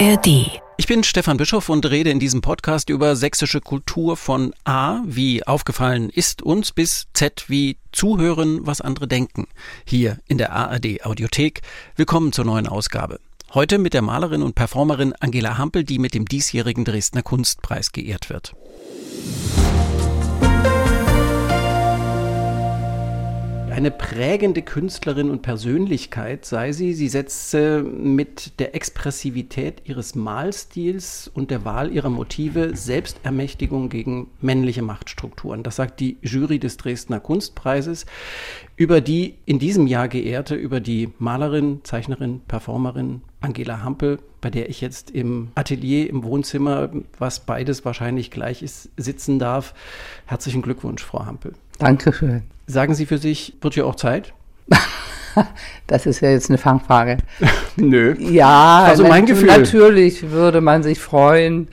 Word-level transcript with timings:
ARD. 0.00 0.60
Ich 0.76 0.88
bin 0.88 1.04
Stefan 1.04 1.36
Bischoff 1.36 1.68
und 1.68 1.88
rede 1.88 2.10
in 2.10 2.18
diesem 2.18 2.40
Podcast 2.40 2.90
über 2.90 3.14
sächsische 3.14 3.60
Kultur 3.60 4.16
von 4.16 4.52
A 4.64 5.00
wie 5.06 5.46
aufgefallen 5.46 6.10
ist 6.10 6.42
uns 6.42 6.72
bis 6.72 7.06
Z 7.12 7.44
wie 7.46 7.76
zuhören, 7.92 8.66
was 8.66 8.80
andere 8.80 9.06
denken. 9.06 9.46
Hier 9.84 10.18
in 10.26 10.36
der 10.36 10.50
ARD 10.50 11.04
Audiothek. 11.04 11.62
Willkommen 11.94 12.32
zur 12.32 12.44
neuen 12.44 12.66
Ausgabe. 12.66 13.20
Heute 13.52 13.78
mit 13.78 13.94
der 13.94 14.02
Malerin 14.02 14.42
und 14.42 14.56
Performerin 14.56 15.14
Angela 15.20 15.58
Hampel, 15.58 15.84
die 15.84 16.00
mit 16.00 16.12
dem 16.14 16.26
diesjährigen 16.26 16.84
Dresdner 16.84 17.22
Kunstpreis 17.22 17.92
geehrt 17.92 18.30
wird. 18.30 18.56
Eine 23.74 23.90
prägende 23.90 24.62
Künstlerin 24.62 25.30
und 25.30 25.42
Persönlichkeit 25.42 26.44
sei 26.44 26.70
sie. 26.70 26.94
Sie 26.94 27.08
setze 27.08 27.82
mit 27.82 28.60
der 28.60 28.76
Expressivität 28.76 29.82
ihres 29.84 30.14
Malstils 30.14 31.28
und 31.34 31.50
der 31.50 31.64
Wahl 31.64 31.90
ihrer 31.90 32.08
Motive 32.08 32.76
Selbstermächtigung 32.76 33.88
gegen 33.88 34.28
männliche 34.40 34.82
Machtstrukturen. 34.82 35.64
Das 35.64 35.74
sagt 35.74 35.98
die 35.98 36.18
Jury 36.22 36.60
des 36.60 36.76
Dresdner 36.76 37.18
Kunstpreises 37.18 38.06
über 38.76 39.00
die 39.00 39.34
in 39.44 39.58
diesem 39.58 39.88
Jahr 39.88 40.06
geehrte, 40.06 40.54
über 40.54 40.78
die 40.78 41.12
Malerin, 41.18 41.80
Zeichnerin, 41.82 42.42
Performerin 42.46 43.22
Angela 43.40 43.82
Hampel, 43.82 44.20
bei 44.40 44.50
der 44.50 44.68
ich 44.68 44.80
jetzt 44.80 45.10
im 45.10 45.48
Atelier, 45.56 46.08
im 46.08 46.22
Wohnzimmer, 46.22 46.90
was 47.18 47.40
beides 47.40 47.84
wahrscheinlich 47.84 48.30
gleich 48.30 48.62
ist, 48.62 48.90
sitzen 48.96 49.40
darf. 49.40 49.74
Herzlichen 50.26 50.62
Glückwunsch, 50.62 51.02
Frau 51.02 51.26
Hampel. 51.26 51.54
Dankeschön. 51.78 52.42
Sagen 52.66 52.94
Sie 52.94 53.06
für 53.06 53.18
sich, 53.18 53.54
wird 53.60 53.76
ja 53.76 53.84
auch 53.84 53.96
Zeit? 53.96 54.32
Das 55.88 56.06
ist 56.06 56.20
ja 56.20 56.30
jetzt 56.30 56.48
eine 56.48 56.58
Fangfrage. 56.58 57.18
Nö. 57.76 58.14
Ja, 58.18 58.84
also 58.84 59.02
mein 59.02 59.26
Gefühl. 59.26 59.48
natürlich 59.48 60.30
würde 60.30 60.60
man 60.60 60.84
sich 60.84 61.00
freuen, 61.00 61.66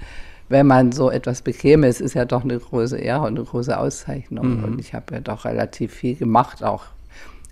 wenn 0.50 0.68
man 0.68 0.92
so 0.92 1.12
etwas 1.12 1.44
bekäme. 1.44 1.88
Es 1.88 2.02
ist 2.02 2.16
ja 2.16 2.26
doch 2.26 2.44
eine 2.44 2.58
große 2.58 2.98
Ehre 2.98 3.22
und 3.22 3.38
eine 3.38 3.44
große 3.44 3.78
Auszeichnung. 3.78 4.58
Mhm. 4.58 4.64
Und 4.64 4.80
ich 4.80 4.94
habe 4.94 5.14
ja 5.14 5.20
doch 5.22 5.46
relativ 5.46 5.94
viel 5.94 6.16
gemacht, 6.16 6.64
auch 6.64 6.86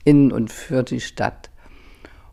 in 0.03 0.31
und 0.31 0.51
für 0.51 0.83
die 0.83 0.99
Stadt. 0.99 1.49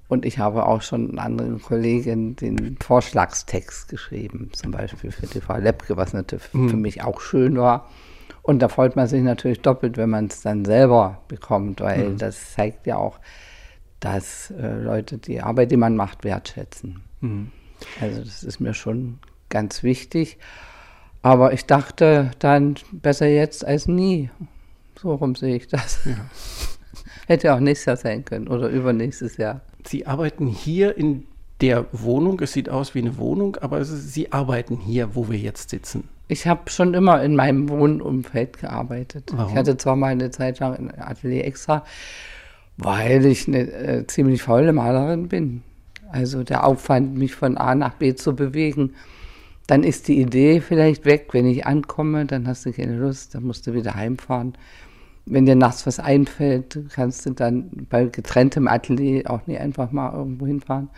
Und 0.09 0.25
ich 0.25 0.39
habe 0.39 0.67
auch 0.67 0.83
schon 0.83 1.19
anderen 1.19 1.61
Kollegen 1.61 2.37
den 2.37 2.77
Vorschlagstext 2.81 3.89
geschrieben, 3.89 4.50
zum 4.53 4.70
Beispiel 4.70 5.11
für 5.11 5.27
die 5.27 5.41
Frau 5.41 5.56
Lepke, 5.56 5.97
was 5.97 6.12
natürlich 6.12 6.53
mhm. 6.53 6.70
für 6.70 6.77
mich 6.77 7.03
auch 7.03 7.20
schön 7.20 7.56
war. 7.56 7.89
Und 8.47 8.61
da 8.61 8.69
freut 8.69 8.94
man 8.94 9.08
sich 9.08 9.22
natürlich 9.25 9.61
doppelt, 9.61 9.97
wenn 9.97 10.08
man 10.08 10.27
es 10.27 10.42
dann 10.42 10.64
selber 10.64 11.20
bekommt, 11.27 11.80
weil 11.80 12.11
mhm. 12.11 12.19
das 12.19 12.53
zeigt 12.53 12.86
ja 12.86 12.97
auch, 12.97 13.19
dass 13.98 14.53
äh, 14.53 14.80
Leute 14.80 15.19
die 15.19 15.41
Arbeit, 15.41 15.72
die 15.72 15.77
man 15.77 15.97
macht, 15.97 16.22
wertschätzen. 16.22 17.03
Mhm. 17.20 17.50
Also 18.00 18.20
das 18.20 18.44
ist 18.44 18.61
mir 18.61 18.72
schon 18.72 19.19
ganz 19.48 19.83
wichtig. 19.83 20.38
Aber 21.22 21.53
ich 21.55 21.66
dachte 21.66 22.30
dann, 22.38 22.77
besser 22.92 23.27
jetzt 23.27 23.64
als 23.64 23.88
nie. 23.88 24.30
So 24.97 25.12
rum 25.16 25.34
sehe 25.34 25.56
ich 25.56 25.66
das. 25.66 26.05
Ja. 26.05 26.14
Hätte 27.27 27.53
auch 27.53 27.58
nächstes 27.58 27.86
Jahr 27.86 27.97
sein 27.97 28.25
können 28.25 28.47
oder 28.47 28.69
übernächstes 28.69 29.38
Jahr. 29.38 29.62
Sie 29.84 30.06
arbeiten 30.06 30.47
hier 30.47 30.97
in 30.97 31.27
der 31.60 31.86
Wohnung. 31.91 32.38
Es 32.38 32.53
sieht 32.53 32.69
aus 32.69 32.94
wie 32.94 33.00
eine 33.00 33.19
Wohnung, 33.19 33.56
aber 33.56 33.84
Sie 33.84 34.31
arbeiten 34.31 34.77
hier, 34.77 35.16
wo 35.16 35.28
wir 35.28 35.38
jetzt 35.38 35.70
sitzen. 35.70 36.08
Ich 36.28 36.46
habe 36.46 36.70
schon 36.70 36.94
immer 36.94 37.22
in 37.22 37.36
meinem 37.36 37.69
Wohnumfeld 37.69 38.58
gearbeitet. 38.58 39.30
Warum? 39.32 39.52
Ich 39.52 39.56
hatte 39.56 39.77
zwar 39.77 39.96
mal 39.96 40.08
eine 40.08 40.30
Zeit 40.30 40.58
lang 40.58 40.74
ein 40.74 41.00
Atelier 41.00 41.44
extra, 41.44 41.84
weil 42.77 43.24
ich 43.27 43.46
eine 43.46 43.70
äh, 43.70 44.06
ziemlich 44.06 44.42
faule 44.42 44.72
Malerin 44.72 45.28
bin. 45.28 45.62
Also 46.10 46.42
der 46.42 46.66
Aufwand, 46.66 47.16
mich 47.16 47.34
von 47.34 47.56
A 47.56 47.74
nach 47.74 47.94
B 47.94 48.14
zu 48.14 48.34
bewegen, 48.34 48.94
dann 49.66 49.82
ist 49.82 50.08
die 50.08 50.20
Idee 50.20 50.60
vielleicht 50.60 51.04
weg. 51.04 51.28
Wenn 51.32 51.47
ich 51.47 51.66
ankomme, 51.66 52.27
dann 52.27 52.47
hast 52.47 52.66
du 52.66 52.72
keine 52.72 52.97
Lust, 52.97 53.34
dann 53.34 53.44
musst 53.44 53.66
du 53.66 53.75
wieder 53.75 53.94
heimfahren. 53.94 54.54
Wenn 55.26 55.47
dir 55.47 55.56
nachts 55.56 55.86
was 55.86 55.98
einfällt, 55.98 56.78
kannst 56.92 57.26
du 57.26 57.31
dann 57.31 57.86
bei 57.88 58.04
getrenntem 58.04 58.69
Atelier 58.69 59.28
auch 59.31 59.47
nicht 59.47 59.60
einfach 59.60 59.91
mal 59.91 60.12
irgendwo 60.12 60.47
hinfahren. 60.47 60.88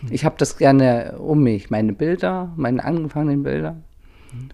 Hm. 0.00 0.08
Ich 0.10 0.24
habe 0.24 0.34
das 0.38 0.58
gerne 0.58 1.16
um 1.18 1.42
mich, 1.42 1.70
meine 1.70 1.92
Bilder, 1.92 2.52
meine 2.56 2.84
angefangenen 2.84 3.44
Bilder 3.44 3.76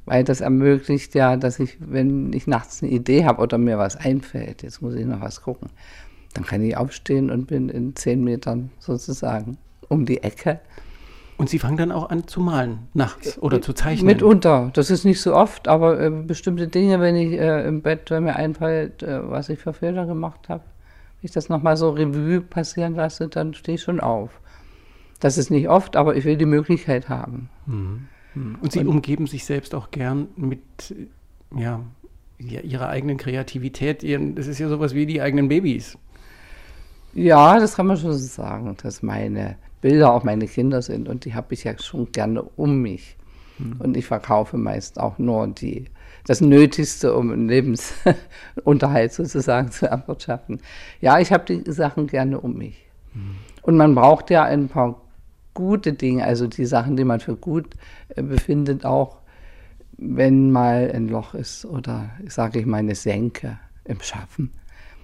weil 0.05 0.25
das 0.25 0.41
ermöglicht 0.41 1.15
ja, 1.15 1.37
dass 1.37 1.59
ich, 1.59 1.79
wenn 1.81 2.33
ich 2.33 2.47
nachts 2.47 2.83
eine 2.83 2.93
Idee 2.93 3.25
habe 3.25 3.43
oder 3.43 3.59
mir 3.59 3.79
was 3.79 3.97
einfällt, 3.97 4.63
jetzt 4.63 4.83
muss 4.83 4.95
ich 4.95 5.07
noch 5.07 5.21
was 5.21 5.43
gucken, 5.43 5.71
dann 6.35 6.45
kann 6.45 6.63
ich 6.63 6.77
aufstehen 6.77 7.31
und 7.31 7.47
bin 7.47 7.69
in 7.69 7.95
zehn 7.97 8.25
Metern 8.25 8.71
sozusagen 8.79 9.59
um 9.89 10.07
die 10.07 10.23
Ecke. 10.23 10.61
Und 11.37 11.49
Sie 11.49 11.59
fangen 11.59 11.77
dann 11.77 11.93
auch 11.93 12.11
an 12.11 12.27
zu 12.29 12.41
malen 12.41 12.89
nachts 12.95 13.37
oder 13.43 13.61
zu 13.61 13.73
zeichnen? 13.73 14.07
Mitunter. 14.07 14.71
Das 14.75 14.91
ist 14.91 15.05
nicht 15.05 15.21
so 15.21 15.35
oft, 15.35 15.67
aber 15.67 16.01
äh, 16.01 16.11
bestimmte 16.11 16.69
Dinge, 16.69 17.01
wenn 17.01 17.17
ich 17.17 17.33
äh, 17.33 17.67
im 17.67 17.83
Bett, 17.83 18.11
wenn 18.11 18.25
mir 18.25 18.37
einfällt, 18.37 19.03
äh, 19.03 19.29
was 19.29 19.49
ich 19.49 19.59
für 19.59 19.73
Fehler 19.73 20.07
gemacht 20.07 20.49
habe, 20.49 20.63
wenn 21.21 21.27
ich 21.27 21.33
das 21.33 21.49
nochmal 21.49 21.77
so 21.77 21.91
Revue 21.91 22.41
passieren 22.41 22.95
lasse, 22.95 23.29
dann 23.29 23.55
stehe 23.55 23.77
ich 23.77 23.83
schon 23.83 24.01
auf. 24.01 24.41
Das 25.21 25.39
ist 25.39 25.51
nicht 25.51 25.69
oft, 25.69 25.97
aber 25.97 26.17
ich 26.17 26.25
will 26.25 26.37
die 26.37 26.47
Möglichkeit 26.47 27.09
haben. 27.09 27.49
Mhm. 27.67 28.09
Und 28.35 28.73
Sie 28.73 28.81
und, 28.81 28.89
umgeben 28.89 29.27
sich 29.27 29.45
selbst 29.45 29.75
auch 29.75 29.91
gern 29.91 30.29
mit 30.37 30.61
ja, 31.57 31.85
Ihrer 32.39 32.89
eigenen 32.89 33.19
Kreativität. 33.19 34.03
Ihren, 34.03 34.35
das 34.35 34.47
ist 34.47 34.59
ja 34.59 34.69
sowas 34.69 34.95
wie 34.95 35.07
die 35.07 35.21
eigenen 35.21 35.49
Babys. 35.49 35.99
Ja, 37.15 37.59
das 37.59 37.77
kann 37.77 37.87
man 37.87 37.97
schon 37.97 38.13
so 38.13 38.19
sagen, 38.19 38.75
dass 38.83 39.03
meine 39.03 39.57
Bilder 39.83 40.13
auch 40.13 40.25
meine 40.25 40.47
Kinder 40.47 40.81
sind 40.81 41.09
und 41.09 41.25
die 41.25 41.35
habe 41.35 41.53
ich 41.53 41.65
ja 41.65 41.79
schon 41.79 42.11
gerne 42.13 42.43
um 42.43 42.81
mich. 42.81 43.17
Hm. 43.59 43.77
Und 43.81 43.97
ich 43.97 44.07
verkaufe 44.07 44.57
meist 44.57 44.99
auch 44.99 45.19
nur 45.19 45.47
die, 45.49 45.87
das 46.27 46.41
Nötigste, 46.41 47.15
um 47.15 47.31
einen 47.31 47.49
Lebensunterhalt 47.49 49.13
sozusagen 49.13 49.71
zu 49.71 49.87
erwirtschaften. 49.87 50.61
Ja, 51.01 51.19
ich 51.19 51.33
habe 51.33 51.45
die 51.45 51.71
Sachen 51.71 52.07
gerne 52.07 52.41
um 52.41 52.57
mich. 52.57 52.87
Hm. 53.13 53.37
Und 53.61 53.77
man 53.77 53.95
braucht 53.95 54.31
ja 54.31 54.45
ein 54.45 54.69
paar 54.69 55.02
gute 55.55 55.93
Dinge, 55.93 56.25
also 56.25 56.47
die 56.47 56.65
Sachen, 56.65 56.97
die 56.97 57.05
man 57.05 57.21
für 57.21 57.37
gut 57.37 57.67
äh, 58.11 58.23
befindet, 58.23 58.85
auch 58.85 59.19
wenn 59.99 60.51
mal 60.51 60.91
ein 60.93 61.09
Loch 61.09 61.35
ist 61.35 61.65
oder, 61.65 62.11
sage 62.27 62.61
ich 62.61 62.67
mal, 62.67 62.79
eine 62.79 62.95
Senke 62.95 63.59
im 63.85 64.01
Schaffen. 64.01 64.53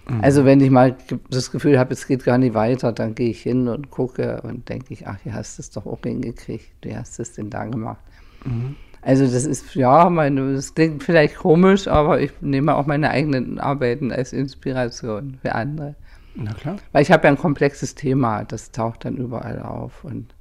Mhm. 0.09 0.21
Also 0.23 0.45
wenn 0.45 0.61
ich 0.61 0.71
mal 0.71 0.97
das 1.31 1.51
Gefühl 1.51 1.79
habe, 1.79 1.93
es 1.93 2.07
geht 2.07 2.25
gar 2.25 2.39
nicht 2.39 2.55
weiter, 2.55 2.93
dann 2.93 3.15
gehe 3.15 3.31
ich 3.31 3.43
hin 3.43 3.69
und 3.69 3.91
gucke 3.91 4.41
und 4.43 4.69
denke 4.69 4.95
ich, 4.95 5.07
ach, 5.07 5.19
hier 5.23 5.35
hast 5.35 5.59
du 5.59 5.63
es 5.63 5.71
doch 5.71 5.87
auch 5.87 6.01
hingekriegt, 6.03 6.71
wie 6.83 6.97
hast 6.97 7.19
du 7.19 7.23
es 7.23 7.33
denn 7.35 7.51
da 7.51 7.67
gemacht? 7.67 8.03
Mhm. 8.45 8.77
Also 9.03 9.25
das 9.25 9.45
ist, 9.45 9.75
ja, 9.75 10.11
meine, 10.11 10.55
das 10.55 10.75
klingt 10.75 11.05
vielleicht 11.05 11.37
komisch, 11.37 11.87
aber 11.87 12.21
ich 12.21 12.33
nehme 12.41 12.75
auch 12.75 12.87
meine 12.87 13.11
eigenen 13.11 13.61
Arbeiten 13.61 14.11
als 14.11 14.33
Inspiration 14.33 15.39
für 15.41 15.55
andere. 15.55 15.95
Na 16.35 16.53
klar. 16.53 16.77
Weil 16.93 17.03
ich 17.03 17.13
habe 17.13 17.25
ja 17.25 17.31
ein 17.31 17.39
komplexes 17.39 17.95
Thema, 17.95 18.45
das 18.45 18.73
taucht 18.73 19.05
dann 19.05 19.17
überall 19.17 19.61
auf 19.61 20.05
und 20.05 20.35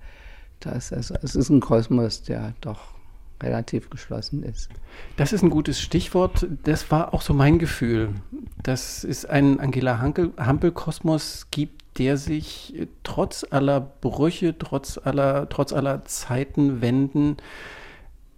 das 0.59 0.91
also, 0.91 1.15
es 1.21 1.35
ist 1.35 1.49
ein 1.49 1.59
Kosmos, 1.59 2.23
der 2.23 2.53
doch 2.61 2.97
relativ 3.41 3.89
geschlossen 3.89 4.43
ist. 4.43 4.69
Das 5.15 5.31
ist 5.33 5.43
ein 5.43 5.49
gutes 5.49 5.79
Stichwort. 5.79 6.47
Das 6.63 6.89
war 6.91 7.13
auch 7.13 7.21
so 7.21 7.33
mein 7.33 7.59
Gefühl, 7.59 8.15
dass 8.63 9.03
es 9.03 9.25
einen 9.25 9.59
Angela 9.59 10.01
Hampel-Kosmos 10.01 11.47
gibt, 11.51 11.99
der 11.99 12.17
sich 12.17 12.87
trotz 13.03 13.45
aller 13.49 13.79
Brüche, 13.79 14.57
trotz 14.57 14.97
aller, 14.97 15.49
trotz 15.49 15.73
aller 15.73 16.05
Zeitenwenden 16.05 17.37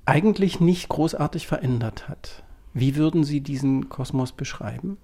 eigentlich 0.06 0.60
nicht 0.60 0.90
großartig 0.90 1.48
verändert 1.48 2.10
hat. 2.10 2.44
Wie 2.74 2.96
würden 2.96 3.24
Sie 3.24 3.42
diesen 3.42 3.90
Kosmos 3.90 4.32
beschreiben? 4.32 4.98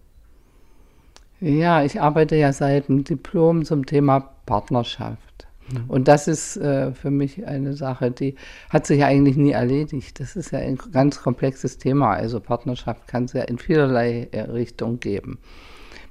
Ja, 1.41 1.83
ich 1.83 2.01
arbeite 2.01 2.35
ja 2.35 2.53
seit 2.53 2.87
dem 2.87 3.03
Diplom 3.03 3.65
zum 3.65 3.85
Thema 3.85 4.21
Partnerschaft. 4.45 5.44
Mhm. 5.71 5.89
Und 5.89 6.07
das 6.07 6.27
ist 6.27 6.57
äh, 6.57 6.91
für 6.93 7.11
mich 7.11 7.45
eine 7.47 7.73
Sache, 7.73 8.11
die 8.11 8.35
hat 8.69 8.85
sich 8.85 9.03
eigentlich 9.03 9.37
nie 9.37 9.51
erledigt. 9.51 10.19
Das 10.19 10.35
ist 10.35 10.51
ja 10.51 10.59
ein 10.59 10.77
ganz 10.91 11.21
komplexes 11.21 11.77
Thema. 11.77 12.11
Also 12.11 12.39
Partnerschaft 12.39 13.07
kann 13.07 13.25
es 13.25 13.33
ja 13.33 13.43
in 13.43 13.57
vielerlei 13.57 14.27
äh, 14.31 14.41
Richtungen 14.41 14.99
geben. 14.99 15.39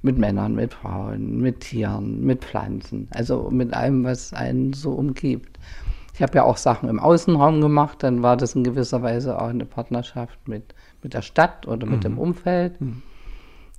Mit 0.02 0.18
Männern, 0.18 0.54
mit 0.54 0.74
Frauen, 0.74 1.40
mit 1.40 1.60
Tieren, 1.60 2.20
mit 2.24 2.44
Pflanzen. 2.44 3.08
Also 3.14 3.48
mit 3.50 3.72
allem, 3.72 4.04
was 4.04 4.34
einen 4.34 4.74
so 4.74 4.92
umgibt. 4.92 5.58
Ich 6.14 6.22
habe 6.22 6.36
ja 6.36 6.44
auch 6.44 6.58
Sachen 6.58 6.88
im 6.88 7.00
Außenraum 7.00 7.60
gemacht, 7.60 8.02
dann 8.02 8.22
war 8.22 8.36
das 8.36 8.54
in 8.54 8.62
gewisser 8.62 9.02
Weise 9.02 9.40
auch 9.40 9.48
eine 9.48 9.64
Partnerschaft 9.64 10.46
mit, 10.46 10.74
mit 11.02 11.14
der 11.14 11.22
Stadt 11.22 11.66
oder 11.66 11.86
mit 11.86 11.98
mhm. 11.98 12.02
dem 12.02 12.18
Umfeld. 12.18 12.80
Mhm. 12.80 13.02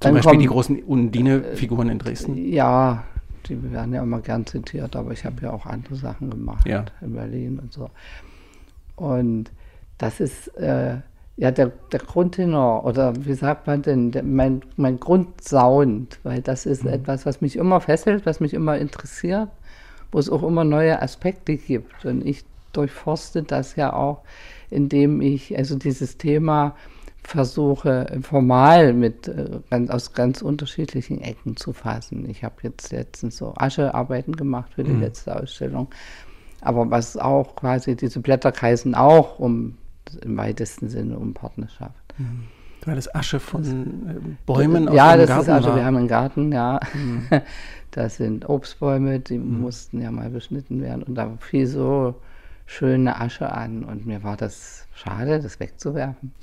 Zum 0.01 0.13
Beispiel 0.13 0.31
kommt, 0.31 0.41
die 0.41 0.47
großen 0.47 0.83
Undine-Figuren 0.83 1.89
in 1.89 1.99
Dresden? 1.99 2.35
Ja, 2.35 3.05
die 3.47 3.71
werden 3.71 3.93
ja 3.93 4.03
immer 4.03 4.21
gern 4.21 4.45
zitiert, 4.45 4.95
aber 4.95 5.11
ich 5.11 5.25
habe 5.25 5.41
ja 5.41 5.51
auch 5.51 5.65
andere 5.65 5.95
Sachen 5.95 6.29
gemacht 6.29 6.67
ja. 6.67 6.85
in 7.01 7.13
Berlin 7.13 7.59
und 7.59 7.73
so. 7.73 7.89
Und 8.95 9.51
das 9.97 10.19
ist 10.19 10.47
äh, 10.57 10.97
ja 11.37 11.51
der, 11.51 11.71
der 11.91 11.99
Grundtenor 11.99 12.85
oder 12.85 13.13
wie 13.25 13.33
sagt 13.33 13.67
man 13.67 13.81
denn, 13.81 14.11
der, 14.11 14.23
mein, 14.23 14.61
mein 14.77 14.99
Grundsound, 14.99 16.19
weil 16.23 16.41
das 16.41 16.65
ist 16.65 16.83
mhm. 16.83 16.91
etwas, 16.91 17.25
was 17.25 17.41
mich 17.41 17.55
immer 17.55 17.81
fesselt, 17.81 18.25
was 18.25 18.39
mich 18.39 18.53
immer 18.53 18.77
interessiert, 18.77 19.49
wo 20.11 20.19
es 20.19 20.29
auch 20.29 20.43
immer 20.43 20.63
neue 20.63 21.01
Aspekte 21.01 21.57
gibt. 21.57 22.05
Und 22.05 22.25
ich 22.25 22.45
durchforstet 22.73 23.51
das 23.51 23.75
ja 23.75 23.93
auch, 23.93 24.21
indem 24.69 25.21
ich 25.21 25.57
also 25.57 25.77
dieses 25.77 26.17
Thema 26.17 26.75
versuche 27.25 28.19
formal 28.21 28.93
mit 28.93 29.27
äh, 29.27 29.59
ganz, 29.69 29.89
aus 29.89 30.13
ganz 30.13 30.41
unterschiedlichen 30.41 31.21
Ecken 31.21 31.57
zu 31.57 31.73
fassen. 31.73 32.29
Ich 32.29 32.43
habe 32.43 32.55
jetzt 32.63 32.91
letztens 32.91 33.37
so 33.37 33.53
Aschearbeiten 33.57 34.35
gemacht 34.35 34.73
für 34.75 34.83
die 34.83 34.91
mhm. 34.91 35.01
letzte 35.01 35.35
Ausstellung. 35.35 35.87
Aber 36.61 36.89
was 36.91 37.17
auch 37.17 37.55
quasi, 37.55 37.95
diese 37.95 38.19
Blätter 38.19 38.51
kreisen 38.51 38.95
auch 38.95 39.39
um 39.39 39.77
im 40.21 40.37
weitesten 40.37 40.87
Sinne 40.89 41.17
um 41.17 41.33
Partnerschaft. 41.33 42.13
Mhm. 42.17 42.43
Weil 42.85 42.95
das 42.95 43.13
Asche 43.13 43.39
von 43.39 43.63
das, 43.63 44.15
äh, 44.15 44.19
Bäumen 44.45 44.87
aus 44.87 44.95
Ja, 44.95 45.17
das 45.17 45.27
Garten 45.27 45.41
ist 45.41 45.49
Asche, 45.49 45.67
war. 45.69 45.75
wir 45.77 45.85
haben 45.85 45.97
einen 45.97 46.07
Garten, 46.07 46.51
ja. 46.51 46.79
Mhm. 46.93 47.27
Das 47.91 48.17
sind 48.17 48.49
Obstbäume, 48.49 49.21
die 49.21 49.37
mhm. 49.37 49.61
mussten 49.61 50.01
ja 50.01 50.11
mal 50.11 50.29
beschnitten 50.29 50.81
werden. 50.81 51.01
Und 51.01 51.15
da 51.15 51.31
fiel 51.39 51.65
so 51.65 52.15
schöne 52.65 53.21
Asche 53.21 53.49
an. 53.49 53.85
Und 53.85 54.05
mir 54.05 54.21
war 54.21 54.35
das 54.35 54.85
schade, 54.93 55.39
das 55.39 55.61
wegzuwerfen. 55.61 56.33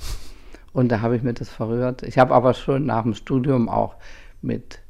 Und 0.72 0.90
da 0.90 1.00
habe 1.00 1.16
ich 1.16 1.22
mir 1.22 1.34
das 1.34 1.50
verrührt. 1.50 2.02
Ich 2.02 2.19
habe 2.19 2.34
aber 2.34 2.54
schon 2.54 2.86
nach 2.86 3.02
dem 3.02 3.14
Studium 3.14 3.69
auch 3.69 3.96
mit 4.40 4.80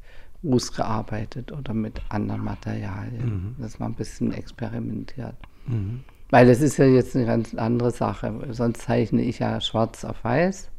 Ruß 0.43 0.73
gearbeitet 0.73 1.51
oder 1.51 1.73
mit 1.73 2.01
anderen 2.09 2.43
Materialien. 2.43 3.55
Mhm. 3.57 3.61
Das 3.61 3.79
war 3.79 3.87
ein 3.87 3.95
bisschen 3.95 4.33
experimentiert. 4.33 5.35
Mhm. 5.67 6.01
Weil 6.29 6.47
das 6.47 6.61
ist 6.61 6.77
ja 6.77 6.85
jetzt 6.85 7.15
eine 7.15 7.25
ganz 7.25 7.53
andere 7.53 7.91
Sache. 7.91 8.33
Sonst 8.51 8.81
zeichne 8.81 9.21
ich 9.21 9.39
ja 9.39 9.61
schwarz 9.61 10.03
auf 10.03 10.23
weiß. 10.23 10.69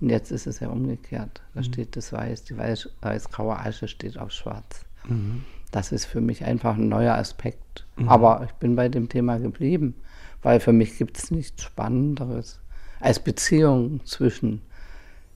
Und 0.00 0.10
jetzt 0.10 0.30
ist 0.30 0.46
es 0.46 0.60
ja 0.60 0.68
umgekehrt. 0.68 1.42
Da 1.54 1.60
mhm. 1.60 1.64
steht 1.64 1.96
das 1.96 2.12
Weiß, 2.12 2.44
die 2.44 2.56
weiß, 2.56 2.90
weiß-graue 3.00 3.58
Asche 3.58 3.88
steht 3.88 4.18
auf 4.18 4.30
Schwarz. 4.30 4.84
Mhm. 5.08 5.44
Das 5.70 5.92
ist 5.92 6.04
für 6.06 6.20
mich 6.20 6.44
einfach 6.44 6.76
ein 6.76 6.88
neuer 6.88 7.14
Aspekt. 7.14 7.86
Mhm. 7.96 8.08
Aber 8.08 8.42
ich 8.44 8.52
bin 8.52 8.76
bei 8.76 8.88
dem 8.88 9.08
Thema 9.08 9.38
geblieben, 9.38 9.94
weil 10.42 10.60
für 10.60 10.72
mich 10.72 10.98
gibt 10.98 11.18
es 11.18 11.30
nichts 11.30 11.62
Spannenderes 11.62 12.60
als 13.00 13.18
Beziehung 13.18 14.00
zwischen 14.04 14.62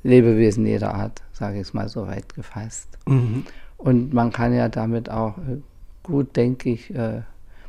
Lebewesen 0.02 0.66
jeder 0.66 0.94
Art, 0.94 1.22
sage 1.32 1.56
ich 1.56 1.62
es 1.62 1.74
mal 1.74 1.88
so 1.88 2.06
weit 2.06 2.34
gefasst. 2.34 2.98
Mhm. 3.06 3.44
Und 3.76 4.12
man 4.12 4.32
kann 4.32 4.54
ja 4.54 4.68
damit 4.68 5.10
auch 5.10 5.38
äh, 5.38 5.58
gut, 6.02 6.36
denke 6.36 6.70
ich, 6.70 6.94
äh, 6.94 7.22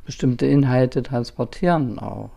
bestimmte 0.05 0.45
Inhalte 0.45 1.03
transportieren 1.03 1.99
auch. 1.99 2.31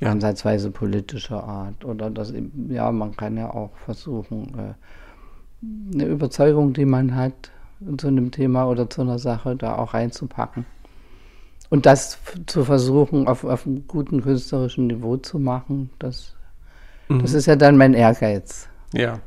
Ja. 0.00 0.10
Ansatzweise 0.12 0.70
politischer 0.70 1.44
Art. 1.44 1.84
Oder 1.84 2.10
das, 2.10 2.32
ja, 2.68 2.90
man 2.92 3.16
kann 3.16 3.36
ja 3.36 3.50
auch 3.52 3.76
versuchen, 3.84 4.52
äh, 4.58 5.94
eine 5.94 6.04
Überzeugung, 6.06 6.72
die 6.72 6.86
man 6.86 7.14
hat, 7.14 7.50
zu 7.96 8.08
einem 8.08 8.30
Thema 8.30 8.68
oder 8.68 8.88
zu 8.88 9.02
einer 9.02 9.18
Sache 9.18 9.56
da 9.56 9.76
auch 9.76 9.94
reinzupacken. 9.94 10.66
Und 11.70 11.86
das 11.86 12.18
zu 12.46 12.64
versuchen, 12.64 13.28
auf, 13.28 13.44
auf 13.44 13.66
einem 13.66 13.86
guten 13.86 14.22
künstlerischen 14.22 14.88
Niveau 14.88 15.16
zu 15.16 15.38
machen, 15.38 15.90
das, 15.98 16.34
mhm. 17.08 17.22
das 17.22 17.32
ist 17.32 17.46
ja 17.46 17.56
dann 17.56 17.76
mein 17.76 17.94
Ehrgeiz. 17.94 18.68
Ja. 18.92 19.20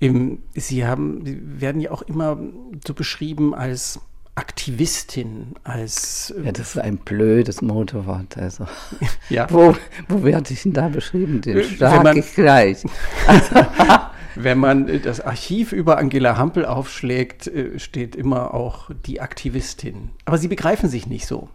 Sie 0.00 0.86
haben, 0.86 1.24
Sie 1.24 1.40
werden 1.60 1.80
ja 1.80 1.92
auch 1.92 2.02
immer 2.02 2.38
so 2.84 2.94
beschrieben 2.94 3.54
als 3.54 4.00
Aktivistin, 4.34 5.54
als. 5.62 6.34
Ja, 6.42 6.52
das 6.52 6.70
ist 6.70 6.78
ein 6.78 6.96
blödes 6.96 7.60
Motorwort. 7.60 8.36
Also. 8.38 8.66
Ja. 9.28 9.46
Wo, 9.50 9.76
wo 10.08 10.24
werde 10.24 10.52
ich 10.52 10.62
denn 10.62 10.72
da 10.72 10.88
beschrieben? 10.88 11.42
Den 11.42 11.62
schlage 11.62 12.18
ich 12.18 12.34
gleich. 12.34 12.82
Wenn 14.34 14.58
man 14.58 15.02
das 15.02 15.20
Archiv 15.20 15.72
über 15.72 15.98
Angela 15.98 16.36
Hampel 16.36 16.64
aufschlägt, 16.64 17.46
äh, 17.48 17.78
steht 17.78 18.16
immer 18.16 18.54
auch 18.54 18.90
die 19.06 19.20
Aktivistin. 19.20 20.10
Aber 20.24 20.38
Sie 20.38 20.48
begreifen 20.48 20.88
sich 20.88 21.06
nicht 21.06 21.26
so. 21.26 21.48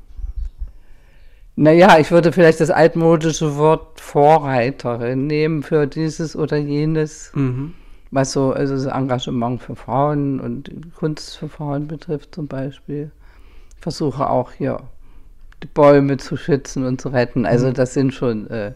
Naja, 1.59 1.97
ich 1.97 2.11
würde 2.11 2.31
vielleicht 2.31 2.59
das 2.61 2.69
altmodische 2.69 3.57
Wort 3.57 3.99
Vorreiterin 3.99 5.25
nehmen 5.25 5.63
für 5.63 5.87
dieses 5.87 6.35
oder 6.35 6.57
jenes, 6.57 7.31
mhm. 7.33 7.73
was 8.11 8.31
so 8.31 8.51
also 8.51 8.75
das 8.75 8.85
Engagement 8.85 9.63
für 9.63 9.75
Frauen 9.75 10.39
und 10.39 10.69
Kunst 10.95 11.35
für 11.35 11.49
Frauen 11.49 11.87
betrifft 11.87 12.35
zum 12.35 12.47
Beispiel. 12.47 13.09
Ich 13.75 13.81
versuche 13.81 14.29
auch 14.29 14.51
hier 14.51 14.81
die 15.63 15.67
Bäume 15.67 16.17
zu 16.17 16.37
schützen 16.37 16.85
und 16.85 17.01
zu 17.01 17.09
retten. 17.09 17.47
Also 17.47 17.69
mhm. 17.69 17.73
das 17.73 17.95
sind 17.95 18.13
schon 18.13 18.47
äh, 18.51 18.73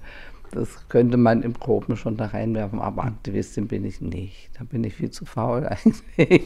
das 0.51 0.87
könnte 0.89 1.17
man 1.17 1.43
im 1.43 1.53
Groben 1.53 1.97
schon 1.97 2.17
da 2.17 2.27
reinwerfen, 2.27 2.79
aber 2.79 3.03
Aktivistin 3.03 3.67
bin 3.67 3.85
ich 3.85 4.01
nicht. 4.01 4.49
Da 4.57 4.63
bin 4.63 4.83
ich 4.83 4.95
viel 4.95 5.11
zu 5.11 5.25
faul 5.25 5.65
eigentlich. 5.67 6.43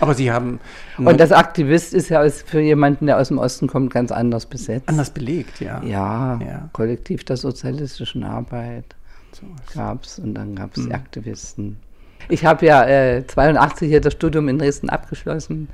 Aber 0.00 0.14
Sie 0.14 0.32
haben. 0.32 0.60
Und 0.96 1.20
das 1.20 1.30
Aktivist 1.30 1.92
ist 1.92 2.08
ja 2.08 2.26
für 2.30 2.60
jemanden, 2.60 3.06
der 3.06 3.18
aus 3.18 3.28
dem 3.28 3.38
Osten 3.38 3.66
kommt, 3.66 3.92
ganz 3.92 4.10
anders 4.10 4.46
besetzt. 4.46 4.88
Anders 4.88 5.10
belegt, 5.10 5.60
ja. 5.60 5.82
Ja, 5.82 6.38
ja. 6.40 6.70
Kollektiv 6.72 7.24
der 7.24 7.36
sozialistischen 7.36 8.24
Arbeit 8.24 8.96
so 9.32 9.46
gab 9.74 10.04
es 10.04 10.18
und 10.18 10.34
dann 10.34 10.56
gab 10.56 10.76
es 10.76 10.84
mhm. 10.84 10.92
Aktivisten. 10.92 11.76
Ich 12.28 12.44
habe 12.44 12.66
ja 12.66 12.84
äh, 12.84 13.26
82 13.26 13.88
hier 13.88 14.00
das 14.00 14.14
Studium 14.14 14.48
in 14.48 14.58
Dresden 14.58 14.90
abgeschlossen 14.90 15.68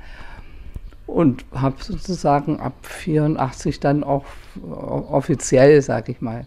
und 1.07 1.45
habe 1.53 1.75
sozusagen 1.81 2.59
ab 2.59 2.73
84 2.83 3.79
dann 3.79 4.03
auch 4.03 4.25
offiziell, 4.61 5.81
sage 5.81 6.11
ich 6.11 6.21
mal, 6.21 6.45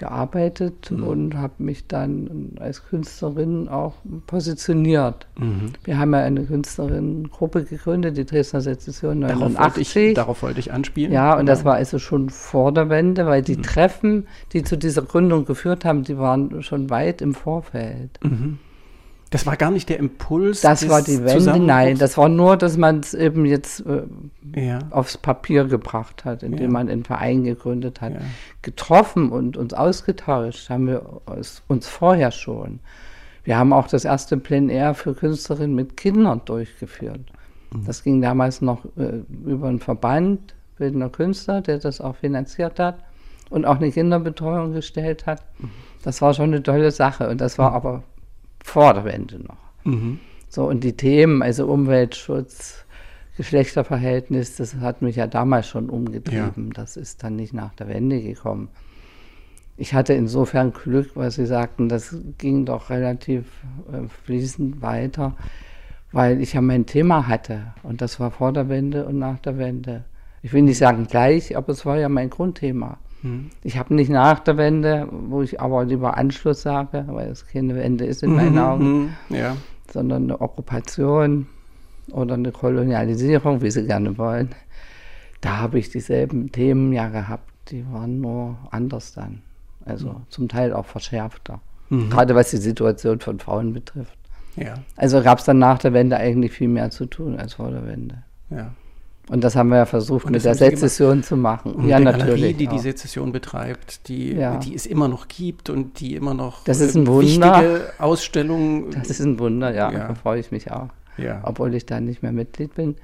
gearbeitet 0.00 0.90
mhm. 0.90 1.04
und 1.04 1.36
habe 1.36 1.52
mich 1.58 1.86
dann 1.86 2.52
als 2.58 2.84
Künstlerin 2.86 3.68
auch 3.68 3.94
positioniert. 4.26 5.26
Mhm. 5.38 5.72
Wir 5.84 5.98
haben 5.98 6.12
ja 6.14 6.20
eine 6.20 6.44
Künstlerinnengruppe 6.44 7.64
gegründet, 7.64 8.16
die 8.16 8.24
Dresdner 8.24 8.62
Sezession 8.62 9.20
89. 9.20 9.54
Darauf 9.54 9.76
wollte, 9.76 9.80
ich, 9.80 10.14
darauf 10.14 10.42
wollte 10.42 10.60
ich 10.60 10.72
anspielen. 10.72 11.12
Ja, 11.12 11.32
und 11.32 11.40
genau. 11.40 11.52
das 11.52 11.64
war 11.64 11.74
also 11.74 11.98
schon 11.98 12.30
vor 12.30 12.72
der 12.72 12.88
Wende, 12.88 13.26
weil 13.26 13.42
die 13.42 13.58
mhm. 13.58 13.62
Treffen, 13.62 14.26
die 14.54 14.64
zu 14.64 14.76
dieser 14.76 15.02
Gründung 15.02 15.44
geführt 15.44 15.84
haben, 15.84 16.02
die 16.02 16.18
waren 16.18 16.62
schon 16.62 16.88
weit 16.88 17.20
im 17.20 17.34
Vorfeld. 17.34 18.18
Das 19.30 19.46
war 19.46 19.56
gar 19.56 19.70
nicht 19.70 19.88
der 19.88 19.98
Impuls. 19.98 20.60
Das 20.60 20.88
war 20.88 21.02
die 21.02 21.24
Wende, 21.24 21.60
nein. 21.60 21.96
Das 21.96 22.18
war 22.18 22.28
nur, 22.28 22.56
dass 22.56 22.76
man 22.76 22.98
es 22.98 23.14
eben 23.14 23.46
jetzt 23.46 23.84
äh, 23.86 24.02
ja. 24.60 24.80
aufs 24.90 25.16
Papier 25.16 25.64
gebracht 25.64 26.24
hat, 26.24 26.42
indem 26.42 26.66
ja. 26.66 26.68
man 26.68 26.88
einen 26.88 27.04
Verein 27.04 27.44
gegründet 27.44 28.00
hat. 28.00 28.14
Ja. 28.14 28.20
Getroffen 28.62 29.30
und 29.30 29.56
uns 29.56 29.72
ausgetauscht 29.72 30.68
haben 30.68 30.88
wir 30.88 31.22
uns, 31.26 31.62
uns, 31.68 31.86
vorher 31.86 32.32
schon. 32.32 32.80
Wir 33.44 33.56
haben 33.56 33.72
auch 33.72 33.86
das 33.86 34.04
erste 34.04 34.36
Plein 34.36 34.68
Air 34.68 34.94
für 34.94 35.14
Künstlerinnen 35.14 35.76
mit 35.76 35.96
Kindern 35.96 36.42
durchgeführt. 36.44 37.20
Mhm. 37.72 37.84
Das 37.84 38.02
ging 38.02 38.20
damals 38.20 38.60
noch 38.60 38.84
äh, 38.96 39.22
über 39.44 39.68
einen 39.68 39.78
Verband 39.78 40.56
bildender 40.76 41.08
Künstler, 41.08 41.60
der 41.60 41.78
das 41.78 42.00
auch 42.00 42.16
finanziert 42.16 42.80
hat 42.80 42.98
und 43.48 43.64
auch 43.64 43.76
eine 43.76 43.92
Kinderbetreuung 43.92 44.72
gestellt 44.72 45.26
hat. 45.26 45.44
Mhm. 45.60 45.70
Das 46.02 46.20
war 46.20 46.34
schon 46.34 46.46
eine 46.46 46.62
tolle 46.64 46.90
Sache 46.90 47.28
und 47.28 47.40
das 47.40 47.58
war 47.58 47.70
mhm. 47.70 47.76
aber 47.76 48.02
vor 48.64 48.94
der 48.94 49.04
Wende 49.04 49.38
noch. 49.38 49.56
Mhm. 49.84 50.20
So, 50.48 50.68
und 50.68 50.82
die 50.82 50.96
Themen, 50.96 51.42
also 51.42 51.66
Umweltschutz, 51.66 52.84
Geschlechterverhältnis, 53.36 54.56
das 54.56 54.76
hat 54.76 55.00
mich 55.00 55.16
ja 55.16 55.26
damals 55.26 55.68
schon 55.68 55.88
umgetrieben. 55.88 56.66
Ja. 56.68 56.72
Das 56.74 56.96
ist 56.96 57.22
dann 57.22 57.36
nicht 57.36 57.54
nach 57.54 57.72
der 57.74 57.88
Wende 57.88 58.20
gekommen. 58.20 58.68
Ich 59.76 59.94
hatte 59.94 60.12
insofern 60.12 60.72
Glück, 60.74 61.12
weil 61.14 61.30
Sie 61.30 61.46
sagten, 61.46 61.88
das 61.88 62.14
ging 62.36 62.66
doch 62.66 62.90
relativ 62.90 63.46
äh, 63.90 64.08
fließend 64.24 64.82
weiter, 64.82 65.36
weil 66.12 66.42
ich 66.42 66.52
ja 66.52 66.60
mein 66.60 66.84
Thema 66.84 67.28
hatte. 67.28 67.72
Und 67.82 68.02
das 68.02 68.20
war 68.20 68.30
vor 68.30 68.52
der 68.52 68.68
Wende 68.68 69.06
und 69.06 69.18
nach 69.18 69.38
der 69.38 69.56
Wende. 69.56 70.04
Ich 70.42 70.52
will 70.52 70.62
nicht 70.62 70.78
sagen 70.78 71.06
gleich, 71.06 71.56
aber 71.56 71.70
es 71.70 71.86
war 71.86 71.96
ja 71.98 72.10
mein 72.10 72.28
Grundthema. 72.28 72.98
Hm. 73.22 73.50
Ich 73.62 73.78
habe 73.78 73.94
nicht 73.94 74.10
nach 74.10 74.40
der 74.40 74.56
Wende, 74.56 75.08
wo 75.10 75.42
ich 75.42 75.60
aber 75.60 75.84
lieber 75.84 76.16
Anschluss 76.16 76.62
sage, 76.62 77.04
weil 77.08 77.28
es 77.28 77.46
keine 77.46 77.74
Wende 77.74 78.06
ist 78.06 78.22
in 78.22 78.34
meinen 78.34 78.54
mhm, 78.54 78.58
Augen, 78.58 79.00
mhm, 79.28 79.36
ja. 79.36 79.56
sondern 79.92 80.24
eine 80.24 80.40
Okkupation 80.40 81.46
oder 82.10 82.34
eine 82.34 82.52
Kolonialisierung, 82.52 83.62
wie 83.62 83.70
sie 83.70 83.86
gerne 83.86 84.16
wollen. 84.18 84.50
Da 85.40 85.58
habe 85.58 85.78
ich 85.78 85.90
dieselben 85.90 86.52
Themen 86.52 86.92
ja 86.92 87.08
gehabt, 87.08 87.50
die 87.70 87.84
waren 87.92 88.20
nur 88.20 88.56
anders 88.70 89.12
dann. 89.12 89.42
Also 89.84 90.10
mhm. 90.10 90.22
zum 90.28 90.48
Teil 90.48 90.72
auch 90.72 90.86
verschärfter. 90.86 91.60
Mhm. 91.88 92.10
Gerade 92.10 92.34
was 92.34 92.50
die 92.50 92.58
Situation 92.58 93.20
von 93.20 93.38
Frauen 93.38 93.72
betrifft. 93.72 94.16
Ja. 94.56 94.74
Also 94.96 95.22
gab 95.22 95.38
es 95.38 95.44
dann 95.44 95.58
nach 95.58 95.78
der 95.78 95.92
Wende 95.92 96.16
eigentlich 96.16 96.52
viel 96.52 96.68
mehr 96.68 96.90
zu 96.90 97.06
tun 97.06 97.38
als 97.38 97.54
vor 97.54 97.70
der 97.70 97.86
Wende. 97.86 98.22
Ja. 98.50 98.72
Und 99.28 99.44
das 99.44 99.54
haben 99.54 99.68
wir 99.68 99.76
ja 99.76 99.86
versucht 99.86 100.28
mit 100.28 100.44
der 100.44 100.56
Sezession 100.56 101.22
zu 101.22 101.36
machen. 101.36 101.72
Und 101.74 101.88
ja, 101.88 102.00
natürlich. 102.00 102.28
Galerie, 102.28 102.54
die 102.54 102.68
auch. 102.68 102.72
die 102.72 102.78
Sezession 102.80 103.30
betreibt, 103.30 104.08
die, 104.08 104.32
ja. 104.32 104.56
die 104.56 104.74
es 104.74 104.86
immer 104.86 105.06
noch 105.06 105.28
gibt 105.28 105.70
und 105.70 106.00
die 106.00 106.16
immer 106.16 106.34
noch 106.34 106.64
das 106.64 106.80
ist 106.80 106.96
ein 106.96 107.06
Wunder. 107.06 107.60
wichtige 107.60 107.92
Ausstellungen. 107.98 108.90
Das 108.90 109.08
ist 109.08 109.20
ein 109.20 109.38
Wunder, 109.38 109.72
ja. 109.72 109.92
ja. 109.92 110.08
Da 110.08 110.14
freue 110.14 110.40
ich 110.40 110.50
mich 110.50 110.72
auch. 110.72 110.88
Ja. 111.16 111.40
Obwohl 111.44 111.74
ich 111.74 111.86
da 111.86 112.00
nicht 112.00 112.22
mehr 112.22 112.32
Mitglied 112.32 112.74
bin, 112.74 112.96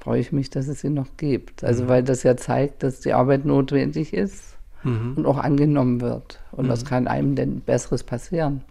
freue 0.00 0.20
ich 0.20 0.32
mich, 0.32 0.48
dass 0.48 0.68
es 0.68 0.80
sie 0.80 0.88
noch 0.88 1.08
gibt. 1.18 1.64
Also 1.64 1.84
mhm. 1.84 1.88
weil 1.88 2.02
das 2.02 2.22
ja 2.22 2.36
zeigt, 2.36 2.82
dass 2.82 3.00
die 3.00 3.12
Arbeit 3.12 3.44
notwendig 3.44 4.14
ist 4.14 4.56
mhm. 4.84 5.14
und 5.16 5.26
auch 5.26 5.38
angenommen 5.38 6.00
wird. 6.00 6.40
Und 6.52 6.66
mhm. 6.66 6.70
was 6.70 6.86
kann 6.86 7.06
einem 7.06 7.34
denn 7.34 7.60
Besseres 7.60 8.04
passieren? 8.04 8.62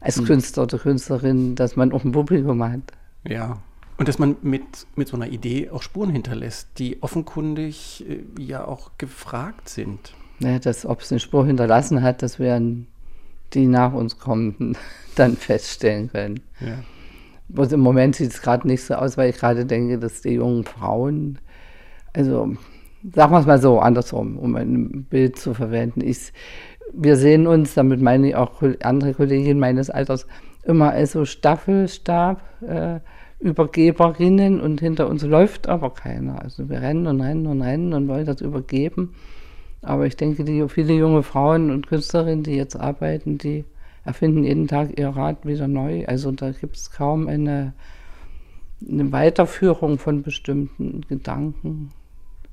Als 0.00 0.18
mhm. 0.18 0.24
Künstler 0.24 0.62
oder 0.62 0.78
Künstlerin, 0.78 1.56
dass 1.56 1.76
man 1.76 1.92
auch 1.92 2.04
ein 2.04 2.12
Publikum 2.12 2.62
hat. 2.64 2.80
Ja, 3.26 3.58
Und 3.98 4.08
dass 4.08 4.18
man 4.18 4.36
mit, 4.42 4.86
mit 4.94 5.08
so 5.08 5.16
einer 5.16 5.28
Idee 5.28 5.70
auch 5.70 5.82
Spuren 5.82 6.10
hinterlässt, 6.10 6.68
die 6.78 7.02
offenkundig 7.02 8.04
äh, 8.08 8.42
ja 8.42 8.64
auch 8.66 8.92
gefragt 8.98 9.68
sind. 9.68 10.14
Ja, 10.40 10.58
das, 10.58 10.84
ob 10.84 11.00
es 11.00 11.10
eine 11.10 11.20
Spur 11.20 11.46
hinterlassen 11.46 12.02
hat, 12.02 12.22
das 12.22 12.38
werden 12.38 12.88
die 13.54 13.66
nach 13.66 13.94
uns 13.94 14.18
kommenden 14.18 14.76
dann 15.14 15.36
feststellen 15.36 16.10
können. 16.10 16.40
Ja. 16.60 16.78
Im 17.72 17.80
Moment 17.80 18.16
sieht 18.16 18.32
es 18.32 18.42
gerade 18.42 18.66
nicht 18.66 18.82
so 18.82 18.94
aus, 18.94 19.16
weil 19.16 19.30
ich 19.30 19.38
gerade 19.38 19.64
denke, 19.64 19.98
dass 19.98 20.20
die 20.20 20.34
jungen 20.34 20.64
Frauen, 20.64 21.38
also 22.12 22.56
sagen 23.14 23.32
wir 23.32 23.38
es 23.38 23.46
mal 23.46 23.60
so, 23.60 23.78
andersrum, 23.78 24.36
um 24.36 24.56
ein 24.56 25.04
Bild 25.04 25.38
zu 25.38 25.54
verwenden. 25.54 26.00
Ich, 26.00 26.32
wir 26.92 27.16
sehen 27.16 27.46
uns, 27.46 27.74
damit 27.74 28.02
meine 28.02 28.28
ich 28.28 28.34
auch 28.34 28.62
andere 28.82 29.14
Kolleginnen 29.14 29.60
meines 29.60 29.90
Alters, 29.90 30.26
immer 30.64 30.90
als 30.90 31.12
so 31.12 31.24
Staffelstab. 31.24 32.42
Äh, 32.62 33.00
Übergeberinnen 33.38 34.60
und 34.60 34.80
hinter 34.80 35.08
uns 35.08 35.22
läuft 35.22 35.68
aber 35.68 35.90
keiner. 35.90 36.42
Also 36.42 36.68
wir 36.68 36.80
rennen 36.80 37.06
und 37.06 37.20
rennen 37.20 37.46
und 37.46 37.60
rennen 37.60 37.92
und 37.92 38.08
wollen 38.08 38.26
das 38.26 38.40
übergeben. 38.40 39.14
Aber 39.82 40.06
ich 40.06 40.16
denke, 40.16 40.44
die 40.44 40.66
viele 40.68 40.94
junge 40.94 41.22
Frauen 41.22 41.70
und 41.70 41.86
Künstlerinnen, 41.86 42.42
die 42.42 42.56
jetzt 42.56 42.76
arbeiten, 42.76 43.38
die 43.38 43.64
erfinden 44.04 44.44
jeden 44.44 44.68
Tag 44.68 44.98
ihr 44.98 45.08
Rad 45.08 45.44
wieder 45.44 45.68
neu. 45.68 46.06
Also 46.06 46.32
da 46.32 46.50
gibt 46.52 46.76
es 46.76 46.90
kaum 46.90 47.28
eine, 47.28 47.74
eine 48.88 49.12
Weiterführung 49.12 49.98
von 49.98 50.22
bestimmten 50.22 51.02
Gedanken. 51.08 51.90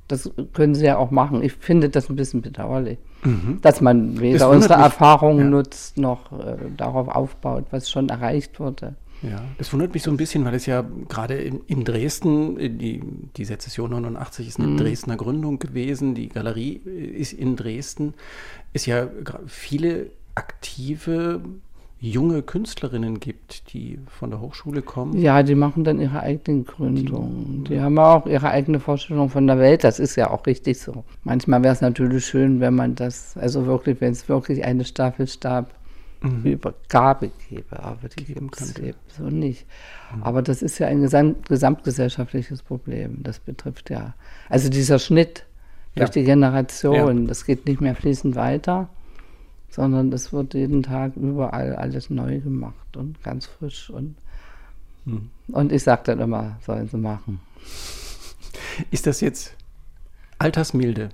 Das 0.08 0.30
können 0.52 0.76
sie 0.76 0.86
ja 0.86 0.98
auch 0.98 1.12
machen. 1.12 1.42
Ich 1.44 1.54
finde 1.54 1.90
das 1.90 2.10
ein 2.10 2.18
bisschen 2.18 2.42
bedauerlich, 2.42 2.98
mhm. 3.24 3.60
dass 3.62 3.80
man 3.80 4.20
weder 4.20 4.50
unsere 4.50 4.74
Erfahrungen 4.74 5.46
ja. 5.46 5.50
nutzt 5.50 5.98
noch 5.98 6.32
äh, 6.34 6.58
darauf 6.76 7.08
aufbaut, 7.08 7.66
was 7.72 7.90
schon 7.90 8.10
erreicht 8.10 8.60
wurde. 8.60 8.96
Ja, 9.24 9.42
das 9.58 9.72
wundert 9.72 9.94
mich 9.94 10.04
so 10.04 10.12
ein 10.12 10.18
bisschen, 10.18 10.44
weil 10.46 10.54
es 10.54 10.66
ja 10.66 10.86
gerade 11.08 11.36
in, 11.36 11.62
in, 11.68 11.84
Dresden, 11.84 12.60
äh, 12.60 12.70
die, 12.70 13.02
die 13.38 13.46
Sezession 13.46 13.92
89 13.92 14.48
ist 14.48 14.60
eine 14.60 14.70
mhm. 14.70 14.78
Dresdner 14.78 15.16
Gründung 15.16 15.60
gewesen, 15.60 16.14
die 16.14 16.30
Galerie 16.30 16.82
äh, 16.86 17.06
ist 17.06 17.34
in 17.34 17.56
Dresden, 17.56 18.14
es 18.74 18.86
ja 18.86 19.08
viele 19.48 20.08
aktive 20.36 21.42
junge 22.04 22.42
Künstlerinnen 22.42 23.22
gibt, 23.22 23.74
die 23.74 23.98
von 24.08 24.30
der 24.30 24.42
Hochschule 24.42 24.82
kommen. 24.82 25.18
Ja, 25.18 25.42
die 25.42 25.56
machen 25.56 25.86
dann 25.86 26.02
ihre 26.02 26.20
eigenen 26.20 26.66
Gründungen. 26.66 27.64
Die, 27.64 27.76
die 27.76 27.82
haben 27.82 27.98
auch 27.98 28.26
ihre 28.26 28.50
eigene 28.50 28.82
Vorstellung 28.82 29.30
von 29.30 29.48
der 29.48 29.58
Welt. 29.58 29.86
Das 29.86 30.00
ist 30.00 30.18
ja 30.18 30.30
auch 30.30 30.46
richtig 30.46 30.80
so. 30.80 31.06
Manchmal 31.24 31.64
wäre 31.64 31.74
es 31.74 31.80
natürlich 31.80 32.26
schön, 32.26 32.60
wenn 32.60 32.76
man 32.76 32.96
das, 32.96 33.38
also 33.38 33.66
wirklich, 33.68 34.02
wenn 34.02 34.12
es 34.12 34.28
wirklich 34.28 34.66
eine 34.66 34.84
Staffelstab 34.84 35.74
mhm. 36.24 36.44
Übergabe 36.44 37.32
gebe, 37.50 37.82
aber 37.82 38.08
die 38.08 38.26
gibt 38.26 38.60
es 38.60 38.78
eben 38.80 38.98
so 39.08 39.30
nicht. 39.30 39.66
Mhm. 40.16 40.24
Aber 40.24 40.42
das 40.42 40.62
ist 40.62 40.80
ja 40.80 40.88
ein 40.88 41.02
gesamt, 41.02 41.48
gesamtgesellschaftliches 41.48 42.64
Problem. 42.64 43.22
Das 43.24 43.40
betrifft 43.40 43.90
ja, 43.90 44.14
also 44.50 44.70
dieser 44.70 45.00
Schnitt 45.00 45.46
durch 45.96 46.10
ja. 46.10 46.14
die 46.14 46.24
Generation, 46.24 47.22
ja. 47.24 47.28
das 47.28 47.46
geht 47.46 47.66
nicht 47.68 47.82
mehr 47.82 47.96
fließend 47.96 48.36
weiter, 48.36 48.90
sondern 49.70 50.12
es 50.12 50.34
wird 50.34 50.54
jeden 50.54 50.84
Tag 50.84 51.16
überall 51.16 51.76
alles 51.76 52.10
neu 52.10 52.40
gemacht 52.40 52.98
und 52.98 53.22
ganz 53.24 53.46
frisch 53.46 53.90
und 53.90 54.16
mhm. 55.06 55.30
und 55.52 55.72
ich 55.72 55.84
sage 55.84 56.04
dann 56.06 56.20
immer, 56.20 56.58
sollen 56.66 56.88
sie 56.88 56.98
machen. 56.98 57.40
Ist 58.92 59.08
das 59.08 59.22
jetzt 59.22 59.56
Altersmilde? 60.40 61.10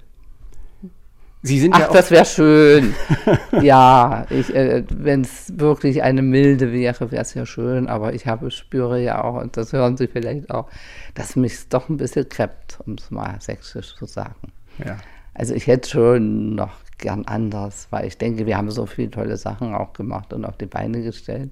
Sie 1.41 1.60
sind 1.60 1.74
Ach, 1.74 1.79
ja 1.79 1.93
das 1.93 2.12
wäre 2.12 2.25
schön. 2.25 2.93
ja, 3.62 4.25
äh, 4.29 4.84
wenn 4.89 5.22
es 5.22 5.58
wirklich 5.58 6.03
eine 6.03 6.22
milde 6.22 6.74
wäre, 6.74 7.12
wäre 7.12 7.22
es 7.22 7.34
ja 7.34 7.46
schön. 7.46 7.88
Aber 7.88 8.13
ich 8.13 8.27
habe, 8.27 8.51
spüre 8.51 9.01
ja 9.01 9.24
auch, 9.24 9.41
und 9.41 9.55
das 9.55 9.72
hören 9.72 9.96
Sie 9.96 10.08
vielleicht 10.08 10.50
auch, 10.50 10.67
dass 11.13 11.38
mich 11.38 11.69
doch 11.69 11.88
ein 11.88 11.98
bisschen 11.98 12.27
kreppt, 12.27 12.79
um 12.86 12.96
es 12.96 13.10
mal 13.10 13.39
sächsisch 13.39 13.96
zu 13.96 14.05
sagen. 14.05 14.51
Ja. 14.84 14.98
Also 15.34 15.53
ich 15.53 15.67
hätte 15.67 15.89
schon 15.89 16.55
noch 16.55 16.74
gern 16.98 17.24
anders, 17.25 17.88
weil 17.89 18.08
ich 18.08 18.17
denke, 18.17 18.46
wir 18.46 18.58
haben 18.58 18.69
so 18.69 18.86
viele 18.86 19.10
tolle 19.10 19.38
Sachen 19.38 19.74
auch 19.74 19.93
gemacht 19.93 20.34
und 20.34 20.43
auf 20.43 20.58
die 20.58 20.65
Beine 20.65 21.01
gestellt. 21.01 21.51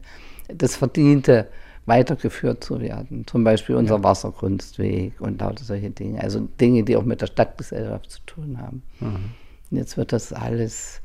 Das 0.49 0.75
verdiente, 0.75 1.47
weitergeführt 1.85 2.61
zu 2.61 2.81
werden. 2.81 3.25
Zum 3.25 3.45
Beispiel 3.45 3.75
unser 3.77 3.95
ja. 3.95 4.03
Wasserkunstweg 4.03 5.13
und 5.21 5.39
lauter 5.39 5.63
solche 5.63 5.89
Dinge. 5.89 6.21
Also 6.21 6.41
Dinge, 6.59 6.83
die 6.83 6.97
auch 6.97 7.05
mit 7.05 7.21
der 7.21 7.27
Stadtgesellschaft 7.27 8.11
zu 8.11 8.19
tun 8.25 8.57
haben. 8.61 8.83
Mhm. 8.99 9.31
Jetzt 9.71 9.97
wird 9.97 10.13
das 10.13 10.33
alles, 10.33 11.01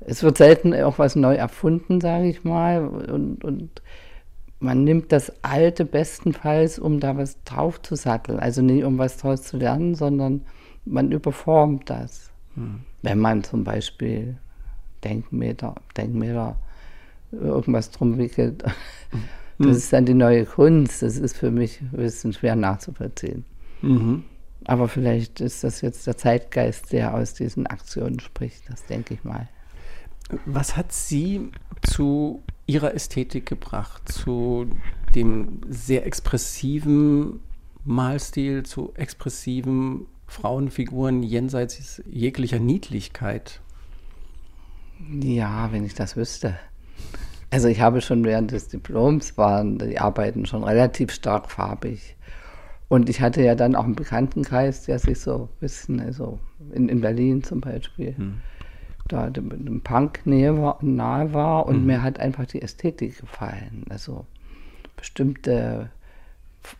es 0.00 0.22
wird 0.22 0.38
selten 0.38 0.74
auch 0.74 0.98
was 0.98 1.16
neu 1.16 1.34
erfunden, 1.34 2.00
sage 2.00 2.28
ich 2.28 2.44
mal. 2.44 2.86
Und, 2.86 3.44
und 3.44 3.82
man 4.60 4.84
nimmt 4.84 5.12
das 5.12 5.32
Alte 5.42 5.84
bestenfalls, 5.84 6.78
um 6.78 7.00
da 7.00 7.16
was 7.16 7.42
drauf 7.44 7.80
zu 7.82 7.96
satteln. 7.96 8.38
Also 8.38 8.62
nicht 8.62 8.84
um 8.84 8.98
was 8.98 9.16
draus 9.18 9.42
zu 9.42 9.56
lernen, 9.56 9.94
sondern 9.94 10.42
man 10.84 11.12
überformt 11.12 11.90
das. 11.90 12.30
Hm. 12.54 12.80
Wenn 13.02 13.18
man 13.18 13.44
zum 13.44 13.64
Beispiel 13.64 14.36
Denkmeter, 15.02 15.74
Denkmeter 15.96 16.56
irgendwas 17.32 17.90
drum 17.90 18.18
wickelt, 18.18 18.62
hm. 19.10 19.68
das 19.68 19.76
ist 19.78 19.92
dann 19.92 20.06
die 20.06 20.14
neue 20.14 20.44
Kunst. 20.44 21.02
Das 21.02 21.16
ist 21.16 21.36
für 21.36 21.50
mich 21.50 21.80
ein 21.80 21.90
bisschen 21.92 22.32
schwer 22.32 22.56
nachzuvollziehen. 22.56 23.44
Mhm. 23.82 24.24
Aber 24.64 24.88
vielleicht 24.88 25.40
ist 25.40 25.64
das 25.64 25.80
jetzt 25.80 26.06
der 26.06 26.16
Zeitgeist, 26.16 26.92
der 26.92 27.14
aus 27.14 27.34
diesen 27.34 27.66
Aktionen 27.66 28.20
spricht, 28.20 28.68
das 28.70 28.86
denke 28.86 29.14
ich 29.14 29.24
mal. 29.24 29.48
Was 30.46 30.76
hat 30.76 30.92
Sie 30.92 31.50
zu 31.82 32.42
Ihrer 32.66 32.94
Ästhetik 32.94 33.46
gebracht, 33.46 34.10
zu 34.10 34.66
dem 35.14 35.60
sehr 35.68 36.06
expressiven 36.06 37.40
Malstil, 37.84 38.62
zu 38.62 38.94
expressiven 38.94 40.06
Frauenfiguren 40.26 41.22
jenseits 41.22 42.02
jeglicher 42.06 42.58
Niedlichkeit? 42.58 43.60
Ja, 45.20 45.70
wenn 45.72 45.84
ich 45.84 45.94
das 45.94 46.16
wüsste. 46.16 46.58
Also 47.50 47.68
ich 47.68 47.80
habe 47.80 48.00
schon 48.00 48.24
während 48.24 48.50
des 48.50 48.68
Diploms 48.68 49.36
waren 49.36 49.78
die 49.78 49.98
Arbeiten 49.98 50.46
schon 50.46 50.64
relativ 50.64 51.12
stark 51.12 51.50
farbig. 51.50 52.16
Und 52.88 53.08
ich 53.08 53.20
hatte 53.20 53.42
ja 53.42 53.54
dann 53.54 53.74
auch 53.74 53.84
einen 53.84 53.96
Bekanntenkreis, 53.96 54.84
der 54.84 54.98
sich 54.98 55.18
so 55.20 55.48
ein 55.52 55.60
bisschen, 55.60 56.00
also 56.00 56.38
in, 56.72 56.88
in 56.88 57.00
Berlin 57.00 57.42
zum 57.42 57.60
Beispiel, 57.60 58.16
hm. 58.16 58.34
da 59.08 59.30
dem, 59.30 59.48
dem 59.64 59.80
Punk 59.80 60.20
war, 60.24 60.78
nahe 60.82 61.32
war 61.32 61.66
und 61.66 61.76
hm. 61.76 61.86
mir 61.86 62.02
hat 62.02 62.20
einfach 62.20 62.46
die 62.46 62.62
Ästhetik 62.62 63.20
gefallen. 63.20 63.84
Also 63.88 64.26
bestimmte, 64.96 65.90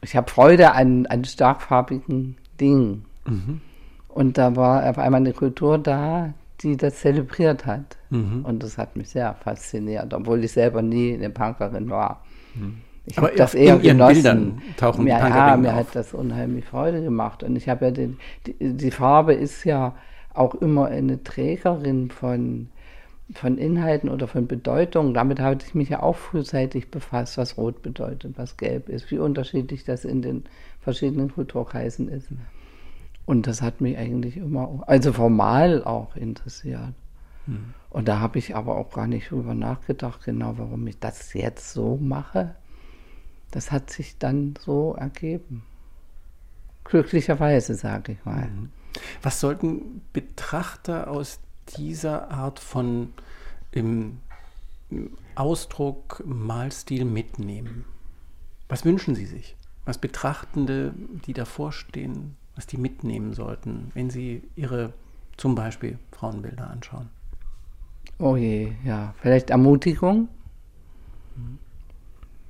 ich 0.02 0.14
habe 0.14 0.30
Freude 0.30 0.72
an, 0.72 1.06
an 1.06 1.24
starkfarbigen 1.24 2.36
Dingen. 2.60 3.04
Mhm. 3.26 3.60
Und 4.08 4.38
da 4.38 4.54
war 4.54 4.88
auf 4.88 4.98
einmal 4.98 5.20
eine 5.20 5.32
Kultur 5.32 5.78
da, 5.78 6.32
die 6.60 6.76
das 6.76 7.00
zelebriert 7.00 7.66
hat. 7.66 7.98
Mhm. 8.10 8.44
Und 8.44 8.62
das 8.62 8.78
hat 8.78 8.96
mich 8.96 9.10
sehr 9.10 9.34
fasziniert, 9.34 10.14
obwohl 10.14 10.44
ich 10.44 10.52
selber 10.52 10.82
nie 10.82 11.14
eine 11.14 11.30
Punkerin 11.30 11.90
war. 11.90 12.22
Mhm. 12.54 12.78
Ich 13.06 13.18
habe 13.18 13.32
das 13.36 13.54
eher 13.54 13.76
in 13.76 13.82
Ihren 13.82 13.98
genossen. 13.98 14.14
Bildern 14.14 14.62
tauchen 14.76 15.04
mir, 15.04 15.10
Ja, 15.10 15.56
mir 15.56 15.72
auf. 15.72 15.76
hat 15.76 15.96
das 15.96 16.14
unheimlich 16.14 16.64
Freude 16.64 17.02
gemacht. 17.02 17.42
Und 17.42 17.56
ich 17.56 17.68
habe 17.68 17.86
ja 17.86 17.90
den, 17.90 18.18
die, 18.46 18.54
die, 18.74 18.90
Farbe 18.90 19.34
ist 19.34 19.64
ja 19.64 19.94
auch 20.32 20.54
immer 20.54 20.86
eine 20.86 21.22
Trägerin 21.22 22.10
von, 22.10 22.68
von 23.34 23.58
Inhalten 23.58 24.08
oder 24.08 24.26
von 24.26 24.46
Bedeutungen. 24.46 25.12
Damit 25.12 25.38
habe 25.38 25.58
ich 25.66 25.74
mich 25.74 25.90
ja 25.90 26.02
auch 26.02 26.16
frühzeitig 26.16 26.90
befasst, 26.90 27.36
was 27.36 27.58
Rot 27.58 27.82
bedeutet, 27.82 28.38
was 28.38 28.56
Gelb 28.56 28.88
ist, 28.88 29.10
wie 29.10 29.18
unterschiedlich 29.18 29.84
das 29.84 30.06
in 30.06 30.22
den 30.22 30.44
verschiedenen 30.80 31.30
Kulturkreisen 31.30 32.08
ist. 32.08 32.28
Und 33.26 33.46
das 33.46 33.60
hat 33.60 33.80
mich 33.82 33.98
eigentlich 33.98 34.38
immer, 34.38 34.82
also 34.86 35.12
formal 35.12 35.84
auch 35.84 36.16
interessiert. 36.16 36.94
Hm. 37.46 37.74
Und 37.90 38.08
da 38.08 38.18
habe 38.20 38.38
ich 38.38 38.56
aber 38.56 38.76
auch 38.76 38.92
gar 38.92 39.06
nicht 39.06 39.30
drüber 39.30 39.54
nachgedacht, 39.54 40.24
genau 40.24 40.54
warum 40.56 40.86
ich 40.86 40.98
das 40.98 41.34
jetzt 41.34 41.72
so 41.72 41.98
mache 42.00 42.54
das 43.54 43.70
hat 43.70 43.88
sich 43.88 44.18
dann 44.18 44.54
so 44.58 44.96
ergeben. 44.98 45.62
Glücklicherweise, 46.82 47.76
sage 47.76 48.12
ich 48.12 48.24
mal. 48.24 48.48
Mhm. 48.48 48.70
Was 49.22 49.38
sollten 49.38 50.02
Betrachter 50.12 51.08
aus 51.08 51.38
dieser 51.76 52.32
Art 52.32 52.58
von 52.58 53.12
im 53.70 54.18
Ausdruck, 55.36 56.22
Malstil 56.26 57.04
mitnehmen? 57.04 57.84
Was 58.68 58.84
wünschen 58.84 59.14
Sie 59.14 59.26
sich? 59.26 59.56
Was 59.84 59.98
Betrachtende, 59.98 60.92
die 61.26 61.32
davor 61.32 61.70
stehen, 61.70 62.36
was 62.56 62.66
die 62.66 62.76
mitnehmen 62.76 63.34
sollten, 63.34 63.92
wenn 63.94 64.10
sie 64.10 64.42
ihre 64.56 64.94
zum 65.36 65.54
Beispiel 65.54 65.98
Frauenbilder 66.10 66.70
anschauen? 66.70 67.08
Oh 68.18 68.36
je, 68.36 68.72
ja. 68.84 69.14
Vielleicht 69.18 69.50
Ermutigung. 69.50 70.28
Mhm 71.36 71.58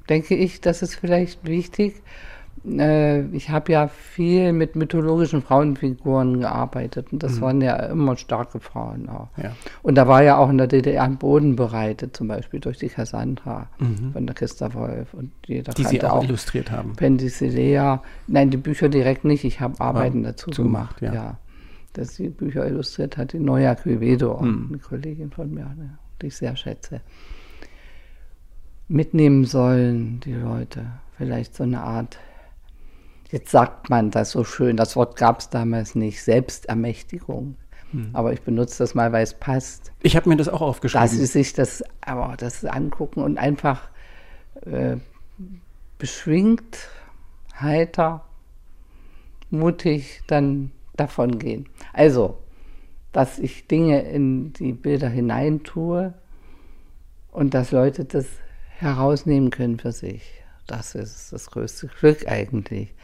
denke 0.09 0.35
ich, 0.35 0.61
das 0.61 0.83
ist 0.83 0.95
vielleicht 0.95 1.47
wichtig. 1.47 2.03
Äh, 2.67 3.27
ich 3.29 3.51
habe 3.51 3.73
ja 3.73 3.89
viel 3.89 4.53
mit 4.53 4.75
mythologischen 4.75 5.43
Frauenfiguren 5.43 6.41
gearbeitet 6.41 7.13
und 7.13 7.23
das 7.23 7.37
mhm. 7.37 7.41
waren 7.41 7.61
ja 7.61 7.77
immer 7.77 8.17
starke 8.17 8.61
Frauen 8.61 9.09
auch. 9.09 9.29
Ja. 9.37 9.55
Und 9.83 9.97
da 9.97 10.09
war 10.09 10.23
ja 10.23 10.39
auch 10.39 10.49
in 10.49 10.59
der 10.59 10.67
DDR 10.67 11.03
ein 11.03 11.19
Boden 11.19 11.57
bereitet, 11.57 12.17
zum 12.17 12.29
Beispiel 12.29 12.61
durch 12.61 12.79
die 12.79 12.89
Cassandra 12.89 13.69
mhm. 13.79 14.13
von 14.13 14.27
der 14.27 14.35
Christa 14.35 14.73
Wolf 14.73 15.13
und 15.13 15.33
jeder 15.47 15.73
die 15.75 15.85
Sie 15.85 16.03
auch, 16.03 16.19
auch 16.19 16.25
illustriert 16.25 16.71
haben. 16.71 16.95
Pendisilea. 16.95 18.03
Nein, 18.29 18.51
die 18.51 18.57
Bücher 18.57 18.89
direkt 18.89 19.25
nicht. 19.25 19.45
Ich 19.45 19.61
habe 19.61 19.79
Arbeiten 19.81 20.23
ja, 20.23 20.31
dazu 20.31 20.51
gemacht. 20.51 21.03
Ja. 21.03 21.13
ja. 21.13 21.39
Dass 21.93 22.17
die 22.17 22.29
Bücher 22.29 22.67
illustriert 22.67 23.17
hat, 23.17 23.35
die 23.35 23.39
Neue 23.39 23.75
Quevedo, 23.77 24.41
mhm. 24.41 24.69
eine 24.71 24.79
Kollegin 24.79 25.31
von 25.31 25.53
mir, 25.53 25.71
die 26.21 26.27
ich 26.27 26.37
sehr 26.37 26.57
schätze. 26.57 27.03
Mitnehmen 28.89 29.45
sollen 29.45 30.21
die 30.21 30.35
Leute. 30.35 30.87
Vielleicht 31.17 31.55
so 31.55 31.63
eine 31.63 31.81
Art 31.81 32.19
Jetzt 33.35 33.51
sagt 33.51 33.91
man 33.91 34.13
das 34.13 34.31
so 34.31 34.45
schön, 34.45 34.77
das 34.77 34.95
Wort 34.95 35.17
gab 35.17 35.41
es 35.41 35.51
damals 35.51 35.97
nicht, 35.97 36.23
Selbstermächtigung. 36.23 37.57
Hm. 37.91 38.11
Aber 38.13 38.33
ich 38.33 38.43
benutze 38.43 38.79
das 38.79 38.95
mal, 38.95 39.11
weil 39.11 39.25
es 39.25 39.35
passt. 39.35 39.91
Ich 40.03 40.15
habe 40.15 40.29
mir 40.29 40.37
das 40.37 40.49
auch 40.49 40.61
aufgeschrieben. 40.61 41.03
Dass 41.03 41.17
sie 41.17 41.27
sich 41.27 41.53
das, 41.53 41.83
aber 42.01 42.37
das 42.37 42.65
angucken 42.65 43.25
und 43.25 43.37
einfach 43.37 43.89
äh, 44.65 44.99
beschwingt, 45.99 46.79
heiter, 47.59 48.25
mutig 49.51 50.23
dann 50.29 50.71
davon 50.95 51.41
gehen. 51.41 51.69
Also, 51.93 52.39
dass 53.11 53.41
ich 53.41 53.67
Dinge 53.67 54.03
in 54.03 54.53
die 54.53 54.75
Bilder 54.75 55.09
hineintue 55.09 56.15
und 57.33 57.53
dass 57.53 57.73
Leute 57.73 58.05
das 58.05 58.27
herausnehmen 58.79 59.51
können 59.51 59.79
für 59.79 59.93
sich. 59.93 60.23
Das 60.67 60.95
ist 60.95 61.33
das 61.33 61.51
größte 61.51 61.89
Glück 61.89 62.27
eigentlich. 62.27 62.95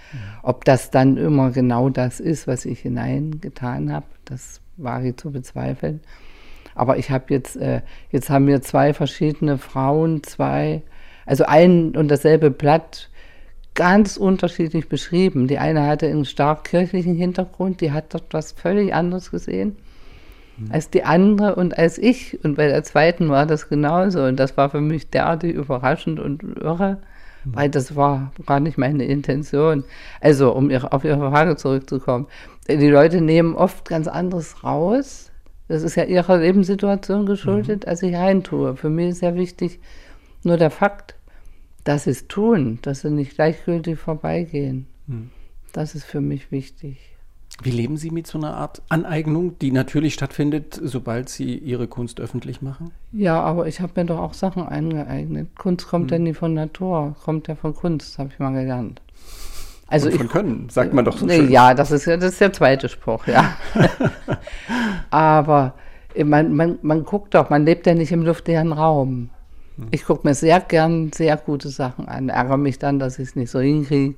Ob 0.42 0.64
das 0.64 0.90
dann 0.90 1.16
immer 1.16 1.50
genau 1.50 1.90
das 1.90 2.18
ist, 2.18 2.46
was 2.46 2.64
ich 2.64 2.80
hineingetan 2.80 3.92
habe, 3.92 4.06
das 4.24 4.60
wage 4.76 5.10
ich 5.10 5.16
zu 5.16 5.30
bezweifeln. 5.30 6.00
Aber 6.74 6.96
ich 6.96 7.10
habe 7.10 7.26
jetzt, 7.28 7.56
äh, 7.56 7.82
jetzt 8.10 8.30
haben 8.30 8.46
wir 8.46 8.62
zwei 8.62 8.94
verschiedene 8.94 9.58
Frauen, 9.58 10.22
zwei, 10.22 10.82
also 11.26 11.44
ein 11.44 11.94
und 11.96 12.08
dasselbe 12.08 12.50
Blatt 12.50 13.10
ganz 13.74 14.16
unterschiedlich 14.16 14.88
beschrieben. 14.88 15.46
Die 15.46 15.58
eine 15.58 15.86
hatte 15.86 16.06
einen 16.06 16.24
stark 16.24 16.64
kirchlichen 16.64 17.14
Hintergrund, 17.14 17.80
die 17.80 17.92
hat 17.92 18.14
dort 18.14 18.32
was 18.32 18.52
völlig 18.52 18.94
anderes 18.94 19.30
gesehen. 19.30 19.76
Als 20.70 20.90
die 20.90 21.04
andere 21.04 21.54
und 21.54 21.78
als 21.78 21.98
ich. 21.98 22.42
Und 22.44 22.56
bei 22.56 22.68
der 22.68 22.82
zweiten 22.84 23.28
war 23.28 23.46
das 23.46 23.68
genauso. 23.68 24.24
Und 24.24 24.36
das 24.36 24.56
war 24.56 24.70
für 24.70 24.80
mich 24.80 25.10
derartig 25.10 25.54
überraschend 25.54 26.20
und 26.20 26.42
irre 26.42 26.98
weil 27.44 27.70
das 27.70 27.96
war 27.96 28.32
gar 28.46 28.60
nicht 28.60 28.78
meine 28.78 29.04
Intention. 29.04 29.84
Also, 30.20 30.52
um 30.52 30.70
auf 30.70 31.04
Ihre 31.04 31.30
Frage 31.30 31.56
zurückzukommen. 31.56 32.26
Die 32.68 32.88
Leute 32.88 33.20
nehmen 33.20 33.54
oft 33.54 33.88
ganz 33.88 34.08
anderes 34.08 34.62
raus. 34.62 35.30
Das 35.68 35.82
ist 35.82 35.94
ja 35.94 36.04
ihrer 36.04 36.38
Lebenssituation 36.38 37.26
geschuldet, 37.26 37.84
mhm. 37.84 37.90
als 37.90 38.02
ich 38.02 38.14
reintue. 38.14 38.76
Für 38.76 38.90
mich 38.90 39.10
ist 39.10 39.22
ja 39.22 39.34
wichtig 39.34 39.80
nur 40.42 40.56
der 40.56 40.70
Fakt, 40.70 41.14
dass 41.84 42.04
sie 42.04 42.10
es 42.10 42.28
tun, 42.28 42.78
dass 42.82 43.00
sie 43.00 43.10
nicht 43.10 43.36
gleichgültig 43.36 43.98
vorbeigehen. 43.98 44.86
Mhm. 45.06 45.30
Das 45.72 45.94
ist 45.94 46.04
für 46.04 46.20
mich 46.20 46.50
wichtig. 46.50 46.98
Wie 47.62 47.70
leben 47.70 47.98
Sie 47.98 48.10
mit 48.10 48.26
so 48.26 48.38
einer 48.38 48.54
Art 48.54 48.80
Aneignung, 48.88 49.58
die 49.58 49.70
natürlich 49.70 50.14
stattfindet, 50.14 50.80
sobald 50.82 51.28
Sie 51.28 51.58
Ihre 51.58 51.88
Kunst 51.88 52.18
öffentlich 52.18 52.62
machen? 52.62 52.90
Ja, 53.12 53.40
aber 53.40 53.68
ich 53.68 53.80
habe 53.80 53.92
mir 53.96 54.06
doch 54.06 54.18
auch 54.18 54.32
Sachen 54.32 54.62
angeeignet. 54.62 55.48
Kunst 55.58 55.86
kommt 55.86 56.10
hm. 56.10 56.18
ja 56.18 56.24
nie 56.24 56.34
von 56.34 56.54
Natur, 56.54 57.14
kommt 57.22 57.48
ja 57.48 57.56
von 57.56 57.74
Kunst, 57.74 58.18
habe 58.18 58.30
ich 58.32 58.38
mal 58.38 58.52
gelernt. 58.52 59.02
Also 59.88 60.08
Und 60.08 60.16
von 60.16 60.26
ich, 60.26 60.32
Können, 60.32 60.68
sagt 60.70 60.94
man 60.94 61.04
doch 61.04 61.18
so 61.18 61.28
schön. 61.28 61.50
Ja, 61.50 61.74
das 61.74 61.90
ist 61.90 62.06
ja 62.06 62.16
das 62.16 62.32
ist 62.32 62.40
der 62.40 62.52
zweite 62.52 62.88
Spruch, 62.88 63.26
ja. 63.26 63.56
aber 65.10 65.74
man, 66.24 66.54
man, 66.54 66.78
man 66.80 67.04
guckt 67.04 67.34
doch, 67.34 67.50
man 67.50 67.66
lebt 67.66 67.86
ja 67.86 67.94
nicht 67.94 68.12
im 68.12 68.22
luftleeren 68.22 68.72
Raum. 68.72 69.28
Hm. 69.76 69.88
Ich 69.90 70.06
gucke 70.06 70.26
mir 70.26 70.34
sehr 70.34 70.60
gern 70.60 71.12
sehr 71.12 71.36
gute 71.36 71.68
Sachen 71.68 72.08
an, 72.08 72.30
ärgere 72.30 72.56
mich 72.56 72.78
dann, 72.78 72.98
dass 72.98 73.18
ich 73.18 73.28
es 73.28 73.36
nicht 73.36 73.50
so 73.50 73.60
hinkriege 73.60 74.14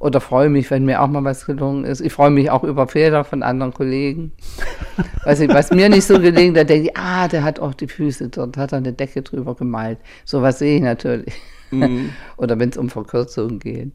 oder 0.00 0.20
freue 0.20 0.48
mich, 0.48 0.70
wenn 0.70 0.86
mir 0.86 1.02
auch 1.02 1.08
mal 1.08 1.22
was 1.24 1.44
gelungen 1.44 1.84
ist. 1.84 2.00
Ich 2.00 2.14
freue 2.14 2.30
mich 2.30 2.50
auch 2.50 2.64
über 2.64 2.88
Fehler 2.88 3.22
von 3.22 3.42
anderen 3.42 3.74
Kollegen. 3.74 4.32
Weiß 5.24 5.40
ich, 5.40 5.50
was 5.50 5.70
mir 5.70 5.90
nicht 5.90 6.04
so 6.04 6.18
gelingt, 6.18 6.56
da 6.56 6.64
denke 6.64 6.88
ich, 6.88 6.96
ah, 6.96 7.28
der 7.28 7.44
hat 7.44 7.60
auch 7.60 7.74
die 7.74 7.86
Füße 7.86 8.30
dort, 8.30 8.56
hat 8.56 8.72
er 8.72 8.78
eine 8.78 8.94
Decke 8.94 9.20
drüber 9.20 9.54
gemalt. 9.54 9.98
So 10.24 10.40
was 10.40 10.58
sehe 10.58 10.76
ich 10.76 10.82
natürlich. 10.82 11.34
Mhm. 11.70 12.10
oder 12.38 12.58
wenn 12.58 12.70
es 12.70 12.78
um 12.78 12.88
Verkürzungen 12.88 13.58
geht. 13.58 13.92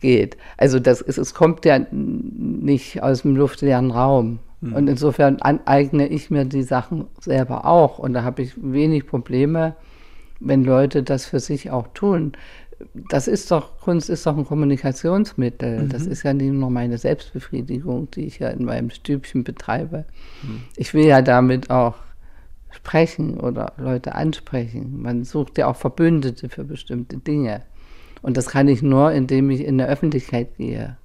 geht. 0.00 0.38
Also 0.56 0.80
das 0.80 1.02
ist, 1.02 1.18
es 1.18 1.34
kommt 1.34 1.66
ja 1.66 1.80
nicht 1.90 3.02
aus 3.02 3.20
dem 3.20 3.36
luftleeren 3.36 3.90
Raum. 3.90 4.38
Mhm. 4.62 4.72
Und 4.72 4.88
insofern 4.88 5.36
aneigne 5.42 6.08
ich 6.08 6.30
mir 6.30 6.46
die 6.46 6.62
Sachen 6.62 7.08
selber 7.20 7.66
auch. 7.66 7.98
Und 7.98 8.14
da 8.14 8.22
habe 8.22 8.40
ich 8.40 8.54
wenig 8.56 9.06
Probleme, 9.06 9.76
wenn 10.40 10.64
Leute 10.64 11.02
das 11.02 11.26
für 11.26 11.40
sich 11.40 11.70
auch 11.70 11.88
tun 11.88 12.32
das 12.94 13.28
ist 13.28 13.50
doch, 13.50 13.80
Kunst 13.80 14.10
ist 14.10 14.26
doch 14.26 14.36
ein 14.36 14.44
Kommunikationsmittel. 14.44 15.84
Mhm. 15.84 15.88
Das 15.88 16.06
ist 16.06 16.22
ja 16.22 16.34
nicht 16.34 16.52
nur 16.52 16.70
meine 16.70 16.98
Selbstbefriedigung, 16.98 18.10
die 18.10 18.26
ich 18.26 18.38
ja 18.38 18.48
in 18.48 18.64
meinem 18.64 18.90
Stübchen 18.90 19.44
betreibe. 19.44 20.04
Mhm. 20.42 20.62
Ich 20.76 20.92
will 20.92 21.06
ja 21.06 21.22
damit 21.22 21.70
auch 21.70 21.94
sprechen 22.70 23.40
oder 23.40 23.72
Leute 23.78 24.14
ansprechen. 24.14 25.00
Man 25.00 25.24
sucht 25.24 25.56
ja 25.56 25.66
auch 25.66 25.76
Verbündete 25.76 26.48
für 26.48 26.64
bestimmte 26.64 27.16
Dinge. 27.16 27.62
Und 28.20 28.36
das 28.36 28.48
kann 28.48 28.68
ich 28.68 28.82
nur, 28.82 29.12
indem 29.12 29.50
ich 29.50 29.64
in 29.64 29.78
der 29.78 29.88
Öffentlichkeit 29.88 30.56
gehe. 30.56 30.96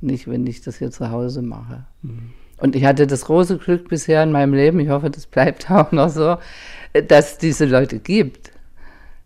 Nicht, 0.00 0.28
wenn 0.28 0.46
ich 0.46 0.62
das 0.62 0.78
hier 0.78 0.90
zu 0.90 1.10
Hause 1.10 1.42
mache. 1.42 1.86
Mhm. 2.02 2.30
Und 2.58 2.76
ich 2.76 2.84
hatte 2.84 3.06
das 3.06 3.24
große 3.24 3.58
Glück 3.58 3.88
bisher 3.88 4.22
in 4.22 4.32
meinem 4.32 4.54
Leben, 4.54 4.78
ich 4.80 4.90
hoffe, 4.90 5.10
das 5.10 5.26
bleibt 5.26 5.70
auch 5.70 5.90
noch 5.90 6.10
so, 6.10 6.36
dass 7.08 7.32
es 7.32 7.38
diese 7.38 7.64
Leute 7.64 7.98
gibt 7.98 8.52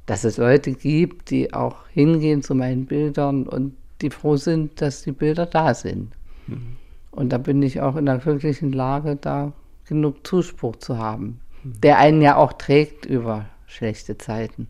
dass 0.06 0.24
es 0.24 0.36
Leute 0.36 0.72
gibt, 0.72 1.30
die 1.30 1.52
auch 1.54 1.86
hingehen 1.88 2.42
zu 2.42 2.54
meinen 2.54 2.86
Bildern 2.86 3.46
und 3.46 3.74
die 4.02 4.10
froh 4.10 4.36
sind, 4.36 4.80
dass 4.80 5.02
die 5.02 5.12
Bilder 5.12 5.46
da 5.46 5.74
sind. 5.74 6.12
Mhm. 6.46 6.76
Und 7.10 7.32
da 7.32 7.38
bin 7.38 7.62
ich 7.62 7.80
auch 7.80 7.96
in 7.96 8.06
der 8.06 8.18
glücklichen 8.18 8.72
Lage, 8.72 9.16
da 9.16 9.52
genug 9.86 10.26
Zuspruch 10.26 10.76
zu 10.76 10.98
haben, 10.98 11.40
mhm. 11.62 11.80
der 11.80 11.98
einen 11.98 12.20
ja 12.20 12.36
auch 12.36 12.52
trägt 12.52 13.06
über 13.06 13.46
schlechte 13.66 14.18
Zeiten. 14.18 14.68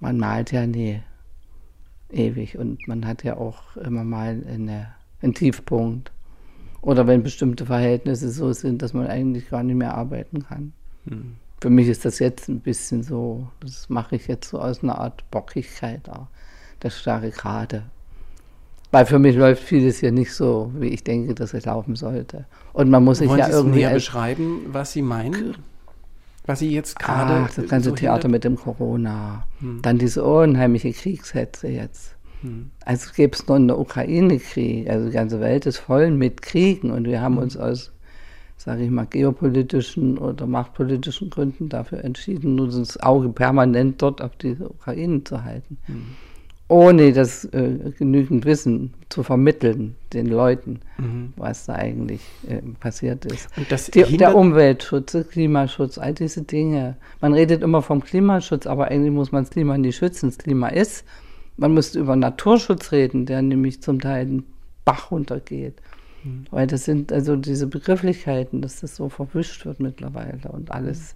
Man 0.00 0.18
malt 0.18 0.52
ja 0.52 0.66
nie 0.66 1.00
ewig 2.10 2.58
und 2.58 2.88
man 2.88 3.06
hat 3.06 3.22
ja 3.22 3.36
auch 3.36 3.76
immer 3.76 4.04
mal 4.04 4.42
eine, 4.48 4.88
einen 5.22 5.34
Tiefpunkt. 5.34 6.10
Oder 6.82 7.06
wenn 7.06 7.22
bestimmte 7.22 7.66
Verhältnisse 7.66 8.30
so 8.30 8.52
sind, 8.52 8.80
dass 8.80 8.94
man 8.94 9.06
eigentlich 9.06 9.50
gar 9.50 9.62
nicht 9.62 9.76
mehr 9.76 9.94
arbeiten 9.94 10.42
kann. 10.42 10.72
Mhm. 11.04 11.36
Für 11.60 11.70
mich 11.70 11.88
ist 11.88 12.04
das 12.04 12.18
jetzt 12.18 12.48
ein 12.48 12.60
bisschen 12.60 13.02
so, 13.02 13.46
das 13.60 13.88
mache 13.90 14.16
ich 14.16 14.28
jetzt 14.28 14.48
so 14.48 14.58
aus 14.60 14.82
einer 14.82 14.98
Art 14.98 15.30
Bockigkeit, 15.30 16.08
auch, 16.08 16.26
das 16.80 16.98
starre 16.98 17.30
Gerade. 17.30 17.82
Weil 18.92 19.06
für 19.06 19.18
mich 19.18 19.36
läuft 19.36 19.62
vieles 19.62 20.00
hier 20.00 20.10
nicht 20.10 20.32
so, 20.32 20.72
wie 20.74 20.88
ich 20.88 21.04
denke, 21.04 21.34
dass 21.34 21.54
es 21.54 21.64
laufen 21.64 21.94
sollte. 21.94 22.46
Und 22.72 22.90
man 22.90 23.04
muss 23.04 23.18
sich 23.18 23.30
ja 23.30 23.48
irgendwie. 23.48 23.80
näher 23.80 23.92
beschreiben, 23.92 24.66
was 24.68 24.92
Sie 24.92 25.02
meinen? 25.02 25.56
Was 26.46 26.58
Sie 26.58 26.70
jetzt 26.70 26.98
gerade. 26.98 27.48
das 27.54 27.68
ganze 27.68 27.90
so 27.90 27.94
Theater 27.94 28.28
mit 28.28 28.42
dem 28.42 28.56
Corona. 28.56 29.46
Hm. 29.60 29.80
Dann 29.82 29.98
diese 29.98 30.24
unheimliche 30.24 30.92
Kriegshetze 30.92 31.68
jetzt. 31.68 32.16
Hm. 32.40 32.70
Also 32.84 33.12
gäbe 33.14 33.36
es 33.36 33.46
nur 33.46 33.58
in 33.58 33.68
der 33.68 33.78
Ukraine 33.78 34.40
Krieg. 34.40 34.90
Also 34.90 35.06
die 35.06 35.12
ganze 35.12 35.40
Welt 35.40 35.66
ist 35.66 35.78
voll 35.78 36.10
mit 36.10 36.42
Kriegen 36.42 36.90
und 36.90 37.06
wir 37.06 37.20
haben 37.20 37.36
hm. 37.36 37.42
uns 37.42 37.56
aus 37.56 37.92
sage 38.60 38.84
ich 38.84 38.90
mal, 38.90 39.06
geopolitischen 39.06 40.18
oder 40.18 40.46
machtpolitischen 40.46 41.30
Gründen 41.30 41.70
dafür 41.70 42.04
entschieden, 42.04 42.56
nur 42.56 42.68
das 42.68 43.00
Auge 43.00 43.30
permanent 43.30 44.02
dort 44.02 44.20
auf 44.20 44.36
die 44.36 44.54
Ukraine 44.60 45.24
zu 45.24 45.42
halten. 45.44 45.78
Mhm. 45.88 46.06
Ohne 46.68 47.12
das 47.14 47.46
äh, 47.46 47.90
genügend 47.98 48.44
Wissen 48.44 48.92
zu 49.08 49.22
vermitteln 49.22 49.96
den 50.12 50.26
Leuten, 50.26 50.80
mhm. 50.98 51.32
was 51.36 51.66
da 51.66 51.74
eigentlich 51.76 52.20
äh, 52.46 52.58
passiert 52.78 53.24
ist. 53.24 53.48
Die, 53.94 54.18
der 54.18 54.36
Umweltschutz, 54.36 55.12
der 55.12 55.24
Klimaschutz, 55.24 55.96
all 55.96 56.12
diese 56.12 56.42
Dinge. 56.42 56.96
Man 57.22 57.32
redet 57.32 57.62
immer 57.62 57.80
vom 57.80 58.04
Klimaschutz, 58.04 58.66
aber 58.66 58.88
eigentlich 58.88 59.12
muss 59.12 59.32
man 59.32 59.44
das 59.44 59.50
Klima 59.50 59.78
nicht 59.78 59.96
schützen. 59.96 60.28
Das 60.28 60.36
Klima 60.36 60.68
ist. 60.68 61.06
Man 61.56 61.72
müsste 61.72 61.98
über 61.98 62.14
Naturschutz 62.14 62.92
reden, 62.92 63.24
der 63.24 63.40
nämlich 63.40 63.80
zum 63.82 64.00
Teil 64.00 64.26
den 64.26 64.44
Bach 64.84 65.10
runtergeht. 65.10 65.80
Mhm. 66.24 66.44
Weil 66.50 66.66
das 66.66 66.84
sind 66.84 67.12
also 67.12 67.36
diese 67.36 67.66
Begrifflichkeiten, 67.66 68.62
dass 68.62 68.80
das 68.80 68.96
so 68.96 69.08
verwischt 69.08 69.64
wird 69.66 69.80
mittlerweile 69.80 70.50
und 70.50 70.70
alles 70.70 71.14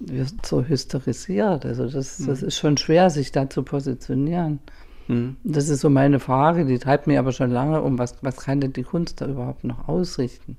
wird 0.00 0.46
so 0.46 0.64
hysterisiert. 0.64 1.66
Also 1.66 1.88
das, 1.88 2.18
das 2.18 2.42
ist 2.42 2.56
schon 2.56 2.76
schwer, 2.76 3.10
sich 3.10 3.32
da 3.32 3.50
zu 3.50 3.62
positionieren. 3.62 4.60
Mhm. 5.08 5.36
Das 5.42 5.68
ist 5.68 5.80
so 5.80 5.90
meine 5.90 6.20
Frage, 6.20 6.64
die 6.64 6.78
treibt 6.78 7.06
mir 7.06 7.18
aber 7.18 7.32
schon 7.32 7.50
lange 7.50 7.82
um, 7.82 7.98
was, 7.98 8.16
was 8.22 8.36
kann 8.36 8.60
denn 8.60 8.72
die 8.72 8.84
Kunst 8.84 9.20
da 9.20 9.26
überhaupt 9.26 9.64
noch 9.64 9.88
ausrichten? 9.88 10.56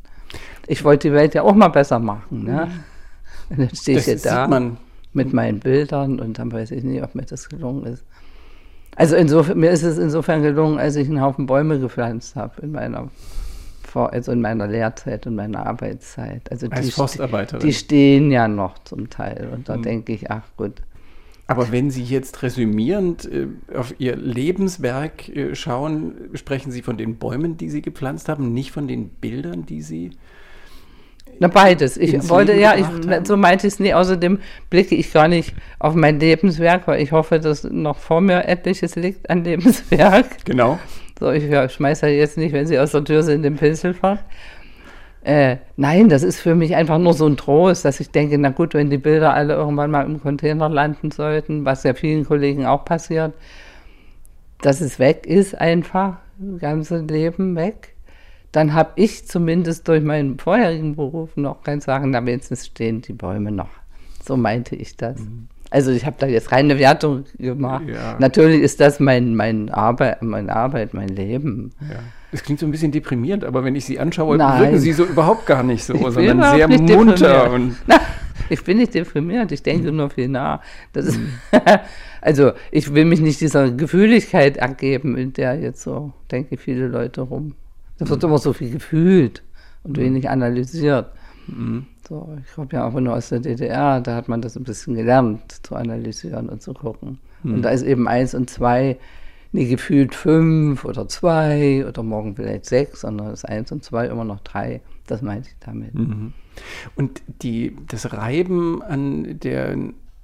Ich 0.67 0.83
wollte 0.83 1.09
die 1.09 1.13
Welt 1.13 1.33
ja 1.33 1.43
auch 1.43 1.55
mal 1.55 1.69
besser 1.69 1.99
machen. 1.99 2.43
Ne? 2.43 2.69
Und 3.49 3.59
dann 3.59 3.75
stehe 3.75 3.99
ich 3.99 4.05
hier 4.05 4.17
da 4.17 4.47
mit 5.13 5.33
meinen 5.33 5.59
Bildern 5.59 6.19
und 6.19 6.37
dann 6.37 6.51
weiß 6.51 6.71
ich 6.71 6.83
nicht, 6.83 7.01
ob 7.01 7.15
mir 7.15 7.25
das 7.25 7.49
gelungen 7.49 7.85
ist. 7.85 8.03
Also 8.99 9.15
insofern, 9.15 9.57
mir 9.57 9.71
ist 9.71 9.83
es 9.83 9.97
insofern 9.97 10.43
gelungen, 10.43 10.77
als 10.77 10.97
ich 10.97 11.07
einen 11.07 11.21
Haufen 11.21 11.45
Bäume 11.45 11.79
gepflanzt 11.79 12.35
habe 12.35 12.61
in 12.61 12.73
meiner 12.73 13.07
also 13.95 14.33
in 14.33 14.41
meiner 14.41 14.67
Lehrzeit 14.67 15.25
und 15.25 15.35
meiner 15.35 15.65
Arbeitszeit. 15.65 16.51
Also 16.51 16.67
Als 16.69 16.85
die, 16.85 16.91
Forstarbeiterin. 16.91 17.65
Die 17.65 17.73
stehen 17.73 18.29
ja 18.29 18.47
noch 18.47 18.77
zum 18.83 19.09
Teil. 19.09 19.49
Und 19.51 19.67
da 19.67 19.77
mhm. 19.77 19.81
denke 19.81 20.13
ich, 20.13 20.29
ach 20.29 20.43
gut. 20.57 20.73
Aber 21.47 21.71
wenn 21.71 21.89
Sie 21.89 22.03
jetzt 22.03 22.43
resümierend 22.43 23.25
äh, 23.25 23.47
auf 23.75 23.95
Ihr 23.97 24.15
Lebenswerk 24.15 25.29
äh, 25.29 25.55
schauen, 25.55 26.13
sprechen 26.35 26.71
Sie 26.71 26.83
von 26.83 26.97
den 26.97 27.15
Bäumen, 27.15 27.57
die 27.57 27.71
Sie 27.71 27.81
gepflanzt 27.81 28.29
haben, 28.29 28.53
nicht 28.53 28.71
von 28.71 28.87
den 28.87 29.09
Bildern, 29.09 29.65
die 29.65 29.81
Sie 29.81 30.11
na, 31.39 31.47
beides. 31.47 31.95
Ich 31.95 32.29
wollte, 32.29 32.53
ja, 32.53 32.75
ich, 32.75 32.85
so 33.23 33.37
meinte 33.37 33.65
ich 33.65 33.73
es 33.73 33.79
nie. 33.79 33.93
Außerdem 33.93 34.39
blicke 34.69 34.95
ich 34.95 35.11
gar 35.13 35.27
nicht 35.27 35.53
auf 35.79 35.95
mein 35.95 36.19
Lebenswerk, 36.19 36.87
weil 36.87 37.01
ich 37.01 37.11
hoffe, 37.13 37.39
dass 37.39 37.63
noch 37.63 37.97
vor 37.97 38.19
mir 38.19 38.45
etliches 38.45 38.95
liegt 38.95 39.29
an 39.29 39.43
Lebenswerk. 39.43 40.45
Genau. 40.45 40.79
So, 41.19 41.31
ich 41.31 41.45
ja, 41.45 41.67
schmeiße 41.67 42.07
halt 42.07 42.17
jetzt 42.17 42.37
nicht, 42.37 42.53
wenn 42.53 42.65
Sie 42.67 42.79
aus 42.79 42.91
der 42.91 43.03
Tür 43.03 43.23
sind, 43.23 43.43
den 43.43 43.55
Pinselfach. 43.55 44.19
Äh, 45.21 45.57
nein, 45.75 46.09
das 46.09 46.23
ist 46.23 46.39
für 46.39 46.55
mich 46.55 46.75
einfach 46.75 46.97
nur 46.97 47.13
so 47.13 47.25
ein 47.25 47.35
Trost, 47.35 47.83
dass 47.83 47.99
ich 47.99 48.09
denke, 48.09 48.37
na 48.37 48.49
gut, 48.49 48.73
wenn 48.73 48.89
die 48.89 48.97
Bilder 48.97 49.33
alle 49.33 49.55
irgendwann 49.55 49.91
mal 49.91 50.05
im 50.05 50.21
Container 50.21 50.69
landen 50.69 51.11
sollten, 51.11 51.65
was 51.65 51.83
ja 51.83 51.93
vielen 51.93 52.25
Kollegen 52.25 52.65
auch 52.65 52.85
passiert, 52.85 53.33
dass 54.61 54.79
es 54.79 54.97
weg 54.97 55.25
ist 55.25 55.59
einfach, 55.59 56.17
das 56.37 56.61
ganze 56.61 56.99
Leben 56.99 57.55
weg 57.55 57.95
dann 58.51 58.73
habe 58.73 58.91
ich 58.95 59.27
zumindest 59.27 59.87
durch 59.87 60.03
meinen 60.03 60.39
vorherigen 60.39 60.95
Beruf 60.95 61.35
noch 61.35 61.63
kein 61.63 61.81
Sagen, 61.81 62.11
da 62.11 62.25
wenigstens 62.25 62.65
stehen 62.65 63.01
die 63.01 63.13
Bäume 63.13 63.51
noch. 63.51 63.69
So 64.25 64.37
meinte 64.37 64.75
ich 64.75 64.97
das. 64.97 65.19
Mhm. 65.19 65.47
Also 65.71 65.91
ich 65.91 66.05
habe 66.05 66.15
da 66.17 66.25
jetzt 66.25 66.51
reine 66.51 66.79
Wertung 66.79 67.25
gemacht. 67.37 67.83
Ja. 67.87 68.15
Natürlich 68.17 68.61
ist 68.61 68.79
das 68.79 68.99
mein, 68.99 69.35
mein 69.35 69.69
Arbeit, 69.69 70.23
meine 70.23 70.55
Arbeit, 70.55 70.95
mein 70.95 71.09
Leben. 71.09 71.71
Ja. 71.81 71.99
Das 72.31 72.43
klingt 72.43 72.59
so 72.59 72.65
ein 72.65 72.71
bisschen 72.71 72.91
deprimierend, 72.91 73.43
aber 73.43 73.63
wenn 73.63 73.75
ich 73.75 73.85
Sie 73.85 73.99
anschaue, 73.99 74.37
Nein. 74.37 74.61
wirken 74.61 74.79
Sie 74.79 74.93
so 74.93 75.03
überhaupt 75.03 75.45
gar 75.45 75.61
nicht 75.61 75.83
so, 75.83 75.95
sondern 76.09 76.55
sehr 76.55 76.67
munter. 76.67 77.51
Und 77.51 77.75
Na, 77.85 77.99
ich 78.49 78.63
bin 78.63 78.77
nicht 78.77 78.95
deprimiert, 78.95 79.51
ich 79.51 79.61
denke 79.61 79.91
mhm. 79.91 79.97
nur 79.97 80.09
viel 80.09 80.27
nach. 80.27 80.61
Das 80.91 81.05
ist, 81.05 81.19
mhm. 81.19 81.29
also 82.21 82.53
ich 82.71 82.93
will 82.95 83.05
mich 83.05 83.21
nicht 83.21 83.39
dieser 83.39 83.69
Gefühligkeit 83.69 84.57
ergeben, 84.57 85.17
in 85.17 85.33
der 85.33 85.59
jetzt 85.59 85.83
so, 85.83 86.13
denke 86.31 86.55
ich, 86.55 86.61
viele 86.61 86.87
Leute 86.87 87.21
rum 87.21 87.53
da 87.99 88.09
wird 88.09 88.23
immer 88.23 88.37
so 88.37 88.53
viel 88.53 88.71
gefühlt 88.71 89.43
und 89.83 89.97
mhm. 89.97 90.01
wenig 90.01 90.29
analysiert. 90.29 91.11
Mhm. 91.47 91.85
So, 92.07 92.35
ich 92.43 92.53
komme 92.53 92.69
ja 92.71 92.87
auch 92.87 92.99
nur 92.99 93.13
aus 93.15 93.29
der 93.29 93.39
DDR, 93.39 94.01
da 94.01 94.15
hat 94.15 94.27
man 94.27 94.41
das 94.41 94.55
ein 94.55 94.63
bisschen 94.63 94.95
gelernt, 94.95 95.65
zu 95.65 95.75
analysieren 95.75 96.49
und 96.49 96.61
zu 96.61 96.73
gucken. 96.73 97.19
Mhm. 97.43 97.55
Und 97.55 97.61
da 97.61 97.69
ist 97.69 97.83
eben 97.83 98.07
eins 98.07 98.33
und 98.33 98.49
zwei 98.49 98.97
nie 99.51 99.67
gefühlt 99.67 100.15
fünf 100.15 100.85
oder 100.85 101.07
zwei 101.07 101.85
oder 101.87 102.03
morgen 102.03 102.35
vielleicht 102.35 102.65
sechs, 102.65 103.01
sondern 103.01 103.29
das 103.29 103.45
eins 103.45 103.71
und 103.71 103.83
zwei 103.83 104.07
immer 104.07 104.23
noch 104.23 104.41
drei. 104.41 104.81
Das 105.07 105.21
meinte 105.21 105.49
ich 105.49 105.55
damit. 105.59 105.93
Mhm. 105.93 106.33
Und 106.95 107.21
die, 107.41 107.75
das 107.87 108.13
Reiben 108.13 108.81
an 108.83 109.39
der 109.39 109.75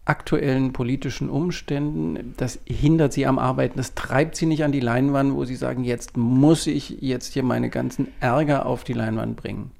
aktuellen 0.05 0.71
politischen 0.71 1.29
Umständen, 1.29 2.33
das 2.37 2.59
hindert 2.65 3.13
sie 3.13 3.25
am 3.25 3.39
Arbeiten, 3.39 3.77
das 3.77 3.95
treibt 3.95 4.35
sie 4.35 4.45
nicht 4.45 4.63
an 4.63 4.71
die 4.71 4.79
Leinwand, 4.79 5.33
wo 5.33 5.45
sie 5.45 5.55
sagen, 5.55 5.83
jetzt 5.83 6.15
muss 6.15 6.67
ich 6.67 7.01
jetzt 7.01 7.33
hier 7.33 7.43
meine 7.43 7.69
ganzen 7.69 8.07
Ärger 8.19 8.65
auf 8.65 8.83
die 8.83 8.93
Leinwand 8.93 9.35
bringen? 9.35 9.71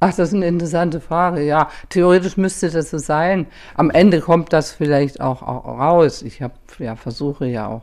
Ach, 0.00 0.14
das 0.14 0.28
ist 0.28 0.34
eine 0.34 0.46
interessante 0.46 1.00
Frage. 1.00 1.42
Ja, 1.42 1.70
theoretisch 1.88 2.36
müsste 2.36 2.68
das 2.68 2.90
so 2.90 2.98
sein. 2.98 3.46
Am 3.74 3.90
Ende 3.90 4.20
kommt 4.20 4.52
das 4.52 4.72
vielleicht 4.72 5.22
auch, 5.22 5.40
auch 5.40 5.64
raus. 5.64 6.20
Ich 6.20 6.42
habe 6.42 6.52
ja 6.78 6.94
versuche 6.94 7.46
ja 7.46 7.68
auch 7.68 7.82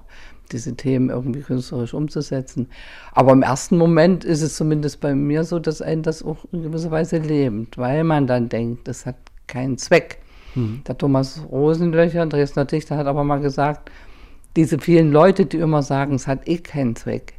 diese 0.52 0.76
Themen 0.76 1.10
irgendwie 1.10 1.42
künstlerisch 1.42 1.96
umzusetzen. 1.96 2.70
Aber 3.14 3.32
im 3.32 3.42
ersten 3.42 3.76
Moment 3.78 4.24
ist 4.24 4.44
es 4.44 4.56
zumindest 4.56 5.00
bei 5.00 5.16
mir 5.16 5.44
so, 5.44 5.58
dass 5.58 5.82
einen 5.82 6.04
das 6.04 6.22
auch 6.22 6.46
in 6.52 6.62
gewisser 6.62 6.92
Weise 6.92 7.18
lebt, 7.18 7.80
weil 7.80 8.04
man 8.04 8.28
dann 8.28 8.50
denkt, 8.50 8.88
das 8.88 9.08
hat 9.08 9.16
keinen 9.48 9.80
Zweck. 9.80 10.21
Mhm. 10.56 10.82
Der 10.88 10.98
Thomas 10.98 11.42
Rosenlöcher, 11.50 12.26
Dresdner 12.26 12.66
Dichter, 12.66 12.98
hat 12.98 13.08
aber 13.08 13.24
mal 13.24 13.40
gesagt, 13.40 13.92
diese 14.56 14.80
vielen 14.80 15.12
Leute, 15.12 15.46
die 15.46 15.58
immer 15.58 15.82
sagen, 15.82 16.16
es 16.16 16.28
hat 16.28 16.48
eh 16.48 16.58
keinen 16.58 16.96
Zweck, 16.96 17.34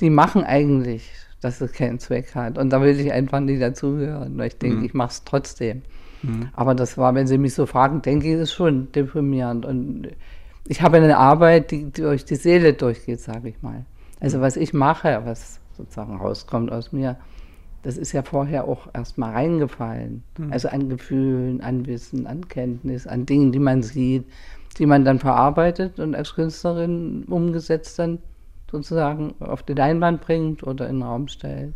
die 0.00 0.10
machen 0.10 0.44
eigentlich, 0.44 1.10
dass 1.40 1.60
es 1.60 1.72
keinen 1.72 1.98
Zweck 1.98 2.34
hat. 2.34 2.58
Und 2.58 2.70
da 2.70 2.80
will 2.80 2.98
ich 2.98 3.12
einfach 3.12 3.40
nicht 3.40 3.60
dazugehören, 3.60 4.36
weil 4.38 4.48
ich 4.48 4.58
denke, 4.58 4.78
mhm. 4.78 4.84
ich 4.84 4.94
mache 4.94 5.10
es 5.10 5.24
trotzdem. 5.24 5.82
Mhm. 6.22 6.48
Aber 6.54 6.74
das 6.74 6.98
war, 6.98 7.14
wenn 7.14 7.26
Sie 7.26 7.38
mich 7.38 7.54
so 7.54 7.66
fragen, 7.66 8.02
denke 8.02 8.28
ich, 8.28 8.40
ist 8.40 8.52
schon 8.52 8.90
deprimierend. 8.92 9.64
Und 9.64 10.08
ich 10.66 10.82
habe 10.82 10.96
eine 10.96 11.16
Arbeit, 11.16 11.70
die 11.70 11.90
durch 11.90 12.24
die 12.24 12.36
Seele 12.36 12.72
durchgeht, 12.72 13.20
sage 13.20 13.50
ich 13.50 13.62
mal. 13.62 13.84
Also 14.20 14.38
mhm. 14.38 14.42
was 14.42 14.56
ich 14.56 14.72
mache, 14.72 15.20
was 15.24 15.60
sozusagen 15.76 16.16
rauskommt 16.16 16.72
aus 16.72 16.92
mir, 16.92 17.16
das 17.88 17.96
ist 17.96 18.12
ja 18.12 18.22
vorher 18.22 18.68
auch 18.68 18.86
erstmal 18.92 19.32
reingefallen. 19.32 20.22
Mhm. 20.36 20.52
Also 20.52 20.68
an 20.68 20.90
Gefühlen, 20.90 21.62
an 21.62 21.86
Wissen, 21.86 22.26
an 22.26 22.46
Kenntnis, 22.46 23.06
an 23.06 23.24
Dingen, 23.24 23.50
die 23.50 23.58
man 23.58 23.82
sieht, 23.82 24.26
die 24.76 24.84
man 24.84 25.06
dann 25.06 25.18
verarbeitet 25.18 25.98
und 25.98 26.14
als 26.14 26.34
Künstlerin 26.34 27.24
umgesetzt 27.24 27.98
dann 27.98 28.18
sozusagen 28.70 29.36
auf 29.40 29.62
die 29.62 29.72
Leinwand 29.72 30.20
bringt 30.20 30.62
oder 30.64 30.86
in 30.86 30.96
den 30.96 31.02
Raum 31.02 31.28
stellt. 31.28 31.72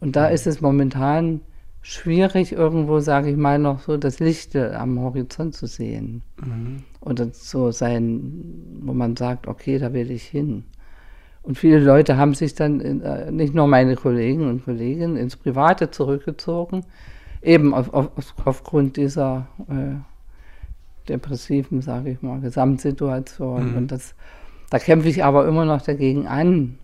Und 0.00 0.16
da 0.16 0.26
mhm. 0.26 0.34
ist 0.34 0.48
es 0.48 0.60
momentan 0.60 1.42
schwierig, 1.82 2.50
irgendwo, 2.50 2.98
sage 2.98 3.30
ich 3.30 3.36
mal, 3.36 3.60
noch 3.60 3.78
so 3.78 3.96
das 3.98 4.18
Licht 4.18 4.56
am 4.56 4.98
Horizont 4.98 5.54
zu 5.54 5.68
sehen. 5.68 6.22
Mhm. 6.44 6.82
Oder 7.00 7.28
so 7.30 7.70
sein, 7.70 8.42
wo 8.80 8.92
man 8.92 9.14
sagt, 9.14 9.46
okay, 9.46 9.78
da 9.78 9.92
will 9.92 10.10
ich 10.10 10.24
hin. 10.24 10.64
Und 11.42 11.58
viele 11.58 11.80
Leute 11.80 12.16
haben 12.16 12.34
sich 12.34 12.54
dann, 12.54 12.80
äh, 12.80 13.30
nicht 13.32 13.54
nur 13.54 13.66
meine 13.66 13.96
Kollegen 13.96 14.48
und 14.48 14.64
Kolleginnen, 14.64 15.16
ins 15.16 15.36
Private 15.36 15.90
zurückgezogen, 15.90 16.84
eben 17.42 17.74
auf, 17.74 17.92
auf, 17.92 18.10
aufgrund 18.44 18.96
dieser 18.96 19.48
äh, 19.68 21.08
depressiven, 21.08 21.82
sage 21.82 22.10
ich 22.10 22.22
mal, 22.22 22.40
Gesamtsituation. 22.40 23.72
Mhm. 23.72 23.76
Und 23.76 23.92
das, 23.92 24.14
da 24.70 24.78
kämpfe 24.78 25.08
ich 25.08 25.24
aber 25.24 25.46
immer 25.48 25.64
noch 25.64 25.82
dagegen 25.82 26.28
an. 26.28 26.78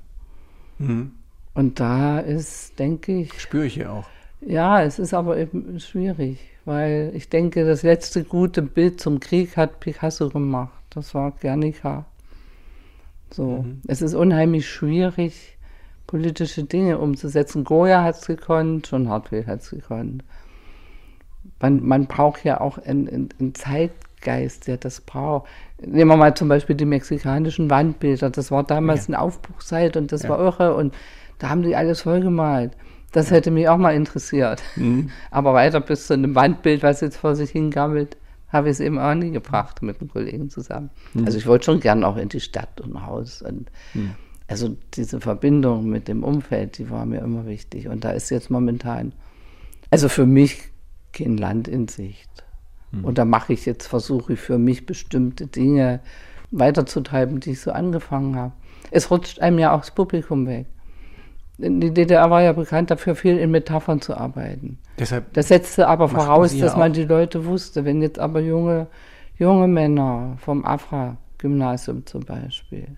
Mhm. 0.79 1.13
Und 1.55 1.81
da 1.81 2.19
ist, 2.19 2.79
denke 2.79 3.21
ich. 3.21 3.41
Spüre 3.41 3.67
ich 3.67 3.77
ja 3.77 3.91
auch. 3.91 4.07
Ja, 4.41 4.83
es 4.83 4.99
ist 4.99 5.15
aber 5.15 5.37
eben 5.37 5.81
schwierig, 5.81 6.39
weil 6.65 7.11
ich 7.15 7.29
denke, 7.29 7.65
das 7.65 7.83
letzte 7.83 8.23
gute 8.23 8.63
Bild 8.63 9.01
zum 9.01 9.19
Krieg 9.19 9.57
hat 9.57 9.81
Picasso 9.81 10.29
gemacht. 10.29 10.73
Das 10.91 11.15
war 11.15 11.33
Guernica. 11.33 12.05
So, 13.31 13.63
mhm. 13.63 13.83
es 13.87 14.03
ist 14.03 14.15
unheimlich 14.15 14.69
schwierig, 14.69 15.59
politische 16.07 16.65
Dinge 16.65 16.99
umzusetzen. 16.99 17.65
Goya 17.65 18.03
hat 18.03 18.17
es 18.17 18.27
gekonnt, 18.27 18.89
John 18.91 19.09
Hartwell 19.09 19.47
hat 19.47 19.61
es 19.61 19.71
gekonnt. 19.71 20.25
Man, 21.61 21.85
man 21.85 22.07
braucht 22.07 22.45
ja 22.45 22.61
auch 22.61 22.79
einen, 22.79 23.31
einen 23.39 23.55
Zeitgeist, 23.55 24.67
der 24.67 24.77
das 24.77 25.01
braucht. 25.01 25.49
Nehmen 25.81 26.11
wir 26.11 26.17
mal 26.17 26.35
zum 26.35 26.49
Beispiel 26.49 26.77
die 26.77 26.85
mexikanischen 26.85 27.71
Wandbilder. 27.71 28.31
Das 28.31 28.51
war 28.51 28.65
damals 28.65 29.07
ja. 29.07 29.15
eine 29.15 29.23
Aufbruchszeit 29.23 29.97
und 29.97 30.13
das 30.13 30.23
ja. 30.25 30.31
war 30.31 30.41
irre 30.41 30.75
und 30.75 30.95
da 31.39 31.49
haben 31.51 31.63
die 31.63 31.77
alles 31.77 32.03
vollgemalt. 32.03 32.73
Das 33.13 33.31
ja. 33.31 33.37
hätte 33.37 33.51
mich 33.51 33.69
auch 33.69 33.79
mal 33.79 33.95
interessiert. 33.95 34.63
Mhm. 34.77 35.11
Aber 35.31 35.55
weiter 35.55 35.81
bis 35.81 36.07
zu 36.07 36.15
einem 36.15 36.35
Wandbild, 36.35 36.83
was 36.83 37.01
jetzt 37.01 37.17
vor 37.17 37.35
sich 37.35 37.51
hingammelt, 37.51 38.17
habe 38.49 38.69
ich 38.69 38.73
es 38.73 38.81
eben 38.81 38.99
auch 38.99 39.15
nie 39.15 39.31
gebracht 39.31 39.83
mit 39.83 40.01
einem 40.01 40.11
Kollegen 40.11 40.51
zusammen. 40.51 40.91
Mhm. 41.15 41.27
Also 41.27 41.39
ich 41.39 41.47
wollte 41.47 41.67
schon 41.67 41.81
gern 41.81 42.05
auch 42.05 42.17
in 42.17 42.29
die 42.29 42.41
Stadt 42.41 42.81
und 42.81 43.07
Haus. 43.07 43.43
Und 43.43 43.71
mhm. 43.95 44.15
Also 44.47 44.77
diese 44.95 45.21
Verbindung 45.21 45.91
mit 45.91 46.09
dem 46.09 46.25
Umfeld, 46.25 46.79
die 46.79 46.89
war 46.89 47.05
mir 47.05 47.21
immer 47.21 47.47
wichtig. 47.47 47.89
Und 47.89 48.05
da 48.05 48.13
ist 48.13 48.31
jetzt 48.31 48.51
momentan, 48.51 49.13
also 49.91 50.09
für 50.09 50.25
mich 50.25 50.71
kein 51.13 51.37
Land 51.37 51.69
in 51.69 51.87
Sicht. 51.87 52.45
Mhm. 52.91 53.05
Und 53.05 53.19
da 53.19 53.27
mache 53.27 53.53
ich 53.53 53.67
jetzt, 53.67 53.87
versuche 53.87 54.33
ich 54.33 54.41
für 54.41 54.59
mich 54.59 54.87
bestimmte 54.87 55.47
Dinge 55.47 56.01
weiterzutreiben, 56.51 57.41
die 57.41 57.51
ich 57.51 57.61
so 57.61 57.73
angefangen 57.73 58.37
habe. 58.37 58.55
Es 58.91 59.11
rutscht 59.11 59.41
einem 59.41 59.59
ja 59.59 59.75
auch 59.75 59.81
das 59.81 59.91
Publikum 59.91 60.47
weg 60.47 60.67
die 61.59 61.93
DDR 61.93 62.31
war 62.31 62.43
ja 62.43 62.53
bekannt 62.53 62.91
dafür, 62.91 63.17
viel 63.17 63.37
in 63.37 63.51
Metaphern 63.51 64.01
zu 64.01 64.17
arbeiten. 64.17 64.79
Deshalb 64.99 65.33
das 65.33 65.49
setzte 65.49 65.89
aber 65.89 66.09
voraus, 66.09 66.57
dass 66.57 66.77
man 66.77 66.93
die 66.93 67.05
Leute 67.05 67.45
wusste. 67.47 67.85
Wenn 67.85 68.01
jetzt 68.01 68.19
aber 68.19 68.41
junge, 68.41 68.87
junge 69.37 69.67
Männer 69.67 70.37
vom 70.39 70.65
Afra-Gymnasium 70.65 72.07
zum 72.07 72.25
Beispiel 72.25 72.97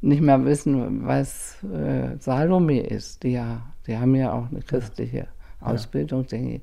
nicht 0.00 0.20
mehr 0.20 0.44
wissen, 0.44 1.06
was 1.06 1.62
äh, 1.64 2.16
Salome 2.18 2.80
ist, 2.80 3.22
die, 3.22 3.32
ja, 3.32 3.62
die 3.86 3.96
haben 3.96 4.14
ja 4.14 4.32
auch 4.32 4.50
eine 4.50 4.60
christliche 4.60 5.18
ja. 5.18 5.26
Ausbildung, 5.60 6.22
ja. 6.22 6.28
denke 6.28 6.54
ich, 6.56 6.62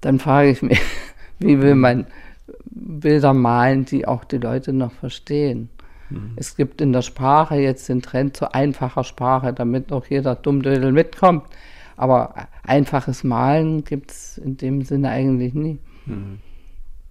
dann 0.00 0.18
frage 0.18 0.50
ich 0.50 0.62
mich, 0.62 0.80
wie 1.38 1.60
will 1.60 1.74
man 1.74 2.06
Bilder 2.64 3.32
malen, 3.32 3.84
die 3.84 4.06
auch 4.06 4.24
die 4.24 4.38
Leute 4.38 4.72
noch 4.72 4.92
verstehen? 4.92 5.70
Mhm. 6.10 6.32
Es 6.36 6.56
gibt 6.56 6.80
in 6.80 6.92
der 6.92 7.02
Sprache 7.02 7.56
jetzt 7.56 7.88
den 7.88 8.02
Trend 8.02 8.36
zu 8.36 8.52
einfacher 8.52 9.04
Sprache, 9.04 9.52
damit 9.52 9.92
auch 9.92 10.06
jeder 10.06 10.34
Dummdödel 10.34 10.92
mitkommt. 10.92 11.44
Aber 11.96 12.34
einfaches 12.62 13.24
Malen 13.24 13.84
gibt 13.84 14.10
es 14.10 14.38
in 14.38 14.56
dem 14.56 14.82
Sinne 14.82 15.10
eigentlich 15.10 15.54
nie. 15.54 15.78
Mhm. 16.06 16.38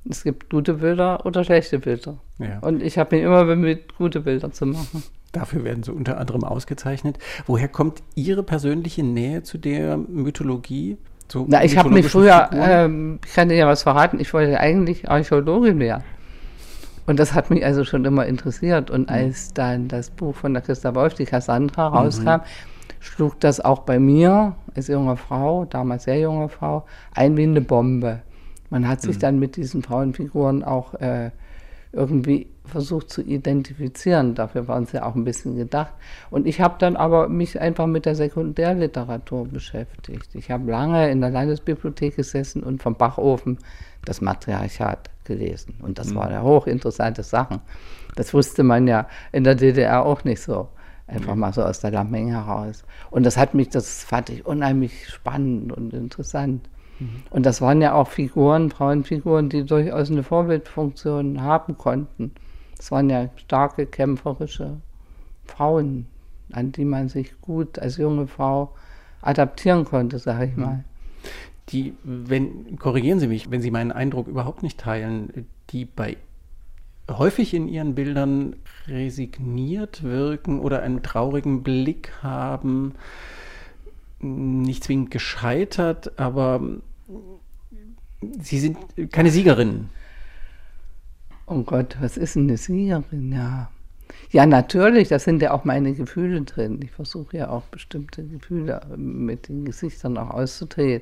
Es 0.10 0.24
gibt 0.24 0.50
gute 0.50 0.76
Bilder 0.76 1.26
oder 1.26 1.44
schlechte 1.44 1.80
Bilder. 1.80 2.18
Ja. 2.40 2.60
Und 2.60 2.82
ich 2.82 2.98
habe 2.98 3.16
mich 3.16 3.26
immer 3.26 3.46
bemüht, 3.46 3.96
gute 3.98 4.22
Bilder 4.22 4.52
zu 4.52 4.66
machen. 4.66 5.04
Dafür 5.32 5.64
werden 5.64 5.84
sie 5.84 5.94
unter 5.94 6.18
anderem 6.18 6.44
ausgezeichnet. 6.44 7.20
Woher 7.46 7.68
kommt 7.68 8.02
Ihre 8.16 8.42
persönliche 8.42 9.04
Nähe 9.04 9.44
zu 9.44 9.60
der 9.60 9.98
Mythologie? 9.98 10.98
So 11.28 11.46
Na, 11.48 11.64
ich 11.64 11.78
habe 11.78 11.92
mich 11.92 12.08
früher, 12.08 12.50
ähm, 12.52 13.20
ich 13.24 13.34
kann 13.34 13.50
dir 13.50 13.56
ja 13.56 13.68
was 13.68 13.84
verraten, 13.84 14.20
ich 14.20 14.34
wollte 14.34 14.60
eigentlich 14.60 15.08
Archäologin 15.08 15.78
werden. 15.80 16.04
Und 17.10 17.18
das 17.18 17.34
hat 17.34 17.50
mich 17.50 17.66
also 17.66 17.86
schon 17.86 18.06
immer 18.06 18.28
interessiert. 18.28 18.92
Und 18.92 19.10
mhm. 19.10 19.16
als 19.16 19.52
dann 19.56 19.88
das 19.88 20.12
Buch 20.12 20.36
von 20.36 20.54
der 20.54 20.62
Christa 20.62 20.94
Wolf, 20.94 21.16
die 21.16 21.26
Cassandra, 21.26 21.90
mhm. 21.90 21.96
rauskam, 21.96 22.30
mhm. 22.30 22.42
schlug 23.00 23.40
das 23.40 23.60
auch 23.60 23.80
bei 23.80 23.98
mir 23.98 24.54
als 24.76 24.90
junge 24.90 25.18
Frau, 25.18 25.66
damals 25.66 26.04
sehr 26.04 26.20
junge 26.20 26.50
Frau, 26.50 26.86
ein 27.16 27.36
wie 27.36 27.44
eine 27.44 27.62
Bombe. 27.62 28.22
Man 28.70 28.88
hat 28.88 29.02
sich 29.02 29.16
mhm. 29.16 29.22
dann 29.22 29.40
mit 29.40 29.56
diesen 29.56 29.82
Frauenfiguren 29.82 30.64
auch 30.64 30.94
äh, 31.02 31.32
irgendwie 31.92 32.48
versucht 32.66 33.10
zu 33.10 33.22
identifizieren. 33.22 34.36
Dafür 34.36 34.68
waren 34.68 34.86
sie 34.86 35.04
auch 35.04 35.16
ein 35.16 35.24
bisschen 35.24 35.56
gedacht. 35.56 35.94
Und 36.30 36.46
ich 36.46 36.62
habe 36.62 36.76
dann 36.78 36.96
aber 36.96 37.28
mich 37.28 37.60
einfach 37.60 37.88
mit 37.88 38.06
der 38.06 38.16
Sekundärliteratur 38.16 39.48
beschäftigt. 39.48 40.36
Ich 40.36 40.52
habe 40.52 40.70
lange 40.70 41.10
in 41.10 41.22
der 41.22 41.32
Landesbibliothek 41.32 42.16
gesessen 42.16 42.62
und 42.62 42.82
vom 42.82 42.96
Bachofen 42.96 43.58
das 44.06 44.22
Matriarchat 44.22 45.10
gelesen. 45.24 45.76
Und 45.82 45.98
das 45.98 46.12
mhm. 46.12 46.16
waren 46.16 46.32
ja 46.32 46.44
hochinteressante 46.44 47.24
Sachen. 47.24 47.62
Das 48.16 48.34
wusste 48.34 48.64
man 48.64 48.88
ja 48.88 49.08
in 49.32 49.44
der 49.44 49.56
DDR 49.56 50.06
auch 50.06 50.24
nicht 50.24 50.42
so. 50.42 50.70
Einfach 51.08 51.34
mhm. 51.34 51.42
mal 51.42 51.54
so 51.54 51.64
aus 51.64 51.80
der 51.80 51.92
Lameng 51.92 52.30
heraus. 52.30 52.84
Und 53.10 53.26
das 53.26 53.36
hat 53.36 53.56
mich, 53.56 53.70
das 53.70 54.04
fand 54.04 54.30
ich 54.30 54.46
unheimlich 54.46 55.10
spannend 55.10 55.74
und 55.74 55.94
interessant. 55.94 56.70
Mhm. 57.00 57.24
Und 57.30 57.46
das 57.46 57.62
waren 57.62 57.82
ja 57.82 57.94
auch 57.94 58.08
Figuren, 58.08 58.70
Frauenfiguren, 58.70 59.50
die 59.50 59.64
durchaus 59.64 60.12
eine 60.12 60.24
Vorbildfunktion 60.24 61.42
haben 61.42 61.78
konnten. 61.78 62.32
Das 62.78 62.92
waren 62.92 63.10
ja 63.10 63.30
starke, 63.36 63.86
kämpferische 63.86 64.78
Frauen, 65.46 66.08
an 66.52 66.72
die 66.72 66.86
man 66.86 67.10
sich 67.10 67.40
gut 67.42 67.80
als 67.80 67.98
junge 67.98 68.28
Frau 68.28 68.74
adaptieren 69.22 69.86
konnte, 69.86 70.20
sage 70.20 70.46
ich 70.46 70.56
mhm. 70.56 70.64
mal. 70.64 70.84
Die, 71.70 71.94
wenn, 72.04 72.80
korrigieren 72.80 73.20
Sie 73.20 73.28
mich, 73.28 73.52
wenn 73.52 73.62
Sie 73.62 73.70
meinen 73.70 73.92
Eindruck 73.92 74.28
überhaupt 74.28 74.64
nicht 74.64 74.80
teilen, 74.80 75.46
die 75.70 75.86
bei 75.86 76.18
häufig 77.10 77.54
in 77.54 77.68
ihren 77.68 77.96
Bildern 77.96 78.56
resigniert 78.88 80.04
wirken 80.04 80.60
oder 80.60 80.82
einen 80.82 81.04
traurigen 81.04 81.64
Blick 81.64 82.12
haben, 82.22 82.94
nicht 84.20 84.84
zwingend 84.84 85.12
gescheitert, 85.12 86.20
aber 86.20 86.62
Sie 88.42 88.60
sind 88.60 88.78
keine 89.12 89.32
Siegerin. 89.32 89.90
Oh 91.46 91.64
Gott, 91.64 91.98
was 92.00 92.18
ist 92.18 92.36
denn 92.36 92.44
eine 92.44 92.58
Siegerin? 92.58 93.32
Ja. 93.32 93.70
Ja, 94.32 94.46
natürlich, 94.46 95.08
da 95.08 95.18
sind 95.18 95.42
ja 95.42 95.52
auch 95.52 95.66
meine 95.66 95.94
Gefühle 95.94 96.42
drin. 96.42 96.80
Ich 96.84 96.92
versuche 96.92 97.38
ja 97.38 97.50
auch 97.50 97.64
bestimmte 97.64 98.24
Gefühle 98.24 98.82
mit 98.96 99.50
den 99.50 99.66
Gesichtern 99.66 100.18
auch 100.18 100.32
auszudrücken. 100.32 101.02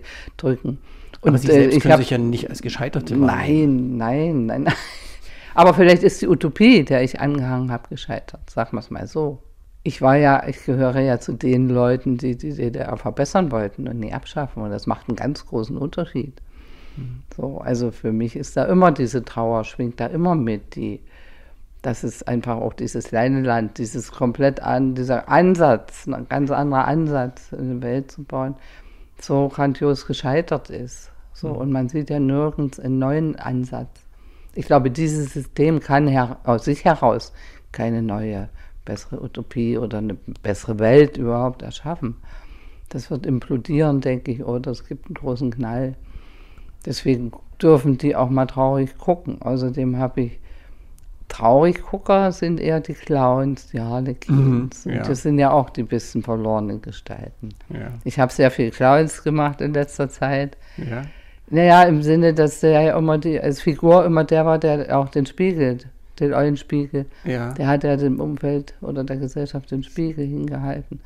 Und 1.21 1.29
Aber 1.29 1.37
Sie 1.37 1.47
selbst 1.47 1.77
äh, 1.77 1.79
können 1.79 1.91
hab, 1.93 1.99
sich 1.99 2.09
ja 2.09 2.17
nicht 2.17 2.49
als 2.49 2.61
Gescheiterte 2.61 3.17
Nein, 3.17 3.97
nein, 3.97 4.45
nein, 4.45 4.63
nein. 4.63 4.73
Aber 5.55 5.73
vielleicht 5.73 6.03
ist 6.03 6.21
die 6.21 6.27
Utopie, 6.27 6.83
der 6.83 7.03
ich 7.03 7.19
angehangen 7.19 7.71
habe, 7.71 7.89
gescheitert. 7.89 8.49
Sagen 8.49 8.73
wir 8.73 8.79
es 8.79 8.91
mal 8.91 9.07
so. 9.07 9.41
Ich 9.83 10.01
war 10.01 10.15
ja, 10.15 10.47
ich 10.47 10.63
gehöre 10.65 10.99
ja 10.99 11.19
zu 11.19 11.33
den 11.33 11.69
Leuten, 11.69 12.17
die 12.17 12.37
die 12.37 12.53
DDR 12.53 12.95
verbessern 12.97 13.51
wollten 13.51 13.87
und 13.87 13.99
nie 13.99 14.13
abschaffen. 14.13 14.61
Und 14.61 14.69
das 14.69 14.85
macht 14.85 15.09
einen 15.09 15.15
ganz 15.15 15.45
großen 15.45 15.77
Unterschied. 15.77 16.41
So, 17.35 17.59
also 17.59 17.91
für 17.91 18.11
mich 18.11 18.35
ist 18.35 18.57
da 18.57 18.65
immer 18.65 18.91
diese 18.91 19.23
Trauer, 19.23 19.63
schwingt 19.63 19.99
da 19.99 20.07
immer 20.07 20.35
mit. 20.35 20.75
Die, 20.75 21.01
das 21.81 22.03
ist 22.03 22.27
einfach 22.27 22.57
auch 22.57 22.73
dieses 22.73 23.09
kleine 23.09 23.41
Land, 23.41 23.77
dieses 23.77 24.11
komplett 24.11 24.61
an, 24.61 24.95
dieser 24.95 25.29
Ansatz, 25.29 26.07
ein 26.07 26.27
ganz 26.27 26.51
anderer 26.51 26.85
Ansatz, 26.85 27.53
eine 27.53 27.81
Welt 27.81 28.11
zu 28.11 28.23
bauen, 28.23 28.55
so 29.19 29.47
grandios 29.49 30.05
gescheitert 30.05 30.69
ist. 30.69 31.11
So, 31.33 31.49
mhm. 31.49 31.55
und 31.57 31.71
man 31.71 31.89
sieht 31.89 32.09
ja 32.09 32.19
nirgends 32.19 32.79
einen 32.79 32.99
neuen 32.99 33.35
Ansatz. 33.35 33.89
Ich 34.55 34.65
glaube, 34.65 34.89
dieses 34.89 35.33
System 35.33 35.79
kann 35.79 36.07
aus 36.43 36.65
sich 36.65 36.83
heraus 36.83 37.31
keine 37.71 38.01
neue, 38.01 38.49
bessere 38.85 39.21
Utopie 39.21 39.77
oder 39.77 39.99
eine 39.99 40.15
bessere 40.41 40.79
Welt 40.79 41.17
überhaupt 41.17 41.61
erschaffen. 41.61 42.15
Das 42.89 43.11
wird 43.11 43.25
implodieren, 43.25 44.01
denke 44.01 44.31
ich, 44.31 44.43
oder 44.43 44.71
es 44.71 44.85
gibt 44.87 45.07
einen 45.07 45.15
großen 45.15 45.51
Knall. 45.51 45.95
Deswegen 46.87 47.33
dürfen 47.61 47.97
die 47.97 48.15
auch 48.15 48.29
mal 48.29 48.45
traurig 48.45 48.97
gucken. 48.97 49.41
Außerdem 49.41 49.97
habe 49.97 50.21
ich 50.21 50.39
Trauriggucker 51.27 52.31
sind 52.31 52.57
eher 52.57 52.79
die 52.79 52.93
Clowns, 52.93 53.67
die 53.67 53.81
Harlequins. 53.81 54.85
Mhm, 54.85 54.93
ja. 54.93 55.03
Das 55.03 55.23
sind 55.23 55.37
ja 55.37 55.51
auch 55.51 55.69
die 55.69 55.83
bisschen 55.83 56.23
verlorenen 56.23 56.81
Gestalten. 56.81 57.49
Ja. 57.67 57.89
Ich 58.05 58.17
habe 58.17 58.31
sehr 58.31 58.49
viel 58.49 58.71
Clowns 58.71 59.23
gemacht 59.23 59.59
in 59.59 59.73
letzter 59.73 60.07
Zeit. 60.07 60.55
Ja. 60.77 61.01
Naja, 61.49 61.83
im 61.83 62.01
Sinne, 62.01 62.33
dass 62.33 62.61
der 62.61 62.81
ja 62.81 62.97
immer 62.97 63.17
die, 63.17 63.39
als 63.39 63.61
Figur 63.61 64.05
immer 64.05 64.23
der 64.23 64.45
war, 64.45 64.57
der 64.57 64.97
auch 64.97 65.09
den 65.09 65.25
Spiegel, 65.25 65.79
den 66.19 66.33
Eulenspiegel, 66.33 67.05
ja. 67.25 67.53
der 67.53 67.67
hat 67.67 67.83
ja 67.83 67.97
dem 67.97 68.21
Umfeld 68.21 68.73
oder 68.79 69.03
der 69.03 69.17
Gesellschaft 69.17 69.71
den 69.71 69.83
Spiegel 69.83 70.25
hingehalten. 70.25 71.01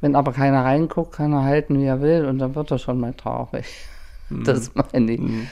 Wenn 0.00 0.16
aber 0.16 0.32
keiner 0.32 0.64
reinguckt, 0.64 1.12
kann 1.12 1.32
er 1.32 1.44
halten, 1.44 1.78
wie 1.78 1.86
er 1.86 2.00
will, 2.00 2.24
und 2.24 2.38
dann 2.38 2.54
wird 2.56 2.70
er 2.70 2.78
schon 2.78 2.98
mal 2.98 3.14
traurig. 3.14 3.66
Mhm. 4.30 4.44
Das 4.44 4.72
meine 4.74 5.12
ich. 5.12 5.20
Mhm. 5.20 5.46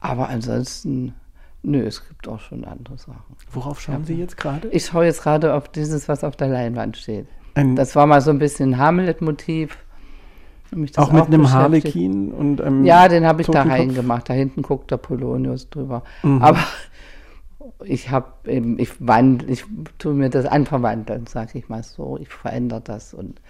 Aber 0.00 0.28
ansonsten, 0.28 1.14
nö, 1.62 1.80
es 1.86 2.06
gibt 2.06 2.28
auch 2.28 2.40
schon 2.40 2.64
andere 2.64 2.98
Sachen. 2.98 3.36
Worauf 3.50 3.80
schauen 3.80 4.00
ja. 4.00 4.06
Sie 4.06 4.14
jetzt 4.14 4.36
gerade? 4.36 4.68
Ich 4.68 4.86
schaue 4.86 5.04
jetzt 5.06 5.22
gerade 5.22 5.54
auf 5.54 5.68
dieses, 5.68 6.08
was 6.08 6.24
auf 6.24 6.36
der 6.36 6.48
Leinwand 6.48 6.96
steht. 6.96 7.26
Ein 7.54 7.76
das 7.76 7.94
war 7.94 8.06
mal 8.06 8.20
so 8.20 8.30
ein 8.30 8.38
bisschen 8.38 8.78
Hamlet-Motiv. 8.78 9.78
Auch 10.72 10.76
mit 10.76 10.98
auch 10.98 11.26
einem 11.28 11.52
Harlekin 11.52 12.32
und 12.32 12.60
einem 12.60 12.84
Ja, 12.84 13.06
den 13.06 13.24
habe 13.24 13.42
ich 13.42 13.48
da 13.48 13.62
reingemacht. 13.62 14.28
Da 14.28 14.34
hinten 14.34 14.62
guckt 14.62 14.90
der 14.90 14.96
Polonius 14.96 15.70
drüber. 15.70 16.02
Mhm. 16.22 16.42
Aber 16.42 16.58
ich 17.84 18.10
habe 18.10 18.26
eben, 18.46 18.78
ich 18.78 18.90
wandle, 18.98 19.48
ich 19.48 19.64
tue 19.98 20.14
mir 20.14 20.30
das 20.30 20.46
anverwandeln, 20.46 21.26
sage 21.26 21.58
ich 21.58 21.68
mal 21.68 21.82
so. 21.82 22.18
Ich 22.20 22.28
verändere 22.28 22.80
das 22.80 23.14
und 23.14 23.40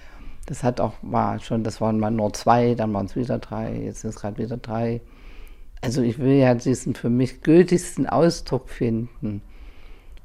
das 0.47 0.63
hat 0.63 0.81
auch, 0.81 0.95
war 1.03 1.39
schon, 1.41 1.65
das 1.65 1.81
waren 1.81 1.99
mal 1.99 2.11
nur 2.11 2.33
zwei, 2.33 2.75
dann 2.75 2.93
waren 2.93 3.07
es 3.07 3.17
wieder 3.17 3.39
drei, 3.39 3.85
jetzt 3.85 4.01
sind 4.01 4.11
es 4.11 4.17
gerade 4.17 4.39
wieder 4.39 4.57
drei. 4.57 5.01
Also 5.81 6.03
ich 6.03 6.19
will 6.19 6.35
ja 6.35 6.55
diesen 6.55 6.95
für 6.95 7.11
mich 7.11 7.43
gültigsten 7.43 8.07
Ausdruck 8.07 8.69
finden. 8.69 9.43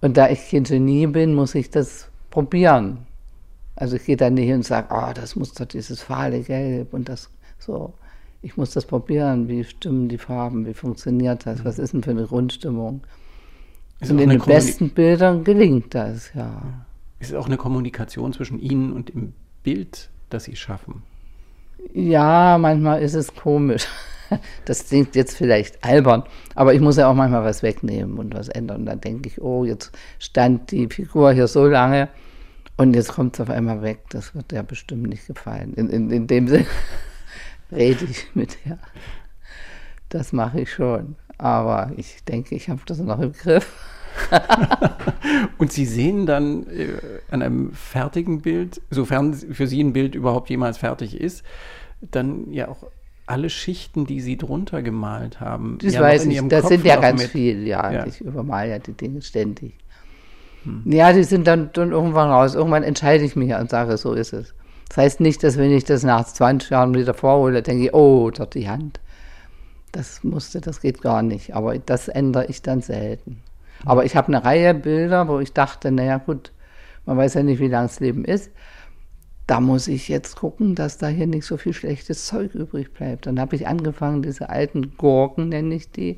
Und 0.02 0.18
da 0.18 0.30
ich 0.30 0.50
kein 0.50 0.64
Genie 0.64 1.08
bin, 1.08 1.36
muss 1.36 1.56
ich 1.56 1.70
das 1.70 2.10
probieren. 2.30 3.06
Also 3.76 3.96
ich 3.96 4.06
gehe 4.06 4.18
da 4.18 4.30
nicht 4.30 4.46
hin 4.46 4.58
und 4.58 4.66
sage, 4.66 4.88
oh, 4.92 5.12
das 5.14 5.36
muss 5.36 5.54
doch 5.54 5.66
dieses 5.66 6.02
fahle 6.02 6.42
Gelb 6.42 6.94
und 6.94 7.10
das 7.10 7.30
so. 7.58 7.94
Ich 8.42 8.56
muss 8.56 8.72
das 8.72 8.86
probieren, 8.86 9.50
wie 9.50 9.66
stimmen 9.66 10.08
die 10.08 10.18
Farben, 10.18 10.66
wie 10.66 10.74
funktioniert 10.74 11.46
das, 11.46 11.66
was 11.66 11.78
ist 11.78 11.94
denn 11.94 12.04
für 12.04 12.12
eine 12.12 12.26
Grundstimmung. 12.26 13.02
Ist 14.00 14.12
und 14.12 14.20
in 14.20 14.30
den 14.30 14.40
besten 14.40 14.92
Bildern 14.92 15.44
gelingt 15.44 15.94
das, 15.94 16.34
ja. 16.34 16.86
Ist 17.20 17.32
es 17.32 17.36
auch 17.36 17.48
eine 17.48 17.58
Kommunikation 17.58 18.32
zwischen 18.32 18.60
Ihnen 18.60 18.94
und 18.94 19.10
dem 19.10 19.34
Bild, 19.64 20.10
das 20.30 20.46
Sie 20.46 20.56
schaffen? 20.56 21.04
Ja, 21.94 22.58
manchmal 22.60 23.02
ist 23.02 23.16
es 23.16 23.34
komisch. 23.34 23.88
Das 24.66 24.88
klingt 24.88 25.16
jetzt 25.16 25.36
vielleicht 25.36 25.84
albern, 25.84 26.22
aber 26.54 26.76
ich 26.76 26.82
muss 26.82 26.98
ja 26.98 27.10
auch 27.10 27.16
manchmal 27.16 27.44
was 27.44 27.64
wegnehmen 27.64 28.20
und 28.20 28.36
was 28.36 28.48
ändern. 28.48 28.86
Dann 28.86 29.02
denke 29.02 29.28
ich, 29.28 29.42
oh, 29.42 29.66
jetzt 29.66 29.92
stand 30.20 30.70
die 30.70 30.86
Figur 30.86 31.32
hier 31.32 31.48
so 31.48 31.66
lange 31.66 32.10
und 32.78 32.96
jetzt 32.96 33.14
kommt 33.14 33.34
es 33.34 33.42
auf 33.42 33.50
einmal 33.50 33.82
weg. 33.82 34.04
Das 34.12 34.36
wird 34.36 34.52
ja 34.52 34.62
bestimmt 34.62 35.10
nicht 35.10 35.26
gefallen. 35.26 35.74
In, 35.74 35.90
in, 35.90 36.12
in 36.12 36.28
dem 36.28 36.48
Sinne 36.48 36.68
rede 37.72 38.06
ich 38.06 38.28
mit 38.36 38.56
ihr. 38.68 38.78
Das 40.10 40.32
mache 40.32 40.62
ich 40.62 40.72
schon. 40.72 41.16
Aber 41.40 41.92
ich 41.98 42.24
denke, 42.26 42.54
ich 42.54 42.70
habe 42.70 42.82
das 42.86 43.00
noch 43.00 43.20
im 43.20 43.34
Griff. 43.34 43.74
und 45.58 45.72
Sie 45.72 45.86
sehen 45.86 46.26
dann 46.26 46.68
äh, 46.68 46.88
an 47.32 47.42
einem 47.42 47.74
fertigen 47.74 48.42
Bild, 48.42 48.82
sofern 48.90 49.34
für 49.34 49.68
Sie 49.68 49.84
ein 49.84 49.94
Bild 49.94 50.16
überhaupt 50.16 50.50
jemals 50.50 50.78
fertig 50.78 51.20
ist, 51.20 51.44
dann 52.02 52.52
ja 52.52 52.68
auch 52.68 52.86
alle 53.26 53.50
Schichten, 53.50 54.06
die 54.06 54.22
Sie 54.22 54.38
drunter 54.38 54.82
gemalt 54.82 55.40
haben. 55.40 55.78
Das 55.82 55.94
ja 55.94 56.02
weiß 56.02 56.26
ich, 56.26 56.42
das 56.48 56.62
Kopf 56.62 56.70
sind 56.70 56.86
ja 56.86 56.96
ganz 56.96 57.26
viele, 57.26 57.64
ja. 57.64 57.92
ja. 57.92 58.06
Ich 58.08 58.22
übermale 58.22 58.72
ja 58.72 58.80
die 58.80 58.94
Dinge 58.94 59.22
ständig. 59.22 59.74
Hm. 60.64 60.84
Ja, 60.86 61.14
die 61.14 61.24
sind 61.24 61.46
dann, 61.46 61.70
dann 61.74 61.92
irgendwann 61.92 62.32
raus. 62.32 62.56
Irgendwann 62.56 62.84
entscheide 62.84 63.24
ich 63.24 63.36
mich 63.36 63.54
und 63.54 63.70
sage, 63.70 63.98
so 63.98 64.14
ist 64.14 64.34
es. 64.34 64.54
Das 64.90 64.98
heißt 64.98 65.20
nicht, 65.20 65.44
dass 65.44 65.58
wenn 65.58 65.72
ich 65.72 65.86
das 65.86 66.04
nach 66.04 66.26
20 66.26 66.72
Jahren 66.72 66.96
wieder 66.96 67.14
vorhole, 67.14 67.62
denke 67.62 67.86
ich, 67.86 67.94
oh, 67.94 68.32
dort 68.32 68.56
die 68.56 68.68
Hand. 68.68 69.00
Das 69.92 70.24
musste, 70.24 70.62
das 70.62 70.82
geht 70.82 71.02
gar 71.02 71.22
nicht. 71.22 71.56
Aber 71.56 71.78
das 71.78 72.08
ändere 72.08 72.48
ich 72.48 72.64
dann 72.64 72.82
selten. 72.82 73.42
Aber 73.86 74.06
ich 74.06 74.16
habe 74.16 74.28
eine 74.28 74.44
Reihe 74.44 74.74
Bilder, 74.74 75.28
wo 75.28 75.40
ich 75.40 75.54
dachte, 75.54 75.92
naja 75.92 76.18
gut, 76.18 76.52
man 77.06 77.18
weiß 77.18 77.36
ja 77.36 77.44
nicht, 77.44 77.60
wie 77.60 77.68
lang 77.68 77.86
das 77.86 78.00
Leben 78.00 78.26
ist. 78.26 78.52
Da 79.48 79.60
muss 79.62 79.88
ich 79.88 80.10
jetzt 80.10 80.36
gucken, 80.36 80.76
dass 80.76 80.98
da 81.00 81.08
hier 81.08 81.26
nicht 81.26 81.46
so 81.46 81.58
viel 81.58 81.74
schlechtes 81.74 82.28
Zeug 82.28 82.54
übrig 82.54 82.94
bleibt. 82.94 83.26
Dann 83.26 83.40
habe 83.40 83.56
ich 83.56 83.68
angefangen, 83.68 84.22
diese 84.22 84.50
alten 84.50 84.96
Gurken, 84.96 85.50
nenne 85.50 85.74
ich 85.74 85.92
die, 85.92 86.18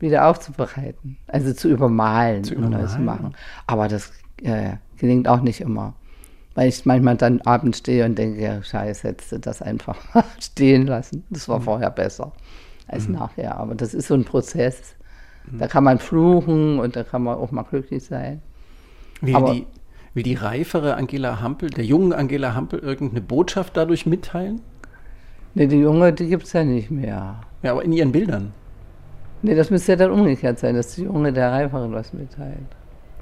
wieder 0.00 0.26
aufzubereiten. 0.28 1.18
Also 1.28 1.52
zu 1.52 1.68
übermalen, 1.68 2.42
Zu 2.44 2.56
und 2.56 2.70
neu 2.70 2.78
zu 2.86 2.96
übermalen. 2.96 3.04
machen. 3.04 3.34
Aber 3.66 3.86
das 3.88 4.12
äh, 4.42 4.72
gelingt 4.96 5.28
auch 5.28 5.40
nicht 5.40 5.60
immer. 5.60 5.94
Weil 6.54 6.68
ich 6.68 6.84
manchmal 6.84 7.16
dann 7.16 7.40
abends 7.42 7.78
stehe 7.78 8.04
und 8.04 8.18
denke, 8.18 8.40
ja, 8.42 8.60
scheiße, 8.60 9.06
hättest 9.08 9.30
du 9.32 9.38
das 9.38 9.62
einfach 9.62 9.96
stehen 10.40 10.86
lassen. 10.88 11.24
Das 11.30 11.46
Mhm. 11.46 11.52
war 11.52 11.60
vorher 11.60 11.90
besser 11.90 12.32
als 12.88 13.08
nachher. 13.08 13.56
Aber 13.56 13.76
das 13.76 13.94
ist 13.94 14.08
so 14.08 14.14
ein 14.14 14.24
Prozess. 14.24 14.94
Da 15.58 15.66
kann 15.68 15.84
man 15.84 15.98
fluchen 15.98 16.78
und 16.78 16.96
da 16.96 17.04
kann 17.04 17.22
man 17.22 17.36
auch 17.38 17.50
mal 17.50 17.62
glücklich 17.62 18.04
sein. 18.04 18.42
Will 19.20 19.36
Aber- 19.36 19.52
die, 19.52 19.66
will 20.14 20.22
die 20.22 20.34
reifere 20.34 20.96
Angela 20.96 21.40
Hampel, 21.40 21.70
der 21.70 21.84
jungen 21.84 22.12
Angela 22.12 22.54
Hampel, 22.54 22.80
irgendeine 22.80 23.20
Botschaft 23.20 23.76
dadurch 23.76 24.06
mitteilen? 24.06 24.60
Ne, 25.54 25.66
die 25.68 25.76
Junge, 25.78 26.12
die 26.12 26.26
gibt 26.28 26.44
es 26.44 26.52
ja 26.52 26.64
nicht 26.64 26.90
mehr. 26.90 27.40
Ja, 27.62 27.72
aber 27.72 27.84
in 27.84 27.92
ihren 27.92 28.12
Bildern. 28.12 28.52
Ne, 29.42 29.54
das 29.54 29.70
müsste 29.70 29.92
ja 29.92 29.96
dann 29.96 30.10
umgekehrt 30.10 30.58
sein, 30.58 30.74
dass 30.74 30.94
die 30.94 31.02
Junge 31.02 31.32
der 31.32 31.50
Reiferen 31.52 31.92
was 31.92 32.12
mitteilt. 32.12 32.58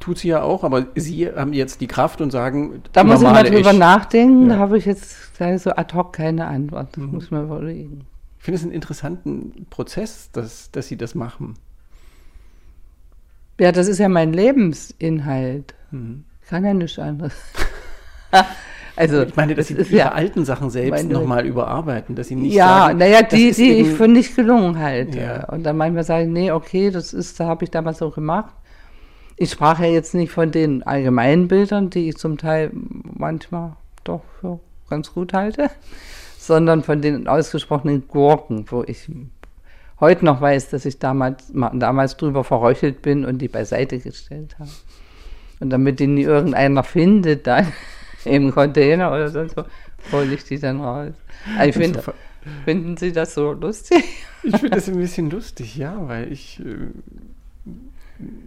Tut 0.00 0.18
sie 0.18 0.28
ja 0.28 0.42
auch, 0.42 0.62
aber 0.64 0.86
Sie 0.94 1.26
haben 1.26 1.52
jetzt 1.54 1.80
die 1.80 1.86
Kraft 1.86 2.20
und 2.20 2.30
sagen, 2.30 2.82
Da 2.92 3.02
muss 3.02 3.22
ich 3.22 3.28
mal 3.28 3.42
drüber 3.44 3.72
Ich. 3.72 3.78
nachdenken. 3.78 4.42
Ja. 4.48 4.54
Da 4.54 4.58
habe 4.58 4.76
ich 4.78 4.84
jetzt 4.84 5.16
so 5.58 5.70
ad 5.70 5.94
hoc 5.94 6.12
keine 6.12 6.46
Antwort. 6.46 6.88
Das 6.96 7.04
Mhm. 7.04 7.10
muss 7.12 7.30
mal 7.30 7.44
überlegen. 7.44 8.06
Ich 8.38 8.44
finde 8.44 8.56
es 8.58 8.62
einen 8.64 8.72
interessanten 8.72 9.66
Prozess, 9.70 10.30
dass, 10.32 10.70
dass 10.70 10.88
Sie 10.88 10.96
das 10.96 11.14
machen. 11.14 11.54
Ja, 13.58 13.72
das 13.72 13.88
ist 13.88 13.98
ja 13.98 14.08
mein 14.08 14.32
Lebensinhalt. 14.32 15.74
Mhm. 15.90 16.24
Ich 16.42 16.48
kann 16.48 16.64
ja 16.64 16.74
nichts 16.74 16.98
anderes. 16.98 17.34
also, 18.96 19.22
Ich 19.22 19.34
meine, 19.34 19.54
dass 19.54 19.68
das 19.68 19.88
Sie 19.88 19.94
Ihre 19.94 20.04
ja, 20.04 20.12
alten 20.12 20.44
Sachen 20.44 20.70
selbst 20.70 21.08
nochmal 21.08 21.46
überarbeiten, 21.46 22.14
dass 22.14 22.28
Sie 22.28 22.36
nicht 22.36 22.54
ja, 22.54 22.66
sagen, 22.66 22.98
naja, 22.98 23.22
die, 23.22 23.36
die 23.36 23.48
ich 23.48 23.58
eben- 23.58 23.96
für 23.96 24.08
nicht 24.08 24.36
gelungen 24.36 24.78
halte. 24.78 25.18
Ja. 25.18 25.48
Und 25.48 25.64
dann 25.64 25.76
manchmal 25.76 26.04
sage 26.04 26.24
ich, 26.24 26.30
nee, 26.30 26.50
okay, 26.50 26.90
das 26.90 27.12
ist, 27.12 27.40
da 27.40 27.46
habe 27.46 27.64
ich 27.64 27.70
damals 27.70 27.98
so 27.98 28.10
gemacht. 28.10 28.54
Ich 29.36 29.50
sprach 29.50 29.80
ja 29.80 29.86
jetzt 29.86 30.14
nicht 30.14 30.32
von 30.32 30.50
den 30.50 30.82
allgemeinen 30.82 31.48
Bildern, 31.48 31.90
die 31.90 32.08
ich 32.08 32.16
zum 32.16 32.38
Teil 32.38 32.70
manchmal 32.72 33.72
doch 34.04 34.22
für 34.40 34.60
ganz 34.88 35.12
gut 35.12 35.32
halte, 35.34 35.68
sondern 36.38 36.82
von 36.82 37.02
den 37.02 37.28
ausgesprochenen 37.28 38.06
Gurken, 38.08 38.64
wo 38.70 38.82
ich 38.86 39.10
heute 40.00 40.24
noch 40.24 40.40
weiß, 40.40 40.70
dass 40.70 40.84
ich 40.84 40.98
damals, 40.98 41.52
ma- 41.52 41.72
damals 41.74 42.16
drüber 42.16 42.44
verröchelt 42.44 43.02
bin 43.02 43.24
und 43.24 43.38
die 43.38 43.48
beiseite 43.48 43.98
gestellt 43.98 44.56
habe. 44.58 44.70
Und 45.60 45.70
damit 45.70 46.00
die 46.00 46.06
nie 46.06 46.22
irgendeiner 46.22 46.82
findet, 46.84 47.46
dann 47.46 47.66
im 48.24 48.52
Container 48.52 49.10
oder 49.10 49.28
sonst 49.30 49.56
wo, 49.56 49.64
hole 50.12 50.34
ich 50.34 50.44
die 50.44 50.58
dann 50.58 50.80
raus. 50.80 51.14
Also 51.58 51.80
ich 51.80 51.96
Also, 51.96 52.12
finden 52.64 52.96
Sie 52.96 53.12
das 53.12 53.34
so 53.34 53.52
lustig? 53.52 54.04
Ich 54.42 54.56
finde 54.56 54.76
das 54.76 54.88
ein 54.88 54.96
bisschen 54.98 55.30
lustig, 55.30 55.76
ja, 55.76 55.96
weil 56.06 56.30
ich, 56.30 56.60
äh, 56.60 56.64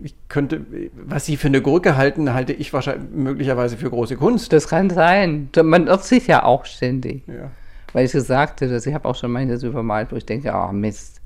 ich 0.03 0.15
könnte, 0.29 0.61
was 1.05 1.25
Sie 1.25 1.37
für 1.37 1.47
eine 1.47 1.61
Gurke 1.61 1.97
halten, 1.97 2.33
halte 2.33 2.53
ich 2.53 2.73
wahrscheinlich 2.73 3.09
möglicherweise 3.11 3.77
für 3.77 3.89
große 3.89 4.15
Kunst. 4.15 4.53
Das 4.53 4.67
kann 4.67 4.89
sein. 4.89 5.49
Man 5.63 5.87
irrt 5.87 6.03
sich 6.03 6.27
ja 6.27 6.43
auch 6.43 6.65
ständig. 6.65 7.23
Ja. 7.27 7.51
Weil 7.93 8.05
ich 8.05 8.13
es 8.13 8.27
sagte, 8.27 8.67
dass 8.67 8.85
ich 8.85 8.93
habe 8.93 9.07
auch 9.07 9.15
schon 9.15 9.31
manches 9.31 9.63
übermalt, 9.63 10.11
wo 10.11 10.15
ich 10.15 10.25
denke, 10.25 10.53
ah 10.53 10.71
Mist. 10.71 11.18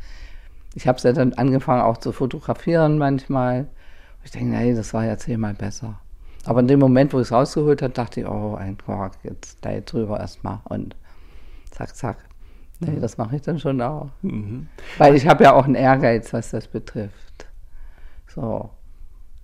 Ich 0.75 0.87
habe 0.87 0.97
es 0.97 1.03
ja 1.03 1.13
dann 1.13 1.33
angefangen 1.33 1.81
auch 1.81 1.97
zu 1.97 2.11
fotografieren 2.11 2.97
manchmal. 2.97 3.67
Ich 4.23 4.31
denke, 4.31 4.55
nee, 4.55 4.73
das 4.73 4.93
war 4.93 5.05
ja 5.05 5.17
zehnmal 5.17 5.53
besser. 5.53 5.99
Aber 6.45 6.59
in 6.59 6.67
dem 6.67 6.79
Moment, 6.79 7.13
wo 7.13 7.19
ich 7.19 7.27
es 7.27 7.31
rausgeholt 7.31 7.81
habe, 7.81 7.93
dachte 7.93 8.21
ich, 8.21 8.27
oh, 8.27 8.55
ein 8.55 8.77
Quark, 8.77 9.13
jetzt 9.23 9.61
gleich 9.61 9.85
drüber 9.85 10.19
erstmal 10.19 10.59
und 10.65 10.95
zack, 11.71 11.95
zack. 11.95 12.17
Nee, 12.79 12.99
das 12.99 13.17
mache 13.17 13.37
ich 13.37 13.41
dann 13.41 13.59
schon 13.59 13.81
auch. 13.81 14.09
Mhm. 14.21 14.67
Weil 14.97 15.15
ich 15.15 15.27
habe 15.27 15.45
ja 15.45 15.53
auch 15.53 15.65
einen 15.65 15.75
Ehrgeiz, 15.75 16.33
was 16.33 16.51
das 16.51 16.67
betrifft. 16.67 17.47
So. 18.27 18.69